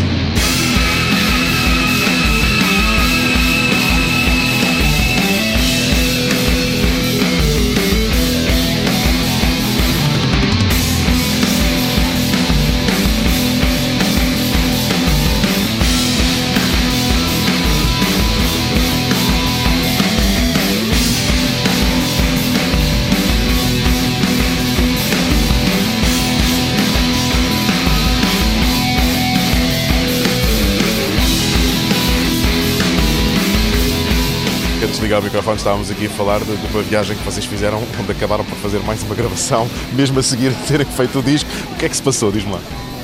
Ligar 35.04 35.20
o 35.20 35.24
microfone, 35.24 35.58
estávamos 35.58 35.92
aqui 35.92 36.06
a 36.06 36.10
falar 36.10 36.40
de, 36.40 36.56
de, 36.56 36.68
uma 36.74 36.82
viagem 36.82 37.18
que 37.18 37.24
vocês 37.24 37.46
fizeram, 37.46 37.84
onde 38.00 38.10
acabaram 38.10 38.46
por 38.46 38.56
fazer 38.60 38.80
mais 38.80 39.04
uma 39.04 39.14
gravação, 39.14 39.70
mesmo 39.92 40.18
a 40.18 40.24
seguir 40.24 40.54
terem 40.66 40.86
feito 40.86 41.20
o 41.20 41.22
disco. 41.22 41.50
O 41.74 41.76
que 41.76 41.86
é 41.86 41.90
que 41.90 41.96
se 41.96 42.02
passou? 42.02 42.32
Diz-me 42.32 42.54
lá. 42.54 42.60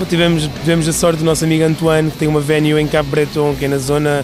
Tivemos, 0.08 0.50
tivemos 0.62 0.88
a 0.88 0.94
sorte 0.94 1.20
do 1.20 1.26
nosso 1.26 1.44
amigo 1.44 1.66
Antoine, 1.66 2.10
que 2.10 2.18
tem 2.18 2.28
uma 2.30 2.40
venue 2.40 2.82
em 2.82 2.88
Cabo 2.88 3.10
Breton, 3.10 3.54
que 3.54 3.66
é 3.66 3.68
na 3.68 3.78
zona 3.78 4.24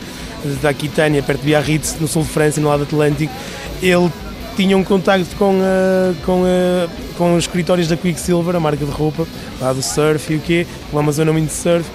da 0.62 0.70
Aquitânia, 0.70 1.22
perto 1.22 1.42
de 1.42 1.48
Biarritz, 1.48 1.98
no 2.00 2.08
sul 2.08 2.24
de 2.24 2.30
França, 2.30 2.62
no 2.62 2.70
lado 2.70 2.84
Atlântico. 2.84 3.34
Ele 3.82 4.10
tinha 4.56 4.78
um 4.78 4.84
contacto 4.84 5.36
com, 5.36 5.60
a, 5.62 6.14
com, 6.26 6.44
a, 6.46 6.88
com 7.18 7.36
os 7.36 7.44
escritórios 7.44 7.90
da 7.90 7.98
Quicksilver, 7.98 8.56
a 8.56 8.60
marca 8.60 8.86
de 8.86 8.92
roupa, 8.92 9.28
lá 9.60 9.74
do 9.74 9.82
surf 9.82 10.32
e 10.32 10.38
o 10.38 10.40
quê, 10.40 10.66
lá 10.94 11.02
uma 11.02 11.12
zona 11.12 11.34
muito 11.34 11.50
surf. 11.50 11.86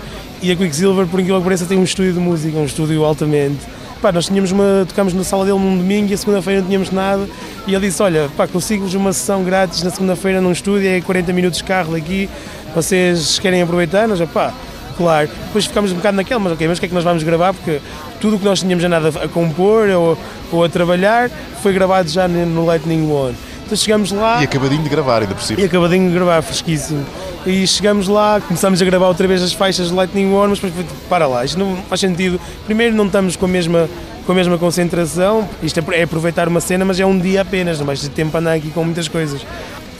E 0.42 0.52
a 0.52 0.56
Quicksilver, 0.56 1.06
por 1.06 1.20
aquilo 1.20 1.38
que 1.38 1.44
parece, 1.44 1.64
tem 1.64 1.78
um 1.78 1.84
estúdio 1.84 2.12
de 2.12 2.20
música, 2.20 2.58
um 2.58 2.66
estúdio 2.66 3.02
altamente 3.02 3.79
Pá, 4.00 4.10
nós 4.10 4.26
tínhamos 4.26 4.50
uma, 4.50 4.86
tocámos 4.88 5.12
na 5.12 5.22
sala 5.22 5.44
dele 5.44 5.58
num 5.58 5.76
domingo 5.76 6.10
e 6.10 6.14
a 6.14 6.16
segunda-feira 6.16 6.60
não 6.60 6.66
tínhamos 6.66 6.90
nada. 6.90 7.28
E 7.66 7.74
ele 7.74 7.86
disse: 7.86 8.02
Olha, 8.02 8.30
pá, 8.34 8.46
consigo-vos 8.46 8.94
uma 8.94 9.12
sessão 9.12 9.44
grátis 9.44 9.82
na 9.82 9.90
segunda-feira 9.90 10.40
num 10.40 10.52
estúdio, 10.52 10.88
é 10.88 11.00
40 11.02 11.32
minutos 11.34 11.58
de 11.58 11.64
carro 11.64 11.92
daqui, 11.92 12.28
vocês 12.74 13.38
querem 13.38 13.60
aproveitar? 13.60 14.08
Nós, 14.08 14.18
pá, 14.30 14.54
claro. 14.96 15.28
Depois 15.46 15.66
ficámos 15.66 15.92
um 15.92 15.96
bocado 15.96 16.16
naquela, 16.16 16.40
mas 16.40 16.52
ok, 16.54 16.66
mas 16.66 16.78
o 16.78 16.80
que 16.80 16.86
é 16.86 16.88
que 16.88 16.94
nós 16.94 17.04
vamos 17.04 17.22
gravar? 17.22 17.52
Porque 17.52 17.78
tudo 18.20 18.36
o 18.36 18.38
que 18.38 18.44
nós 18.44 18.60
tínhamos 18.60 18.82
já 18.82 18.88
nada 18.88 19.08
a 19.08 19.28
compor 19.28 19.90
ou, 19.90 20.18
ou 20.50 20.64
a 20.64 20.68
trabalhar 20.68 21.30
foi 21.62 21.74
gravado 21.74 22.08
já 22.08 22.26
no 22.26 22.64
Lightning 22.64 23.10
One. 23.10 23.34
Chegamos 23.76 24.10
lá. 24.12 24.40
E 24.40 24.44
acabadinho 24.44 24.82
de 24.82 24.88
gravar, 24.88 25.22
ainda 25.22 25.34
por 25.34 25.42
cima. 25.42 25.60
E 25.60 25.64
acabadinho 25.64 26.08
de 26.08 26.14
gravar, 26.14 26.42
fresquíssimo. 26.42 27.04
E 27.46 27.66
chegamos 27.66 28.08
lá, 28.08 28.40
começámos 28.40 28.80
a 28.82 28.84
gravar 28.84 29.08
outra 29.08 29.26
vez 29.26 29.42
as 29.42 29.52
faixas 29.52 29.88
de 29.88 29.94
Lightning 29.94 30.32
One, 30.32 30.50
mas 30.50 30.60
depois 30.60 30.86
para 31.08 31.26
lá, 31.26 31.44
isto 31.44 31.58
não 31.58 31.76
faz 31.88 32.00
sentido. 32.00 32.40
Primeiro, 32.66 32.94
não 32.94 33.06
estamos 33.06 33.36
com 33.36 33.46
a 33.46 33.48
mesma 33.48 33.88
com 34.26 34.32
a 34.32 34.34
mesma 34.34 34.58
concentração. 34.58 35.48
Isto 35.62 35.80
é, 35.80 36.00
é 36.00 36.02
aproveitar 36.02 36.46
uma 36.46 36.60
cena, 36.60 36.84
mas 36.84 37.00
é 37.00 37.06
um 37.06 37.18
dia 37.18 37.40
apenas, 37.40 37.78
não 37.78 37.86
vais 37.86 38.00
ter 38.00 38.10
tempo 38.10 38.30
para 38.30 38.40
andar 38.40 38.52
aqui 38.52 38.70
com 38.70 38.84
muitas 38.84 39.08
coisas. 39.08 39.44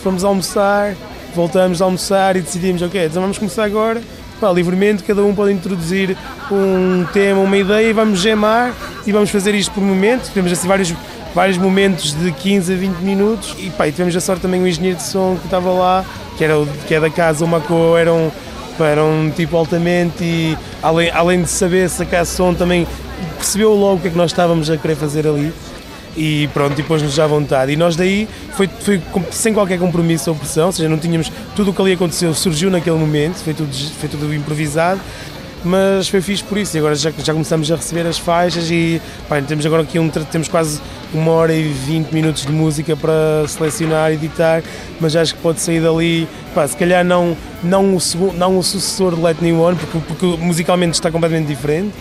Fomos 0.03 0.23
almoçar, 0.25 0.95
voltamos 1.35 1.83
a 1.83 1.85
almoçar 1.85 2.37
e 2.37 2.41
decidimos, 2.41 2.83
ok, 2.83 3.07
então 3.07 3.23
vamos 3.23 3.39
começar 3.39 3.65
agora. 3.65 4.01
Pá, 4.41 4.51
livremente, 4.53 5.03
cada 5.03 5.23
um 5.23 5.35
pode 5.35 5.53
introduzir 5.53 6.17
um 6.51 7.05
tema, 7.13 7.41
uma 7.41 7.57
ideia 7.57 7.89
e 7.89 7.93
vamos 7.93 8.21
gemar 8.21 8.73
e 9.07 9.13
vamos 9.13 9.31
fazer 9.31 9.55
isto 9.55 9.71
por 9.73 9.83
momentos. 9.83 10.31
Temos 10.31 10.51
assim 10.51 10.67
vários 10.67 10.95
vários 11.35 11.59
momentos 11.59 12.13
de 12.13 12.33
15 12.33 12.73
a 12.73 12.77
20 12.77 12.97
minutos 12.99 13.55
e, 13.59 13.71
pá, 13.71 13.87
e 13.89 13.93
tivemos 13.93 14.15
a 14.17 14.21
sorte 14.21 14.43
também 14.43 14.63
o 14.63 14.67
engenheiro 14.67 14.97
de 14.97 15.03
som 15.05 15.37
que 15.37 15.47
estava 15.47 15.71
lá, 15.71 16.05
que, 16.37 16.45
era, 16.45 16.55
que 16.87 16.95
é 16.95 17.01
da 17.01 17.11
casa, 17.11 17.45
o 17.45 17.49
Maco, 17.49 17.97
era 17.97 18.13
um, 18.13 18.31
era 18.81 19.05
um 19.05 19.31
tipo 19.31 19.57
altamente 19.57 20.25
e 20.25 20.59
além, 20.83 21.11
além 21.11 21.43
de 21.43 21.49
saber 21.49 21.89
sacar 21.89 22.27
som 22.27 22.55
também 22.55 22.87
percebeu 23.37 23.73
logo 23.75 23.97
o 23.97 24.01
que 24.01 24.09
é 24.09 24.11
que 24.11 24.17
nós 24.17 24.31
estávamos 24.31 24.71
a 24.71 24.77
querer 24.77 24.97
fazer 24.97 25.27
ali 25.27 25.53
e 26.17 26.49
pronto, 26.53 26.79
e 26.79 26.83
pôs-nos 26.83 27.19
à 27.21 27.27
vontade. 27.27 27.73
E 27.73 27.77
nós 27.77 27.95
daí, 27.95 28.29
foi, 28.57 28.69
foi 28.81 29.01
sem 29.31 29.55
qualquer 29.55 29.79
compromisso 29.79 30.31
ou 30.31 30.37
pressão, 30.37 30.67
ou 30.67 30.73
seja, 30.73 30.89
não 30.89 30.99
tínhamos, 30.99 31.31
tudo 31.55 31.71
o 31.71 31.75
que 31.75 31.81
ali 31.81 31.93
aconteceu 31.93 32.35
surgiu 32.35 32.71
naquele 32.71 32.97
momento, 32.97 33.37
foi 33.37 33.55
tudo, 33.55 33.73
foi 33.73 34.09
tudo 34.09 34.35
improvisado 34.35 35.01
mas 35.65 36.09
foi 36.09 36.21
fixe 36.21 36.43
por 36.43 36.59
isso. 36.59 36.77
E 36.77 36.79
agora 36.79 36.95
já, 36.95 37.11
já 37.11 37.33
começamos 37.33 37.71
a 37.71 37.77
receber 37.77 38.07
as 38.07 38.19
faixas 38.19 38.71
e 38.71 39.01
pá, 39.29 39.41
temos 39.43 39.65
agora 39.67 39.83
aqui 39.83 39.99
um, 39.99 40.09
temos 40.09 40.49
quase 40.49 40.81
uma 41.13 41.33
hora 41.33 41.53
e 41.53 41.63
vinte 41.63 42.13
minutos 42.13 42.47
de 42.47 42.53
música 42.53 42.97
para 42.97 43.47
selecionar 43.49 44.13
editar, 44.13 44.63
mas 45.01 45.17
acho 45.17 45.35
que 45.35 45.41
pode 45.41 45.61
sair 45.61 45.81
dali, 45.81 46.29
pá, 46.55 46.67
se 46.67 46.77
calhar 46.77 47.05
não, 47.05 47.37
não, 47.63 47.97
o, 47.97 48.33
não 48.35 48.59
o 48.59 48.63
sucessor 48.63 49.15
de 49.15 49.45
Me 49.45 49.53
One, 49.53 49.77
porque, 49.77 49.99
porque 50.07 50.45
musicalmente 50.45 50.95
está 50.95 51.11
completamente 51.11 51.49
diferente, 51.49 51.93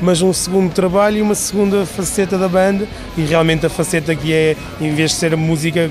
mas 0.00 0.22
um 0.22 0.32
segundo 0.32 0.72
trabalho 0.72 1.18
e 1.18 1.22
uma 1.22 1.34
segunda 1.34 1.84
faceta 1.84 2.38
da 2.38 2.48
banda 2.48 2.86
e 3.16 3.22
realmente 3.22 3.66
a 3.66 3.70
faceta 3.70 4.14
que 4.14 4.32
é, 4.32 4.56
em 4.80 4.94
vez 4.94 5.10
de 5.10 5.16
ser 5.16 5.36
música 5.36 5.90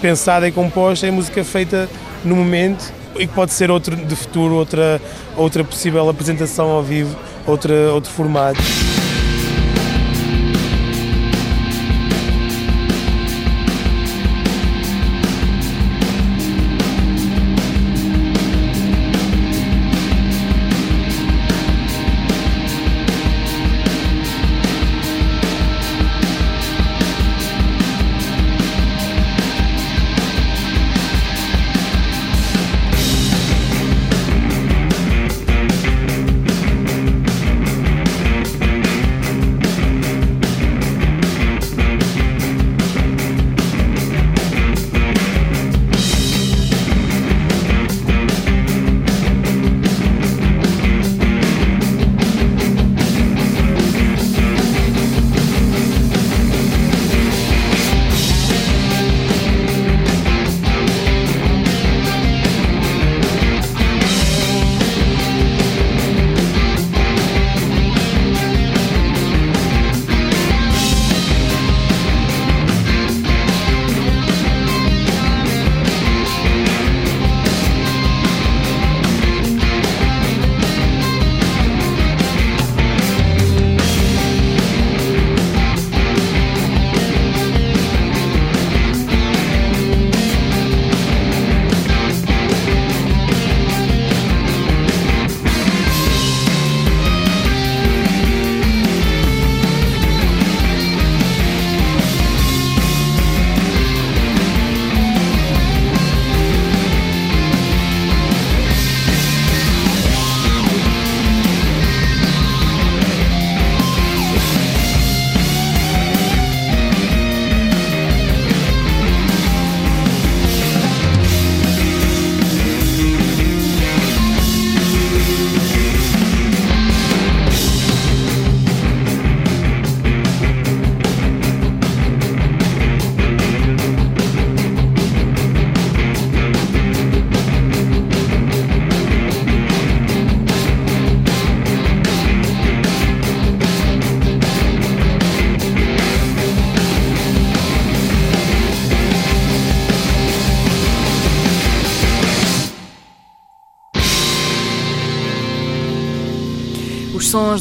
pensada 0.00 0.46
e 0.46 0.52
composta, 0.52 1.06
é 1.06 1.10
música 1.10 1.44
feita 1.44 1.88
no 2.24 2.36
momento 2.36 2.92
e 3.16 3.26
que 3.26 3.32
pode 3.32 3.52
ser 3.52 3.70
outro 3.70 3.94
de 3.94 4.16
futuro, 4.16 4.54
outra, 4.54 5.00
outra 5.36 5.62
possível 5.62 6.08
apresentação 6.08 6.70
ao 6.70 6.82
vivo, 6.82 7.16
outra, 7.46 7.92
outro 7.92 8.10
formato. 8.10 8.60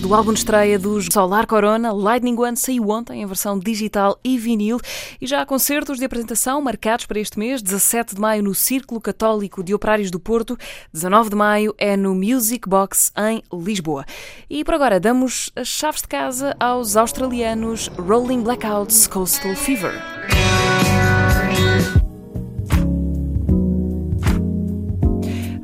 Do 0.04 0.14
álbum 0.14 0.34
de 0.34 0.40
estreia 0.40 0.78
dos 0.78 1.08
Solar 1.10 1.48
Corona, 1.48 1.94
Lightning 1.94 2.38
One 2.38 2.58
saiu 2.58 2.90
ontem 2.90 3.22
em 3.22 3.26
versão 3.26 3.58
digital 3.58 4.20
e 4.22 4.38
vinil 4.38 4.78
e 5.22 5.26
já 5.26 5.42
há 5.42 5.46
concertos 5.46 5.98
de 5.98 6.04
apresentação 6.04 6.62
marcados 6.62 7.06
para 7.06 7.22
este 7.22 7.40
mês, 7.40 7.62
17 7.62 8.16
de 8.16 8.20
maio 8.20 8.44
no 8.44 8.54
Círculo 8.54 9.00
Católico 9.00 9.64
de 9.64 9.74
Operários 9.74 10.12
do 10.12 10.20
Porto, 10.20 10.58
19 10.92 11.30
de 11.30 11.36
maio 11.38 11.74
é 11.78 11.96
no 11.96 12.14
Music 12.14 12.68
Box 12.68 13.14
em 13.18 13.42
Lisboa. 13.54 14.04
E 14.50 14.66
por 14.66 14.74
agora 14.74 15.00
damos 15.00 15.50
as 15.56 15.70
chaves 15.70 16.02
de 16.02 16.10
casa 16.10 16.54
aos 16.60 16.98
australianos 16.98 17.88
Rolling 17.98 18.44
Blackouts 18.44 19.08
Coastal 19.08 19.56
Fever. 19.56 19.94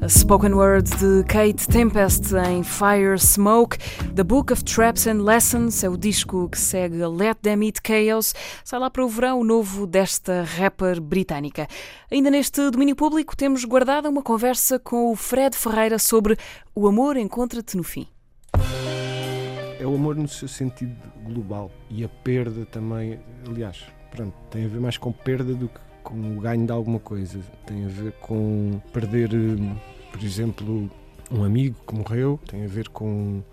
Spoken 0.10 0.54
Word 0.54 0.90
de 0.98 1.24
Kate 1.26 1.68
Tempest 1.68 2.34
em 2.34 2.64
Fire 2.64 3.16
Smoke. 3.20 3.78
The 4.16 4.24
Book 4.24 4.52
of 4.52 4.64
Traps 4.64 5.06
and 5.06 5.22
Lessons 5.22 5.84
é 5.84 5.90
o 5.90 5.96
disco 5.96 6.50
que 6.50 6.58
segue 6.58 7.06
Let 7.06 7.38
Them 7.44 7.64
Eat 7.64 7.80
Chaos. 7.86 8.34
Sai 8.64 8.80
lá 8.80 8.90
para 8.90 9.06
o 9.06 9.08
verão 9.08 9.40
o 9.40 9.44
novo 9.44 9.86
desta 9.86 10.42
rapper 10.42 11.00
britânica. 11.00 11.68
Ainda 12.12 12.32
neste 12.32 12.72
domínio 12.72 12.96
público 12.96 13.38
temos 13.38 13.64
guardada 13.64 14.10
uma 14.10 14.24
conversa 14.24 14.80
com 14.80 15.12
o 15.12 15.16
Fred 15.16 15.56
Ferreira 15.56 16.00
sobre 16.00 16.36
o 16.74 16.88
amor 16.88 17.16
encontra-te 17.16 17.78
no 17.78 17.84
fim. 17.84 18.08
É 19.80 19.86
o 19.86 19.94
amor 19.94 20.16
no 20.16 20.28
seu 20.28 20.48
sentido 20.48 20.96
global 21.24 21.70
e 21.88 22.04
a 22.04 22.10
perda 22.10 22.66
também, 22.66 23.20
aliás, 23.48 23.86
pronto, 24.10 24.34
tem 24.50 24.66
a 24.66 24.68
ver 24.68 24.80
mais 24.80 24.98
com 24.98 25.12
perda 25.12 25.54
do 25.54 25.68
que 25.68 25.80
com 26.04 26.38
o 26.38 26.42
ganho 26.42 26.66
de 26.66 26.72
alguma 26.72 27.00
coisa. 27.00 27.40
Tem 27.66 27.86
a 27.86 27.88
ver 27.88 28.14
com 28.14 28.82
perder 28.92 29.34
hum, 29.34 29.76
por 30.12 30.24
exemplo, 30.24 30.90
um 31.32 31.44
amigo 31.44 31.76
que 31.88 31.96
morreu, 31.96 32.40
tem 32.48 32.64
a 32.66 32.68
ver 32.68 32.90
com 32.90 33.44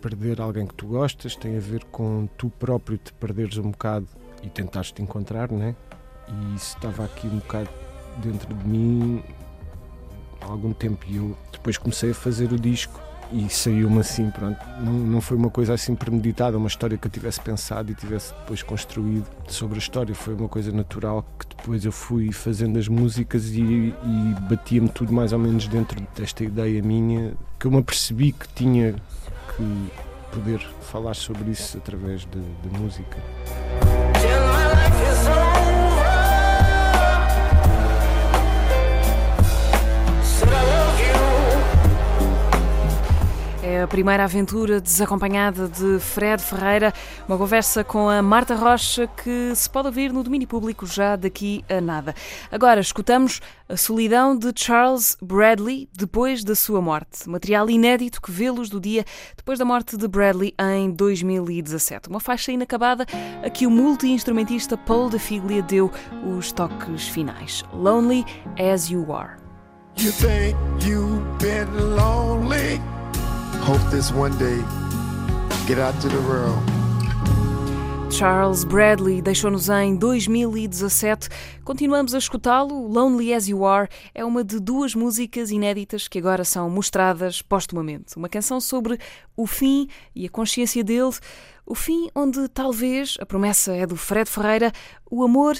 perder 0.00 0.40
alguém 0.40 0.66
que 0.66 0.74
tu 0.74 0.86
gostas, 0.86 1.34
tem 1.34 1.56
a 1.56 1.60
ver 1.60 1.84
com 1.84 2.28
tu 2.36 2.50
próprio 2.50 2.98
te 2.98 3.12
perderes 3.14 3.56
um 3.58 3.70
bocado 3.70 4.06
e 4.42 4.48
tentares 4.48 4.92
te 4.92 5.02
encontrar, 5.02 5.50
né? 5.50 5.74
E 6.28 6.54
isso 6.56 6.76
estava 6.76 7.04
aqui 7.04 7.26
um 7.26 7.38
bocado 7.38 7.70
dentro 8.18 8.54
de 8.54 8.68
mim 8.68 9.22
há 10.40 10.46
algum 10.46 10.72
tempo 10.72 11.04
e 11.08 11.16
eu 11.16 11.36
depois 11.50 11.78
comecei 11.78 12.10
a 12.10 12.14
fazer 12.14 12.52
o 12.52 12.58
disco 12.58 13.00
e 13.32 13.48
saiu-me 13.48 14.00
assim, 14.00 14.30
pronto. 14.30 14.58
Não, 14.80 14.92
não 14.92 15.20
foi 15.20 15.36
uma 15.36 15.50
coisa 15.50 15.74
assim 15.74 15.94
premeditada, 15.94 16.56
uma 16.56 16.68
história 16.68 16.96
que 16.96 17.06
eu 17.06 17.10
tivesse 17.10 17.40
pensado 17.40 17.90
e 17.90 17.94
tivesse 17.94 18.32
depois 18.34 18.62
construído 18.62 19.26
sobre 19.48 19.76
a 19.76 19.78
história. 19.78 20.14
Foi 20.14 20.34
uma 20.34 20.48
coisa 20.48 20.72
natural 20.72 21.24
que 21.38 21.46
depois 21.56 21.84
eu 21.84 21.92
fui 21.92 22.32
fazendo 22.32 22.78
as 22.78 22.88
músicas 22.88 23.50
e, 23.50 23.62
e 23.62 24.34
batia-me 24.48 24.88
tudo 24.88 25.12
mais 25.12 25.32
ou 25.32 25.38
menos 25.38 25.66
dentro 25.68 26.00
desta 26.16 26.44
ideia 26.44 26.82
minha, 26.82 27.32
que 27.58 27.66
eu 27.66 27.70
me 27.70 27.78
apercebi 27.78 28.32
que 28.32 28.48
tinha 28.54 28.94
que 29.56 29.90
poder 30.32 30.60
falar 30.82 31.14
sobre 31.14 31.50
isso 31.50 31.78
através 31.78 32.26
de 32.26 32.78
música. 32.78 33.16
É 43.74 43.82
a 43.82 43.88
primeira 43.88 44.22
aventura 44.22 44.80
desacompanhada 44.80 45.66
de 45.66 45.98
Fred 45.98 46.40
Ferreira, 46.40 46.94
uma 47.26 47.36
conversa 47.36 47.82
com 47.82 48.08
a 48.08 48.22
Marta 48.22 48.54
Rocha 48.54 49.08
que 49.08 49.52
se 49.52 49.68
pode 49.68 49.88
ouvir 49.88 50.12
no 50.12 50.22
domínio 50.22 50.46
público 50.46 50.86
já 50.86 51.16
daqui 51.16 51.64
a 51.68 51.80
nada. 51.80 52.14
Agora 52.52 52.80
escutamos 52.80 53.40
A 53.68 53.76
Solidão 53.76 54.38
de 54.38 54.52
Charles 54.54 55.16
Bradley 55.20 55.88
depois 55.92 56.44
da 56.44 56.54
sua 56.54 56.80
morte, 56.80 57.28
material 57.28 57.68
inédito 57.68 58.22
que 58.22 58.30
vê-los 58.30 58.70
do 58.70 58.78
dia 58.78 59.04
depois 59.36 59.58
da 59.58 59.64
morte 59.64 59.96
de 59.96 60.06
Bradley 60.06 60.54
em 60.56 60.92
2017. 60.92 62.08
Uma 62.08 62.20
faixa 62.20 62.52
inacabada 62.52 63.04
a 63.44 63.50
que 63.50 63.66
o 63.66 63.70
multi-instrumentista 63.72 64.76
Paul 64.76 65.10
da 65.10 65.18
Figlia 65.18 65.62
deu 65.62 65.90
os 66.38 66.52
toques 66.52 67.08
finais. 67.08 67.64
Lonely 67.72 68.24
as 68.56 68.88
You 68.88 69.12
Are. 69.12 69.34
You 69.96 70.12
think 70.12 70.56
you've 70.86 71.24
been 71.40 71.96
lonely? 71.96 72.80
Hope 73.66 73.80
this 73.90 74.12
one 74.12 74.36
day 74.36 74.58
get 75.66 75.78
out 75.78 75.98
to 76.02 76.08
the 76.10 76.20
world. 76.28 76.62
Charles 78.10 78.62
Bradley 78.62 79.22
deixou-nos 79.22 79.70
em 79.70 79.96
2017. 79.96 81.30
Continuamos 81.64 82.14
a 82.14 82.18
escutá-lo. 82.18 82.86
Lonely 82.86 83.32
as 83.32 83.48
You 83.48 83.64
Are 83.64 83.88
é 84.14 84.22
uma 84.22 84.44
de 84.44 84.60
duas 84.60 84.94
músicas 84.94 85.50
inéditas 85.50 86.06
que 86.06 86.18
agora 86.18 86.44
são 86.44 86.68
mostradas 86.68 87.40
postumamente. 87.40 88.18
Uma 88.18 88.28
canção 88.28 88.60
sobre 88.60 88.98
o 89.34 89.46
fim 89.46 89.88
e 90.14 90.26
a 90.26 90.28
consciência 90.28 90.84
dele. 90.84 91.14
O 91.64 91.74
fim 91.74 92.10
onde 92.14 92.46
talvez, 92.48 93.16
a 93.18 93.24
promessa 93.24 93.74
é 93.74 93.86
do 93.86 93.96
Fred 93.96 94.28
Ferreira, 94.28 94.72
o 95.10 95.24
amor 95.24 95.56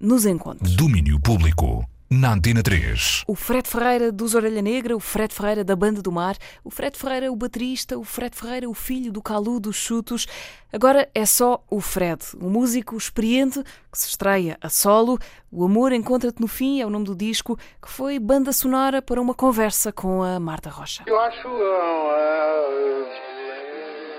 nos 0.00 0.26
encontre. 0.26 0.74
Domínio 0.74 1.20
Público 1.20 1.88
na 2.20 2.32
Antena 2.32 2.62
3. 2.62 3.24
O 3.26 3.34
Fred 3.34 3.68
Ferreira 3.68 4.12
dos 4.12 4.34
Orelha 4.34 4.62
Negra, 4.62 4.96
o 4.96 5.00
Fred 5.00 5.34
Ferreira 5.34 5.64
da 5.64 5.74
Banda 5.74 6.00
do 6.00 6.12
Mar, 6.12 6.36
o 6.62 6.70
Fred 6.70 6.96
Ferreira 6.96 7.32
o 7.32 7.36
baterista, 7.36 7.98
o 7.98 8.04
Fred 8.04 8.36
Ferreira 8.36 8.68
o 8.68 8.74
filho 8.74 9.10
do 9.10 9.20
Calu 9.20 9.58
dos 9.58 9.76
Chutos. 9.76 10.26
Agora 10.72 11.08
é 11.14 11.26
só 11.26 11.64
o 11.70 11.80
Fred, 11.80 12.20
um 12.40 12.50
músico 12.50 12.96
experiente 12.96 13.62
que 13.90 13.98
se 13.98 14.08
estreia 14.08 14.56
a 14.60 14.68
solo. 14.68 15.18
O 15.50 15.64
Amor 15.64 15.92
Encontra-te 15.92 16.40
no 16.40 16.46
Fim 16.46 16.80
é 16.80 16.86
o 16.86 16.90
nome 16.90 17.04
do 17.04 17.16
disco, 17.16 17.56
que 17.82 17.90
foi 17.90 18.18
banda 18.18 18.52
sonora 18.52 19.02
para 19.02 19.20
uma 19.20 19.34
conversa 19.34 19.92
com 19.92 20.22
a 20.22 20.38
Marta 20.38 20.70
Rocha. 20.70 21.04
Eu 21.06 21.18
acho 21.18 21.48
uh, 21.48 22.10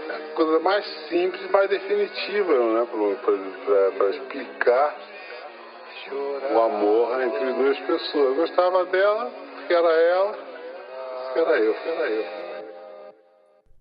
a 0.10 0.36
coisa 0.36 0.60
mais 0.60 0.86
simples, 1.10 1.50
mais 1.52 1.70
definitiva, 1.70 2.52
né, 2.74 2.88
para 3.98 4.10
explicar 4.10 5.15
o 6.14 6.62
amor 6.62 7.22
entre 7.22 7.54
duas 7.54 7.80
pessoas. 7.80 8.14
Eu 8.14 8.36
gostava 8.36 8.86
dela, 8.86 9.32
porque 9.56 9.74
era 9.74 9.92
ela, 9.92 10.34
porque 10.34 11.40
era 11.40 11.60
eu, 11.60 11.74
porque 11.74 11.90
era 11.90 12.10
eu. 12.10 12.46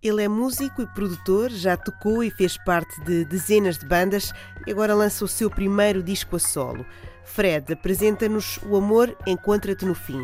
Ele 0.02 0.22
é 0.22 0.28
músico 0.28 0.82
e 0.82 0.86
produtor, 0.86 1.51
já 1.51 1.76
tocou 1.76 2.22
e 2.22 2.30
fez 2.30 2.59
parte 2.59 3.01
de 3.05 3.24
dezenas 3.24 3.78
de 3.78 3.86
bandas 3.86 4.32
e 4.66 4.70
agora 4.70 4.94
lança 4.94 5.24
o 5.24 5.28
seu 5.28 5.51
primeiro 5.51 6.02
disco 6.02 6.36
a 6.36 6.38
solo. 6.38 6.84
Fred 7.24 7.72
apresenta-nos 7.72 8.59
O 8.68 8.76
Amor 8.76 9.16
Encontra-te 9.26 9.86
no 9.86 9.94
Fim. 9.94 10.22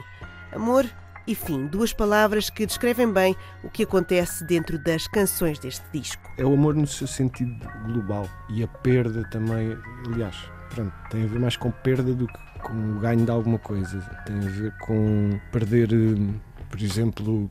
Amor 0.53 0.85
e 1.27 1.35
fim, 1.35 1.67
duas 1.67 1.93
palavras 1.93 2.51
que 2.51 2.67
descrevem 2.67 3.11
bem 3.13 3.37
o 3.63 3.71
que 3.71 3.85
acontece 3.85 4.45
dentro 4.45 4.79
das 4.79 5.07
canções 5.07 5.59
deste 5.59 5.85
disco. 5.93 6.23
É 6.37 6.45
o 6.45 6.53
amor 6.53 6.75
no 6.75 6.87
seu 6.87 7.07
sentido 7.07 7.55
global 7.87 8.29
e 8.49 8.63
a 8.63 8.67
perda 8.67 9.23
também, 9.31 9.79
aliás, 10.07 10.51
pronto, 10.75 10.93
tem 11.11 11.25
a 11.25 11.27
ver 11.27 11.39
mais 11.39 11.57
com 11.57 11.71
perda 11.71 12.15
do 12.15 12.27
que 12.27 12.51
com 12.61 12.97
o 12.97 13.01
ganho 13.01 13.25
de 13.25 13.31
alguma 13.31 13.59
coisa. 13.59 14.01
Tem 14.27 14.37
a 14.37 14.51
ver 14.51 14.73
com 14.79 15.39
perder, 15.51 15.93
hum, 15.93 16.35
por 16.69 16.81
exemplo, 16.81 17.51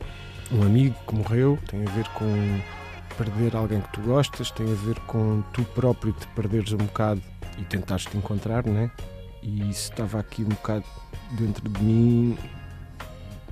um 0.51 0.63
amigo 0.63 0.95
que 1.07 1.15
morreu, 1.15 1.59
tem 1.67 1.85
a 1.85 1.89
ver 1.91 2.07
com 2.09 2.59
perder 3.17 3.55
alguém 3.55 3.81
que 3.81 3.91
tu 3.91 4.01
gostas, 4.01 4.49
tem 4.51 4.71
a 4.71 4.75
ver 4.75 4.97
com 5.01 5.43
tu 5.53 5.63
próprio 5.63 6.13
te 6.13 6.25
perderes 6.27 6.71
um 6.71 6.77
bocado 6.77 7.21
e 7.57 7.63
tentares 7.63 8.05
te 8.05 8.17
encontrar, 8.17 8.65
né? 8.65 8.89
E 9.43 9.69
isso 9.69 9.91
estava 9.91 10.19
aqui 10.19 10.43
um 10.43 10.49
bocado 10.49 10.85
dentro 11.31 11.67
de 11.67 11.83
mim 11.83 12.37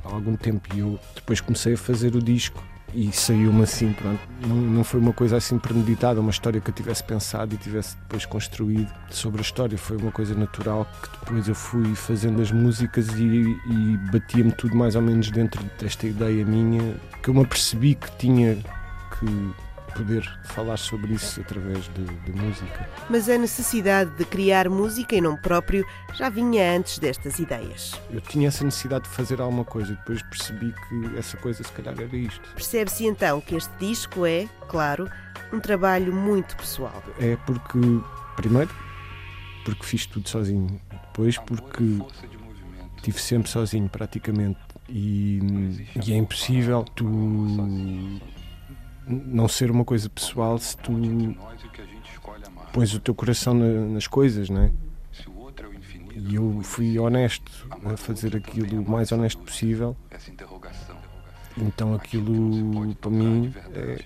há 0.03 0.13
algum 0.13 0.35
tempo 0.35 0.73
e 0.75 0.79
eu 0.79 0.99
depois 1.15 1.41
comecei 1.41 1.73
a 1.73 1.77
fazer 1.77 2.15
o 2.15 2.21
disco 2.21 2.63
e 2.93 3.11
saiu-me 3.11 3.63
assim, 3.63 3.93
pronto. 3.93 4.19
Não, 4.45 4.55
não 4.55 4.83
foi 4.83 4.99
uma 4.99 5.13
coisa 5.13 5.37
assim 5.37 5.57
premeditada, 5.59 6.19
uma 6.19 6.31
história 6.31 6.59
que 6.61 6.69
eu 6.69 6.73
tivesse 6.73 7.03
pensado 7.03 7.53
e 7.53 7.57
tivesse 7.57 7.97
depois 7.97 8.25
construído 8.25 8.91
sobre 9.09 9.39
a 9.39 9.43
história. 9.43 9.77
Foi 9.77 9.97
uma 9.97 10.11
coisa 10.11 10.33
natural 10.33 10.87
que 11.01 11.19
depois 11.19 11.47
eu 11.47 11.55
fui 11.55 11.93
fazendo 11.95 12.41
as 12.41 12.51
músicas 12.51 13.07
e, 13.17 13.23
e 13.23 13.97
batia-me 14.11 14.51
tudo 14.51 14.75
mais 14.75 14.95
ou 14.95 15.01
menos 15.01 15.29
dentro 15.31 15.63
desta 15.79 16.07
ideia 16.07 16.45
minha 16.45 16.95
que 17.21 17.29
eu 17.29 17.33
me 17.33 17.41
apercebi 17.41 17.95
que 17.95 18.09
tinha 18.17 18.55
que 18.55 19.66
poder 19.97 20.39
falar 20.43 20.77
sobre 20.77 21.13
isso 21.13 21.41
através 21.41 21.85
de, 21.89 22.05
de, 22.05 22.31
música. 22.31 22.87
Mas 23.09 23.27
a 23.27 23.37
necessidade 23.37 24.11
de 24.11 24.23
criar 24.25 24.69
música 24.69 25.15
em 25.15 25.21
nome 25.21 25.39
próprio 25.39 25.83
já 26.13 26.29
vinha 26.29 26.77
antes 26.77 26.99
destas 26.99 27.39
ideias. 27.39 27.99
Eu 28.11 28.21
tinha 28.21 28.47
essa 28.47 28.63
necessidade 28.63 29.05
de 29.05 29.09
fazer 29.09 29.41
alguma 29.41 29.65
coisa 29.65 29.91
e 29.93 29.95
depois 29.95 30.21
percebi 30.21 30.71
que 30.87 31.17
essa 31.17 31.35
coisa 31.37 31.63
se 31.63 31.71
calhar 31.71 31.95
era 31.99 32.15
isto. 32.15 32.41
Percebe-se 32.53 33.05
então 33.07 33.41
que 33.41 33.55
este 33.55 33.73
disco 33.79 34.25
é, 34.25 34.47
claro, 34.67 35.09
um 35.51 35.59
trabalho 35.59 36.13
muito 36.13 36.55
pessoal. 36.55 37.03
É 37.19 37.35
porque, 37.37 37.79
primeiro, 38.35 38.69
porque 39.65 39.83
fiz 39.83 40.05
tudo 40.05 40.29
sozinho. 40.29 40.79
Depois 41.07 41.37
porque 41.39 41.83
estive 42.97 43.19
sempre 43.19 43.49
sozinho 43.49 43.89
praticamente 43.89 44.59
e, 44.87 45.39
e 46.05 46.13
é 46.13 46.15
impossível 46.15 46.83
tu 46.83 47.05
não 49.07 49.47
ser 49.47 49.71
uma 49.71 49.85
coisa 49.85 50.09
pessoal 50.09 50.57
se 50.57 50.75
tu 50.77 50.93
pões 52.73 52.93
o 52.93 52.99
teu 52.99 53.15
coração 53.15 53.53
na, 53.53 53.65
nas 53.65 54.07
coisas, 54.07 54.49
não 54.49 54.63
é? 54.63 54.71
E 56.15 56.35
eu 56.35 56.61
fui 56.63 56.99
honesto 56.99 57.67
a 57.85 57.95
fazer 57.95 58.35
aquilo 58.35 58.81
o 58.81 58.89
mais 58.89 59.11
honesto 59.11 59.41
possível. 59.41 59.95
Então 61.55 61.93
aquilo 61.93 62.93
para 62.95 63.09
mim 63.09 63.53
é, 63.73 64.03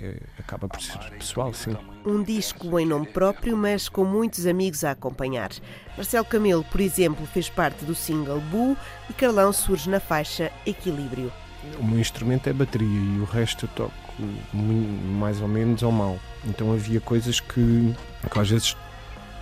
é, 0.00 0.20
acaba 0.38 0.68
por 0.68 0.80
ser 0.82 0.98
pessoal, 1.10 1.52
sim. 1.54 1.76
Um 2.04 2.22
disco 2.22 2.78
em 2.78 2.86
nome 2.86 3.06
próprio, 3.06 3.56
mas 3.56 3.88
com 3.88 4.04
muitos 4.04 4.46
amigos 4.46 4.84
a 4.84 4.90
acompanhar. 4.90 5.50
Marcelo 5.96 6.24
Camelo, 6.24 6.64
por 6.64 6.80
exemplo, 6.80 7.24
fez 7.26 7.48
parte 7.48 7.84
do 7.84 7.94
single 7.94 8.40
Boo 8.40 8.76
e 9.08 9.12
Carlão 9.12 9.52
surge 9.52 9.88
na 9.88 10.00
faixa 10.00 10.50
Equilíbrio. 10.66 11.32
O 11.78 11.84
meu 11.84 12.00
instrumento 12.00 12.48
é 12.48 12.52
bateria 12.52 12.86
e 12.86 13.20
o 13.20 13.24
resto 13.24 13.64
eu 13.64 13.70
toco 13.70 14.03
mais 14.52 15.40
ou 15.40 15.48
menos 15.48 15.82
ou 15.82 15.92
mal. 15.92 16.18
Então 16.44 16.72
havia 16.72 17.00
coisas 17.00 17.40
que, 17.40 17.94
que 18.30 18.38
às 18.38 18.50
vezes 18.50 18.76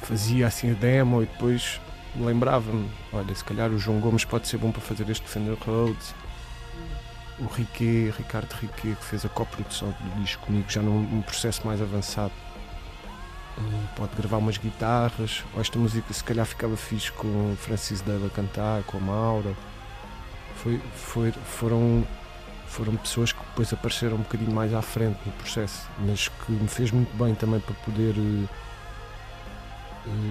fazia 0.02 0.46
assim 0.46 0.70
a 0.70 0.74
demo 0.74 1.22
e 1.22 1.26
depois 1.26 1.80
lembrava-me, 2.16 2.90
olha, 3.12 3.34
se 3.34 3.44
calhar 3.44 3.70
o 3.70 3.78
João 3.78 4.00
Gomes 4.00 4.24
pode 4.24 4.46
ser 4.46 4.58
bom 4.58 4.70
para 4.70 4.82
fazer 4.82 5.08
este 5.08 5.26
Fender 5.28 5.56
Rhodes. 5.58 6.14
O 7.38 7.46
Riquet, 7.46 8.10
Ricardo 8.16 8.52
Riquet, 8.52 8.94
que 8.94 9.04
fez 9.04 9.24
a 9.24 9.28
coprodução 9.28 9.88
do 9.88 10.22
disco 10.22 10.46
comigo, 10.46 10.66
já 10.68 10.82
num 10.82 11.22
processo 11.22 11.66
mais 11.66 11.80
avançado, 11.80 12.32
hum, 13.58 13.84
pode 13.96 14.14
gravar 14.14 14.36
umas 14.36 14.58
guitarras. 14.58 15.42
Esta 15.58 15.78
música, 15.78 16.12
se 16.12 16.22
calhar, 16.22 16.46
ficava 16.46 16.76
fixe 16.76 17.10
com 17.12 17.52
o 17.52 17.56
Francis 17.56 18.00
Dale 18.02 18.26
a 18.26 18.30
cantar, 18.30 18.82
com 18.84 18.98
a 18.98 19.00
Maura. 19.00 19.54
Foi, 20.56 20.80
foi, 20.94 21.32
foram, 21.32 22.06
foram 22.72 22.96
pessoas 22.96 23.32
que 23.32 23.38
depois 23.38 23.70
apareceram 23.72 24.14
um 24.14 24.20
bocadinho 24.20 24.50
mais 24.50 24.72
à 24.72 24.80
frente 24.80 25.18
no 25.26 25.32
processo, 25.32 25.86
mas 25.98 26.28
que 26.28 26.52
me 26.52 26.66
fez 26.66 26.90
muito 26.90 27.14
bem 27.16 27.34
também 27.34 27.60
para 27.60 27.74
poder 27.84 28.14
uh, 28.16 28.48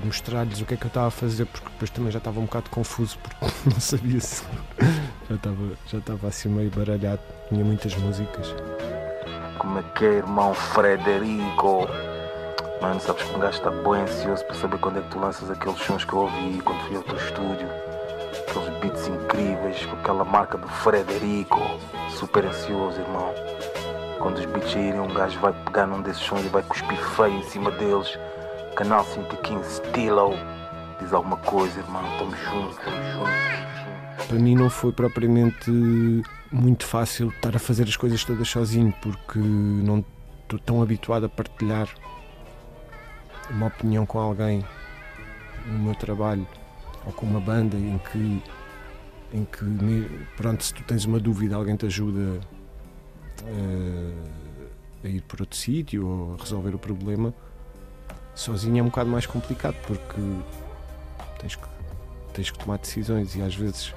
mostrar-lhes 0.03 0.59
o 0.59 0.65
que 0.65 0.73
é 0.73 0.77
que 0.77 0.85
eu 0.85 0.87
estava 0.87 1.07
a 1.07 1.11
fazer, 1.11 1.45
porque 1.45 1.69
depois 1.69 1.91
também 1.91 2.11
já 2.11 2.17
estava 2.17 2.39
um 2.39 2.45
bocado 2.45 2.71
confuso, 2.71 3.19
porque 3.19 3.45
não 3.69 3.79
sabia 3.79 4.19
se. 4.19 4.43
já 5.29 5.35
estava, 5.35 5.71
já 5.85 5.97
estava 5.99 6.27
assim 6.27 6.49
meio 6.49 6.71
baralhado, 6.71 7.21
tinha 7.47 7.63
muitas 7.63 7.95
músicas. 7.95 8.55
Como 9.59 9.77
é 9.77 9.83
que 9.95 10.03
é, 10.03 10.13
irmão 10.13 10.55
Frederico? 10.55 11.87
Mano, 12.81 12.99
sabes 12.99 13.21
que 13.21 13.35
um 13.35 13.39
gajo 13.39 13.57
está 13.57 13.69
bem 13.69 14.01
ansioso 14.01 14.43
para 14.45 14.55
saber 14.55 14.79
quando 14.79 14.97
é 14.97 15.01
que 15.03 15.09
tu 15.09 15.19
lanças 15.19 15.51
aqueles 15.51 15.77
sons 15.77 16.03
que 16.03 16.13
eu 16.13 16.19
ouvi 16.21 16.59
quando 16.65 16.79
fui 16.87 16.97
ao 16.97 17.03
teu 17.03 17.17
estúdio. 17.17 17.90
Beats 18.81 19.07
incríveis, 19.07 19.85
com 19.85 19.95
aquela 19.95 20.25
marca 20.25 20.57
do 20.57 20.67
Frederico. 20.67 21.59
Super 22.09 22.45
ansioso, 22.45 22.99
irmão. 22.99 23.33
Quando 24.19 24.37
os 24.37 24.45
beats 24.45 24.71
saírem, 24.71 24.99
um 24.99 25.13
gajo 25.13 25.39
vai 25.39 25.53
pegar 25.65 25.85
num 25.85 26.01
desses 26.01 26.23
sons 26.23 26.43
e 26.43 26.49
vai 26.49 26.63
cuspir 26.63 26.97
feio 26.97 27.37
em 27.37 27.43
cima 27.43 27.71
deles 27.71 28.17
Canal 28.75 29.03
115 29.03 29.75
Stilo. 29.75 30.31
Diz 30.99 31.13
alguma 31.13 31.37
coisa, 31.37 31.79
irmão. 31.79 32.03
Estamos 32.11 32.39
juntos, 32.39 32.77
estamos 32.77 33.13
juntos. 33.13 34.27
Para 34.27 34.39
mim 34.39 34.55
não 34.55 34.69
foi 34.69 34.91
propriamente 34.91 35.71
muito 36.51 36.85
fácil 36.85 37.29
estar 37.29 37.55
a 37.55 37.59
fazer 37.59 37.83
as 37.83 37.95
coisas 37.95 38.23
todas 38.23 38.47
sozinho, 38.47 38.93
porque 39.01 39.39
não 39.39 40.03
estou 40.41 40.57
tão 40.59 40.81
habituado 40.81 41.25
a 41.25 41.29
partilhar 41.29 41.87
uma 43.49 43.67
opinião 43.67 44.05
com 44.05 44.19
alguém 44.19 44.65
no 45.65 45.79
meu 45.79 45.95
trabalho 45.95 46.47
ou 47.05 47.11
com 47.11 47.25
uma 47.25 47.39
banda 47.39 47.75
em 47.75 47.97
que 48.11 48.41
em 49.33 49.45
que 49.45 50.25
pronto 50.35 50.63
se 50.63 50.73
tu 50.73 50.83
tens 50.83 51.05
uma 51.05 51.19
dúvida 51.19 51.55
alguém 51.55 51.75
te 51.75 51.85
ajuda 51.85 52.39
a, 53.43 53.47
eh, 53.47 55.05
a 55.05 55.07
ir 55.07 55.21
para 55.21 55.43
outro 55.43 55.57
sítio 55.57 56.05
ou 56.05 56.35
a 56.35 56.41
resolver 56.41 56.75
o 56.75 56.79
problema 56.79 57.33
sozinho 58.35 58.79
é 58.79 58.81
um 58.81 58.85
bocado 58.87 59.09
mais 59.09 59.25
complicado 59.25 59.75
porque 59.85 60.21
tens 61.39 61.55
que, 61.55 61.67
tens 62.33 62.51
que 62.51 62.59
tomar 62.59 62.77
decisões 62.77 63.35
e 63.35 63.41
às 63.41 63.55
vezes 63.55 63.93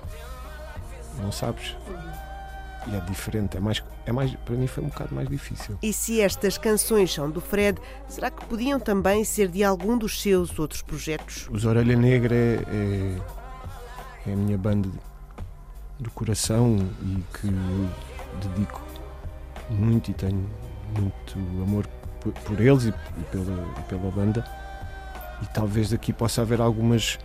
não 1.21 1.31
sabes. 1.31 1.77
E 2.87 2.95
é 2.95 3.01
diferente, 3.01 3.57
é 3.57 3.61
mais, 3.61 3.83
é 4.05 4.13
mais, 4.13 4.35
para 4.45 4.55
mim 4.55 4.67
foi 4.67 4.85
um 4.85 4.89
bocado 4.89 5.15
mais 5.15 5.27
difícil. 5.27 5.79
E 5.83 5.91
se 5.91 6.21
estas 6.21 6.59
canções 6.59 7.15
são 7.15 7.31
do 7.31 7.41
Fred, 7.41 7.81
será 8.07 8.31
que 8.31 8.45
podiam 8.45 8.79
também 8.79 9.25
ser 9.25 9.49
de 9.49 9.65
algum 9.65 9.97
dos 9.97 10.21
seus 10.21 10.59
outros 10.59 10.83
projetos? 10.83 11.49
Os 11.51 11.65
Orelha 11.65 11.97
Negra 11.97 12.35
é, 12.35 12.59
é, 14.27 14.31
é 14.31 14.33
a 14.35 14.37
minha 14.37 14.59
banda 14.59 14.91
do 15.99 16.11
coração 16.11 16.77
e 17.03 17.23
que 17.37 17.49
dedico 18.43 18.83
muito 19.71 20.11
e 20.11 20.15
tenho 20.15 20.49
muito 20.99 21.39
amor 21.63 21.87
por, 22.21 22.61
eles 22.61 22.85
e, 22.85 22.93
pela, 23.31 23.69
e 23.79 23.83
pela 23.83 24.11
banda. 24.11 24.45
E 25.43 25.47
talvez 25.47 25.93
aqui 25.93 26.13
possa 26.13 26.43
haver 26.43 26.61
algumas 26.61 27.19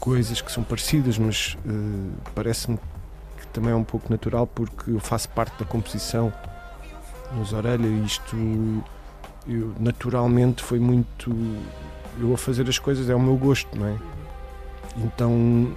coisas 0.00 0.40
que 0.40 0.50
são 0.50 0.62
parecidas, 0.62 1.18
mas 1.18 1.56
uh, 1.66 2.12
parece-me 2.34 2.78
que 3.38 3.46
também 3.48 3.72
é 3.72 3.76
um 3.76 3.84
pouco 3.84 4.10
natural 4.10 4.46
porque 4.46 4.90
eu 4.90 5.00
faço 5.00 5.28
parte 5.30 5.58
da 5.58 5.64
composição 5.64 6.32
nos 7.34 7.52
Orelha 7.52 7.86
e 7.86 8.04
isto 8.04 8.36
eu, 9.48 9.74
naturalmente 9.78 10.62
foi 10.62 10.78
muito 10.78 11.34
eu 12.18 12.32
a 12.32 12.38
fazer 12.38 12.68
as 12.68 12.78
coisas 12.78 13.10
é 13.10 13.14
o 13.14 13.20
meu 13.20 13.36
gosto, 13.36 13.76
não 13.76 13.86
é? 13.86 13.96
Então 14.96 15.74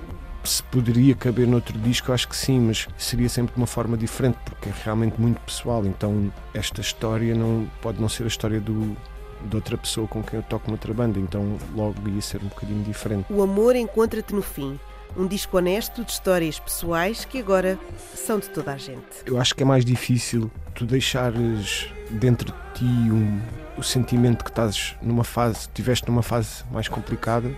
se 0.50 0.64
poderia 0.64 1.16
caber 1.16 1.48
noutro 1.48 1.78
disco, 1.78 2.12
acho 2.12 2.28
que 2.28 2.36
sim, 2.36 2.60
mas 2.60 2.88
seria 2.98 3.30
sempre 3.30 3.54
de 3.54 3.58
uma 3.58 3.68
forma 3.68 3.96
diferente, 3.98 4.38
porque 4.46 4.70
é 4.70 4.74
realmente 4.84 5.20
muito 5.20 5.40
pessoal. 5.42 5.86
Então, 5.86 6.32
esta 6.54 6.82
história 6.82 7.36
não 7.36 7.70
pode 7.82 8.02
não 8.02 8.10
ser 8.10 8.24
a 8.24 8.28
história 8.28 8.60
do, 8.60 8.98
de 9.46 9.56
outra 9.56 9.78
pessoa 9.78 10.08
com 10.08 10.24
quem 10.24 10.40
eu 10.40 10.44
toco 10.44 10.70
noutra 10.70 10.94
banda, 10.94 11.20
então 11.20 11.58
logo 11.76 11.96
ia 12.10 12.22
ser 12.22 12.42
um 12.42 12.48
bocadinho 12.48 12.84
diferente. 12.84 13.32
O 13.32 13.42
amor 13.42 13.76
encontra-te 13.76 14.34
no 14.34 14.42
fim. 14.42 14.80
Um 15.18 15.26
disco 15.26 15.58
honesto 15.58 16.04
de 16.04 16.12
histórias 16.12 16.60
pessoais 16.60 17.26
que 17.26 17.40
agora 17.40 17.80
são 18.14 18.38
de 18.38 18.48
toda 18.50 18.74
a 18.74 18.78
gente. 18.78 19.24
Eu 19.26 19.40
acho 19.40 19.56
que 19.56 19.64
é 19.64 19.66
mais 19.66 19.84
difícil 19.84 20.52
tu 20.76 20.86
deixares 20.86 21.92
dentro 22.12 22.54
de 22.54 22.80
ti 22.80 22.86
um, 22.86 23.40
o 23.76 23.82
sentimento 23.82 24.44
que 24.44 24.52
estás 24.52 24.96
numa 25.02 25.24
fase, 25.24 25.68
tiveste 25.74 26.08
numa 26.08 26.22
fase 26.22 26.64
mais 26.72 26.88
complicada 26.88 27.50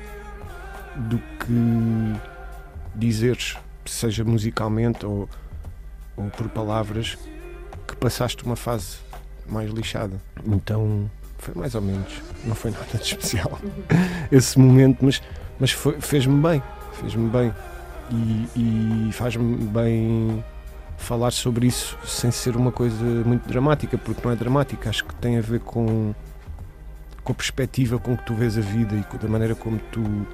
do 0.95 1.17
que 1.17 2.30
dizeres, 2.95 3.57
seja 3.85 4.23
musicalmente 4.23 5.05
ou, 5.05 5.27
ou 6.15 6.29
por 6.29 6.49
palavras, 6.49 7.17
que 7.87 7.95
passaste 7.95 8.43
uma 8.43 8.55
fase 8.55 8.97
mais 9.47 9.71
lixada. 9.71 10.21
Então 10.45 11.09
foi 11.37 11.53
mais 11.55 11.73
ou 11.75 11.81
menos, 11.81 12.21
não 12.45 12.55
foi 12.55 12.71
nada 12.71 12.97
de 12.97 13.03
especial. 13.03 13.59
Esse 14.31 14.59
momento, 14.59 15.03
mas, 15.03 15.21
mas 15.59 15.71
fez-me 15.71 16.41
bem, 16.41 16.61
fez-me 16.93 17.29
bem. 17.29 17.53
E, 18.13 19.07
e 19.07 19.11
faz-me 19.13 19.55
bem 19.67 20.43
falar 20.97 21.31
sobre 21.31 21.65
isso 21.65 21.97
sem 22.05 22.29
ser 22.29 22.55
uma 22.55 22.71
coisa 22.71 23.03
muito 23.25 23.47
dramática, 23.47 23.97
porque 23.97 24.21
não 24.23 24.31
é 24.31 24.35
dramática, 24.35 24.89
acho 24.89 25.05
que 25.05 25.15
tem 25.15 25.37
a 25.37 25.41
ver 25.41 25.61
com, 25.61 26.13
com 27.23 27.31
a 27.31 27.35
perspectiva 27.35 27.97
com 27.97 28.15
que 28.15 28.25
tu 28.25 28.35
vês 28.35 28.57
a 28.57 28.61
vida 28.61 28.95
e 28.95 29.17
da 29.17 29.27
maneira 29.27 29.55
como 29.55 29.79
tu 29.91 30.27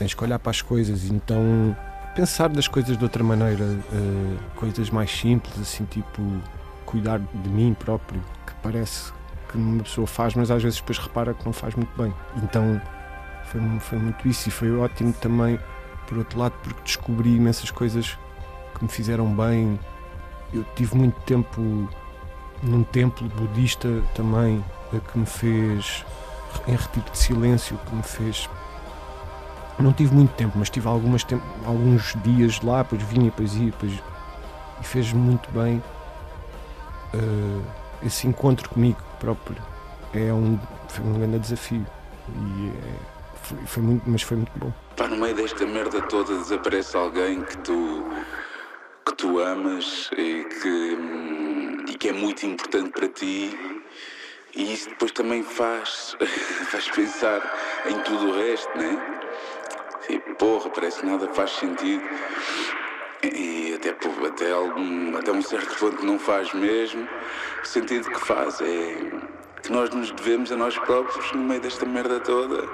tens 0.00 0.14
que 0.14 0.24
olhar 0.24 0.38
para 0.38 0.50
as 0.50 0.62
coisas, 0.62 1.04
então 1.10 1.76
pensar 2.16 2.48
das 2.48 2.66
coisas 2.66 2.96
de 2.96 3.04
outra 3.04 3.22
maneira, 3.22 3.64
uh, 3.64 4.38
coisas 4.56 4.88
mais 4.88 5.10
simples, 5.10 5.60
assim, 5.60 5.84
tipo 5.84 6.22
cuidar 6.86 7.18
de 7.18 7.48
mim 7.50 7.76
próprio, 7.78 8.18
que 8.46 8.54
parece 8.62 9.12
que 9.46 9.58
uma 9.58 9.82
pessoa 9.82 10.06
faz, 10.06 10.34
mas 10.34 10.50
às 10.50 10.62
vezes 10.62 10.80
depois 10.80 10.96
repara 10.96 11.34
que 11.34 11.44
não 11.44 11.52
faz 11.52 11.74
muito 11.74 11.94
bem. 12.02 12.14
Então 12.42 12.80
foi, 13.44 13.60
foi 13.80 13.98
muito 13.98 14.26
isso 14.26 14.48
e 14.48 14.50
foi 14.50 14.74
ótimo 14.74 15.12
também, 15.12 15.60
por 16.08 16.16
outro 16.16 16.38
lado, 16.38 16.54
porque 16.62 16.80
descobri 16.82 17.36
imensas 17.36 17.70
coisas 17.70 18.18
que 18.74 18.82
me 18.82 18.90
fizeram 18.90 19.26
bem. 19.26 19.78
Eu 20.50 20.64
tive 20.74 20.96
muito 20.96 21.20
tempo 21.26 21.60
num 22.62 22.82
templo 22.84 23.28
budista 23.28 24.02
também, 24.14 24.64
eh, 24.94 25.00
que 25.12 25.18
me 25.18 25.26
fez 25.26 26.06
em 26.66 26.72
retiro 26.74 27.10
de 27.10 27.18
silêncio, 27.18 27.78
que 27.86 27.94
me 27.94 28.02
fez 28.02 28.48
não 29.78 29.92
tive 29.92 30.14
muito 30.14 30.32
tempo, 30.34 30.58
mas 30.58 30.70
tive 30.70 30.86
algumas 30.88 31.24
tempo, 31.24 31.42
alguns 31.64 32.14
dias 32.22 32.60
lá, 32.60 32.82
depois 32.82 33.02
vinha, 33.02 33.24
depois 33.24 33.54
ia, 33.54 33.66
depois, 33.66 33.92
e 34.80 34.84
fez 34.84 35.12
muito 35.12 35.50
bem 35.50 35.82
uh, 37.14 37.62
esse 38.02 38.26
encontro 38.26 38.68
comigo 38.68 38.98
próprio. 39.18 39.56
É 40.12 40.32
um, 40.32 40.58
foi 40.88 41.04
um 41.04 41.12
grande 41.14 41.38
desafio 41.38 41.86
e 42.28 42.68
é, 42.68 43.36
foi, 43.42 43.58
foi, 43.66 43.82
muito, 43.82 44.02
mas 44.06 44.22
foi 44.22 44.36
muito 44.38 44.52
bom. 44.56 44.72
Pá, 44.96 45.06
no 45.06 45.16
meio 45.16 45.34
desta 45.34 45.66
merda 45.66 46.00
toda 46.02 46.36
desaparece 46.36 46.96
alguém 46.96 47.42
que 47.42 47.56
tu 47.58 48.04
que 49.06 49.14
tu 49.14 49.38
amas 49.40 50.10
e 50.12 50.44
que, 50.44 51.90
e 51.90 51.94
que 51.96 52.08
é 52.08 52.12
muito 52.12 52.44
importante 52.44 52.90
para 52.90 53.08
ti 53.08 53.56
e 54.54 54.72
isso 54.72 54.88
depois 54.88 55.12
também 55.12 55.42
faz, 55.42 56.16
faz 56.70 56.88
pensar 56.90 57.40
em 57.86 57.98
tudo 58.00 58.30
o 58.30 58.36
resto, 58.36 58.76
né? 58.76 59.19
Porra, 60.18 60.70
parece 60.70 61.00
que 61.00 61.06
nada 61.06 61.28
faz 61.28 61.50
sentido. 61.52 62.02
E 63.22 63.74
até, 63.74 63.90
até, 64.26 64.52
algum, 64.52 65.16
até 65.16 65.30
um 65.30 65.42
certo 65.42 65.78
ponto 65.78 66.04
não 66.04 66.18
faz 66.18 66.52
mesmo. 66.54 67.06
O 67.62 67.66
sentido 67.66 68.10
que 68.10 68.20
faz 68.20 68.60
é 68.60 68.96
que 69.62 69.70
nós 69.70 69.90
nos 69.90 70.10
devemos 70.10 70.50
a 70.50 70.56
nós 70.56 70.78
próprios 70.78 71.32
no 71.32 71.42
meio 71.42 71.60
desta 71.60 71.84
merda 71.84 72.18
toda. 72.20 72.66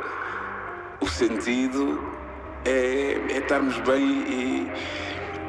O 1.00 1.08
sentido 1.08 2.00
é, 2.64 3.18
é 3.30 3.38
estarmos 3.38 3.78
bem 3.80 4.02
e, 4.02 4.72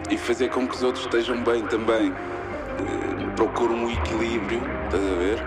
e 0.10 0.18
fazer 0.18 0.50
com 0.50 0.68
que 0.68 0.76
os 0.76 0.84
outros 0.84 1.06
estejam 1.06 1.44
bem 1.44 1.66
também. 1.68 2.12
eh, 2.12 3.36
procuro 3.36 3.74
um 3.74 3.90
equilíbrio, 3.90 4.62
estás 4.86 5.04
a 5.04 5.16
ver? 5.16 5.40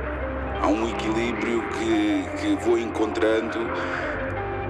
Há 0.63 0.69
um 0.69 0.89
equilíbrio 0.89 1.63
que, 1.71 2.25
que 2.41 2.65
vou 2.65 2.79
encontrando 2.79 3.59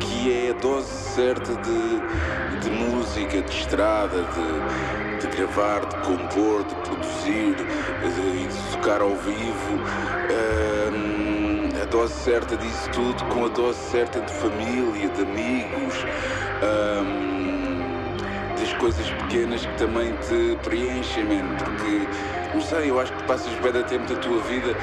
que 0.00 0.46
é 0.46 0.50
a 0.50 0.54
dose 0.54 0.88
certa 0.88 1.52
de, 1.54 2.60
de 2.60 2.70
música, 2.70 3.40
de 3.40 3.50
estrada, 3.50 4.22
de, 4.22 5.26
de 5.26 5.36
gravar, 5.36 5.86
de 5.86 5.96
compor, 5.96 6.64
de 6.64 6.74
produzir, 6.76 7.54
de, 7.54 8.46
de 8.46 8.76
tocar 8.76 9.00
ao 9.00 9.14
vivo. 9.16 9.80
A 11.80 11.84
dose 11.86 12.12
certa 12.14 12.56
disso 12.56 12.90
tudo 12.90 13.24
com 13.26 13.46
a 13.46 13.48
dose 13.48 13.78
certa 13.78 14.20
de 14.20 14.32
família, 14.32 15.08
de 15.08 15.22
amigos. 15.22 16.04
hum, 16.62 17.40
das 18.60 18.72
coisas 18.74 19.08
pequenas 19.10 19.64
que 19.64 19.78
também 19.78 20.12
te 20.28 20.56
preenchem, 20.62 21.24
man, 21.24 21.56
porque 21.56 22.06
não 22.54 22.60
sei, 22.60 22.90
eu 22.90 23.00
acho 23.00 23.12
que 23.12 23.22
passas 23.24 23.52
bem 23.60 23.72
da 23.72 23.82
tempo 23.82 24.12
da 24.12 24.20
tua 24.20 24.40
vida 24.42 24.76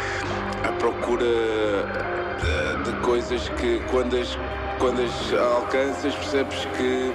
à 0.67 0.71
procura 0.73 1.25
de, 2.41 2.91
de 2.91 2.97
coisas 2.99 3.47
que 3.49 3.79
quando 3.91 4.17
as, 4.17 4.37
quando 4.79 5.01
as 5.01 5.33
alcanças 5.55 6.13
percebes 6.15 6.65
que 6.77 7.11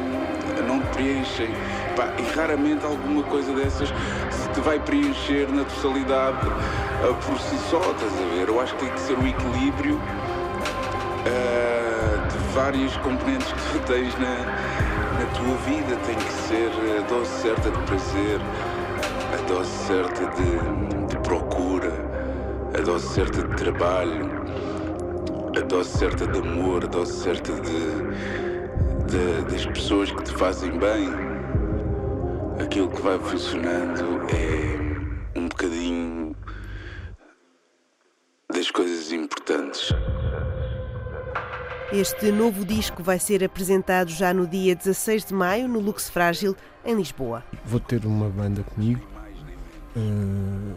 não 0.66 0.80
te 0.80 0.86
preenchem. 0.88 1.50
Pá, 1.96 2.12
e 2.18 2.36
raramente 2.36 2.84
alguma 2.84 3.22
coisa 3.24 3.52
dessas 3.52 3.88
se 4.30 4.48
te 4.50 4.60
vai 4.60 4.78
preencher 4.80 5.48
na 5.48 5.64
totalidade 5.64 6.46
ah, 6.46 7.14
por 7.26 7.38
si 7.38 7.56
só, 7.70 7.78
estás 7.78 8.12
a 8.12 8.34
ver? 8.34 8.48
Eu 8.48 8.60
acho 8.60 8.74
que 8.74 8.84
tem 8.84 8.94
que 8.94 9.00
ser 9.00 9.18
um 9.18 9.26
equilíbrio 9.26 10.00
ah, 11.26 12.28
de 12.28 12.38
várias 12.54 12.96
componentes 12.98 13.52
que 13.52 13.72
tu 13.72 13.78
tens 13.86 14.14
na, 14.18 14.36
na 15.18 15.26
tua 15.34 15.56
vida. 15.66 15.96
Tem 16.06 16.16
que 16.16 16.32
ser 16.32 16.70
a 16.98 17.02
dose 17.08 17.30
certa 17.42 17.70
de 17.70 17.78
prazer, 17.78 18.40
a 19.32 19.48
dose 19.48 19.70
certa 19.86 20.26
de, 20.26 21.06
de 21.08 21.16
procura, 21.18 21.92
a 22.78 22.80
dose 22.80 23.08
certa 23.08 23.42
de 23.42 23.54
trabalho, 23.56 24.41
dose 25.72 25.88
certa 25.96 26.26
de 26.26 26.38
amor, 26.38 26.86
dose 26.86 27.14
certa 27.22 27.50
de, 27.54 27.70
de- 29.06 29.42
das 29.50 29.64
pessoas 29.64 30.10
que 30.12 30.22
te 30.22 30.30
fazem 30.32 30.78
bem. 30.78 31.08
Aquilo 32.62 32.90
que 32.90 33.00
vai 33.00 33.18
funcionando 33.18 34.20
é 34.28 35.38
um 35.38 35.48
bocadinho 35.48 36.36
das 38.52 38.70
coisas 38.70 39.10
importantes. 39.12 39.88
Este 41.90 42.30
novo 42.30 42.66
disco 42.66 43.02
vai 43.02 43.18
ser 43.18 43.42
apresentado 43.42 44.10
já 44.10 44.34
no 44.34 44.46
dia 44.46 44.76
16 44.76 45.24
de 45.24 45.32
maio 45.32 45.66
no 45.68 45.80
Lux 45.80 46.10
Frágil, 46.10 46.54
em 46.84 46.94
Lisboa. 46.94 47.42
Vou 47.64 47.80
ter 47.80 48.04
uma 48.04 48.28
banda 48.28 48.62
comigo, 48.62 49.00
eh, 49.96 50.74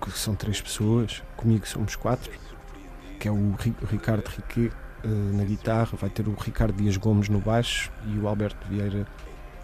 que 0.00 0.12
são 0.16 0.36
três 0.36 0.60
pessoas, 0.60 1.24
comigo 1.36 1.66
somos 1.66 1.96
quatro, 1.96 2.30
que 3.18 3.28
é 3.28 3.30
o 3.30 3.52
Ri- 3.58 3.74
o 3.82 3.86
Ricardo 3.86 4.26
Riquet 4.28 4.72
eh, 5.04 5.08
na 5.08 5.44
guitarra, 5.44 5.96
vai 6.00 6.10
ter 6.10 6.26
o 6.28 6.34
Ricardo 6.34 6.74
Dias 6.76 6.96
Gomes 6.96 7.28
no 7.28 7.40
baixo 7.40 7.90
e 8.06 8.18
o 8.18 8.26
Alberto 8.28 8.66
Vieira 8.68 9.06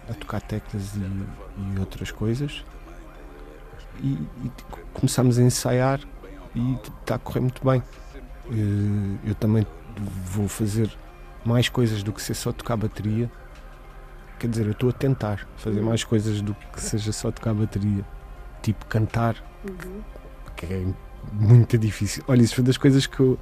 a 0.09 0.13
tocar 0.13 0.41
teclas 0.41 0.95
e, 0.95 0.99
e 0.99 1.79
outras 1.79 2.11
coisas. 2.11 2.63
E, 4.01 4.13
e 4.43 4.51
começámos 4.93 5.37
a 5.37 5.41
ensaiar 5.43 5.99
e 6.55 6.73
está 6.99 7.15
a 7.15 7.19
correr 7.19 7.39
muito 7.41 7.63
bem. 7.63 7.81
Eh, 8.51 9.29
eu 9.29 9.35
também 9.35 9.65
vou 10.25 10.47
fazer 10.47 10.89
mais 11.45 11.69
coisas 11.69 12.01
do 12.03 12.11
que 12.11 12.21
ser 12.21 12.33
só 12.33 12.51
tocar 12.51 12.75
bateria. 12.77 13.29
Quer 14.39 14.47
dizer, 14.49 14.65
eu 14.65 14.71
estou 14.71 14.89
a 14.89 14.93
tentar 14.93 15.47
fazer 15.57 15.81
mais 15.81 16.03
coisas 16.03 16.41
do 16.41 16.53
que 16.73 16.81
seja 16.81 17.11
só 17.13 17.31
tocar 17.31 17.53
bateria. 17.53 18.03
Tipo 18.61 18.85
cantar, 18.87 19.35
que 20.55 20.65
é 20.65 20.85
muito 21.31 21.77
difícil. 21.77 22.23
Olha, 22.27 22.41
isso 22.41 22.55
foi 22.55 22.63
das 22.63 22.77
coisas 22.77 23.07
que 23.07 23.19
eu 23.19 23.39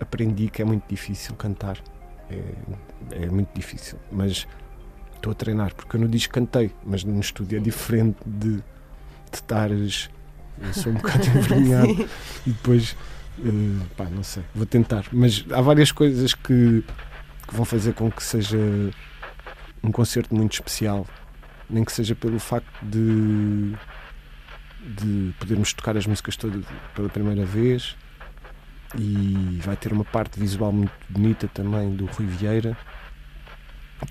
aprendi 0.00 0.48
que 0.48 0.62
é 0.62 0.64
muito 0.64 0.84
difícil 0.88 1.34
cantar. 1.36 1.78
É, 2.30 3.24
é 3.24 3.26
muito 3.26 3.50
difícil. 3.54 3.98
Mas 4.10 4.46
estou 5.14 5.32
a 5.32 5.34
treinar, 5.34 5.74
porque 5.74 5.96
eu 5.96 6.00
no 6.00 6.08
disco 6.08 6.32
cantei, 6.32 6.72
mas 6.84 7.04
no 7.04 7.20
estúdio 7.20 7.58
é 7.58 7.60
diferente 7.60 8.18
de, 8.26 8.56
de 8.56 8.62
estares. 9.32 10.10
Eu 10.60 10.74
sou 10.74 10.92
um 10.92 10.96
bocado 10.96 11.26
envergonhado 11.28 12.08
e 12.46 12.50
depois, 12.50 12.96
eh, 13.38 13.86
pá, 13.96 14.04
não 14.04 14.22
sei, 14.22 14.42
vou 14.54 14.66
tentar. 14.66 15.04
Mas 15.12 15.44
há 15.50 15.60
várias 15.60 15.92
coisas 15.92 16.34
que, 16.34 16.84
que 17.46 17.54
vão 17.54 17.64
fazer 17.64 17.94
com 17.94 18.10
que 18.10 18.22
seja 18.22 18.58
um 19.82 19.90
concerto 19.90 20.34
muito 20.34 20.54
especial, 20.54 21.06
nem 21.68 21.84
que 21.84 21.92
seja 21.92 22.14
pelo 22.14 22.38
facto 22.38 22.70
de, 22.82 23.74
de 24.82 25.32
podermos 25.38 25.72
tocar 25.72 25.96
as 25.96 26.06
músicas 26.06 26.36
todas 26.36 26.64
pela 26.94 27.08
primeira 27.08 27.44
vez. 27.44 27.96
E 28.98 29.60
vai 29.62 29.76
ter 29.76 29.92
uma 29.92 30.04
parte 30.04 30.38
visual 30.40 30.72
muito 30.72 30.92
bonita 31.08 31.46
também 31.48 31.94
do 31.94 32.06
Rui 32.06 32.26
Vieira, 32.26 32.76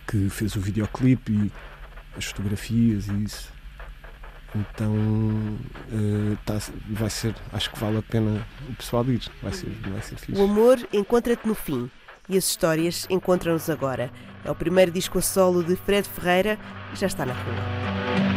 que 0.07 0.29
fez 0.29 0.55
o 0.55 0.61
videoclipe 0.61 1.33
e 1.33 1.51
as 2.17 2.25
fotografias 2.25 3.07
e 3.07 3.23
isso. 3.23 3.51
Então 4.55 4.95
eh, 5.91 6.37
tá- 6.45 6.59
vai 6.89 7.09
ser, 7.09 7.35
acho 7.53 7.69
que 7.71 7.77
vale 7.79 7.97
a 7.97 8.01
pena 8.01 8.41
o 8.69 8.73
pessoal 8.75 9.05
ir, 9.05 9.21
vai 9.43 9.51
ser, 9.53 9.69
vai 9.91 10.01
ser 10.01 10.15
fixe. 10.15 10.39
O 10.39 10.45
amor 10.45 10.79
encontra-te 10.93 11.45
no 11.47 11.53
fim 11.53 11.91
e 12.29 12.37
as 12.37 12.45
histórias 12.45 13.05
encontram-nos 13.09 13.69
agora. 13.69 14.09
É 14.45 14.49
o 14.49 14.55
primeiro 14.55 14.91
disco 14.91 15.19
a 15.19 15.21
solo 15.21 15.61
de 15.63 15.75
Fred 15.75 16.07
Ferreira 16.07 16.57
e 16.93 16.95
já 16.95 17.07
está 17.07 17.25
na 17.25 17.33
rua. 17.33 18.28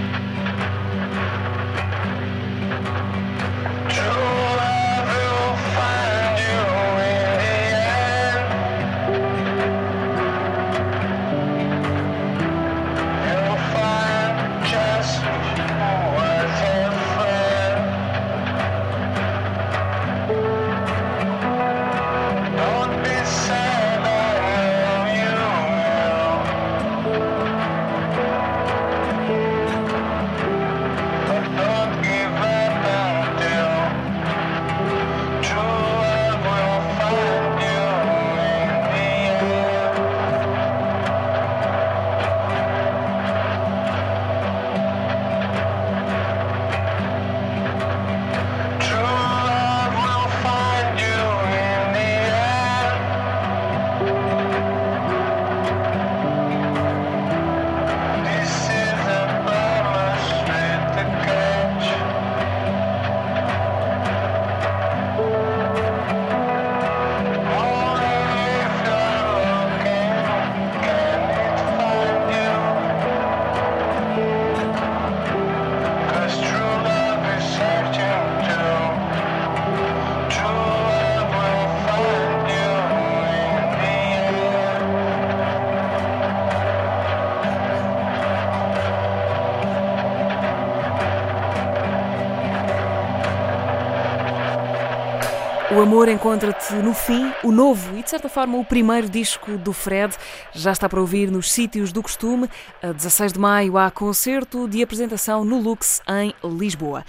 Amor 95.93 96.09
Encontra-te 96.09 96.73
no 96.77 96.95
Fim, 96.95 97.31
o 97.45 97.53
novo 97.53 97.99
e, 97.99 98.03
de 98.03 98.09
certa 98.09 98.27
forma, 98.27 98.57
o 98.57 98.65
primeiro 98.65 99.11
disco 99.11 99.59
do 99.59 99.75
Fred, 99.75 100.17
já 100.55 100.73
está 100.73 100.89
para 100.89 100.99
ouvir 100.99 101.31
nos 101.31 101.53
sítios 101.53 101.93
do 101.93 102.03
costume. 102.03 102.49
A 102.83 102.93
16 102.93 103.35
de 103.35 103.39
maio 103.39 103.77
há 103.77 103.91
concerto 103.91 104.67
de 104.67 104.83
apresentação 104.83 105.45
no 105.45 105.61
Lux, 105.61 106.01
em 106.09 106.33
Lisboa. 106.43 107.05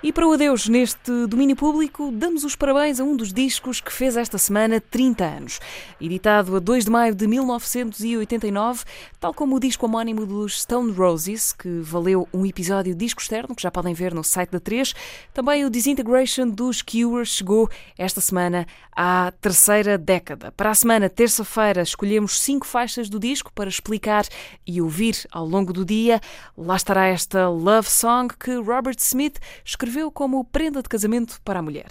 E 0.00 0.12
para 0.12 0.24
o 0.24 0.32
adeus 0.32 0.68
neste 0.68 1.26
domínio 1.26 1.56
público, 1.56 2.12
damos 2.12 2.44
os 2.44 2.54
parabéns 2.54 3.00
a 3.00 3.04
um 3.04 3.16
dos 3.16 3.32
discos 3.32 3.80
que 3.80 3.92
fez 3.92 4.16
esta 4.16 4.38
semana 4.38 4.80
30 4.80 5.24
anos. 5.24 5.60
Editado 6.00 6.54
a 6.54 6.60
2 6.60 6.84
de 6.84 6.90
maio 6.92 7.16
de 7.16 7.26
1989, 7.26 8.84
tal 9.20 9.34
como 9.34 9.56
o 9.56 9.60
disco 9.60 9.86
homónimo 9.86 10.24
dos 10.24 10.62
Stone 10.62 10.92
Roses, 10.92 11.52
que 11.52 11.80
valeu 11.80 12.28
um 12.32 12.46
episódio 12.46 12.94
disco 12.94 13.20
externo, 13.20 13.54
que 13.54 13.62
já 13.62 13.70
podem 13.70 13.92
ver 13.92 14.14
no 14.14 14.22
site 14.24 14.50
da 14.50 14.60
3, 14.60 14.94
também 15.34 15.64
o 15.64 15.70
Disintegration 15.70 16.48
dos 16.48 16.80
Cure 16.80 17.26
chegou 17.26 17.68
esta 17.98 18.20
semana 18.20 18.66
à 18.96 19.32
terceira 19.40 19.98
década. 19.98 20.52
Para 20.52 20.70
a 20.70 20.74
semana, 20.74 21.10
terça-feira, 21.10 21.82
escolhemos 21.82 22.38
cinco 22.40 22.66
faixas 22.66 23.08
do 23.08 23.18
disco 23.18 23.52
para 23.52 23.68
explicar 23.68 24.24
e 24.66 24.80
ouvir 24.80 25.26
ao 25.32 25.46
longo 25.46 25.72
do 25.72 25.84
dia. 25.84 26.20
Lá 26.56 26.76
estará 26.76 27.06
esta 27.06 27.48
Love 27.48 27.90
Song 27.90 28.32
que 28.38 28.54
Robert 28.54 28.98
Smith 28.98 29.38
escreveu 29.64 29.98
escreveu 29.98 30.10
como 30.10 30.44
prenda 30.44 30.82
de 30.82 30.88
casamento 30.88 31.40
para 31.42 31.58
a 31.60 31.62
mulher. 31.62 31.88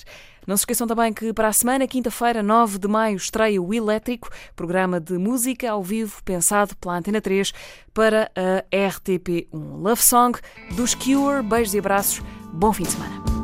Não 0.48 0.56
se 0.56 0.61
esqueçam 0.61 0.88
também 0.88 1.11
que 1.11 1.34
para 1.34 1.49
a 1.49 1.53
semana, 1.53 1.86
quinta-feira, 1.86 2.41
9 2.41 2.80
de 2.80 2.88
maio, 2.88 3.18
estreia 3.18 3.61
o 3.61 3.74
Elétrico, 3.74 4.30
programa 4.56 4.98
de 4.98 5.18
música 5.18 5.69
ao 5.69 5.84
vivo 5.84 6.24
pensado 6.24 6.74
pela 6.78 6.98
Antena 6.98 7.19
3 7.19 7.53
para 7.94 8.32
a 8.34 8.64
RTP1. 8.74 9.48
Love 9.52 10.02
Song 10.02 10.40
dos 10.74 10.95
Cure. 10.95 11.44
Beijos 11.44 11.74
e 11.74 11.80
abraços. 11.80 12.22
Bom 12.53 12.72
fim 12.72 12.84
de 12.84 12.91
semana. 12.91 13.36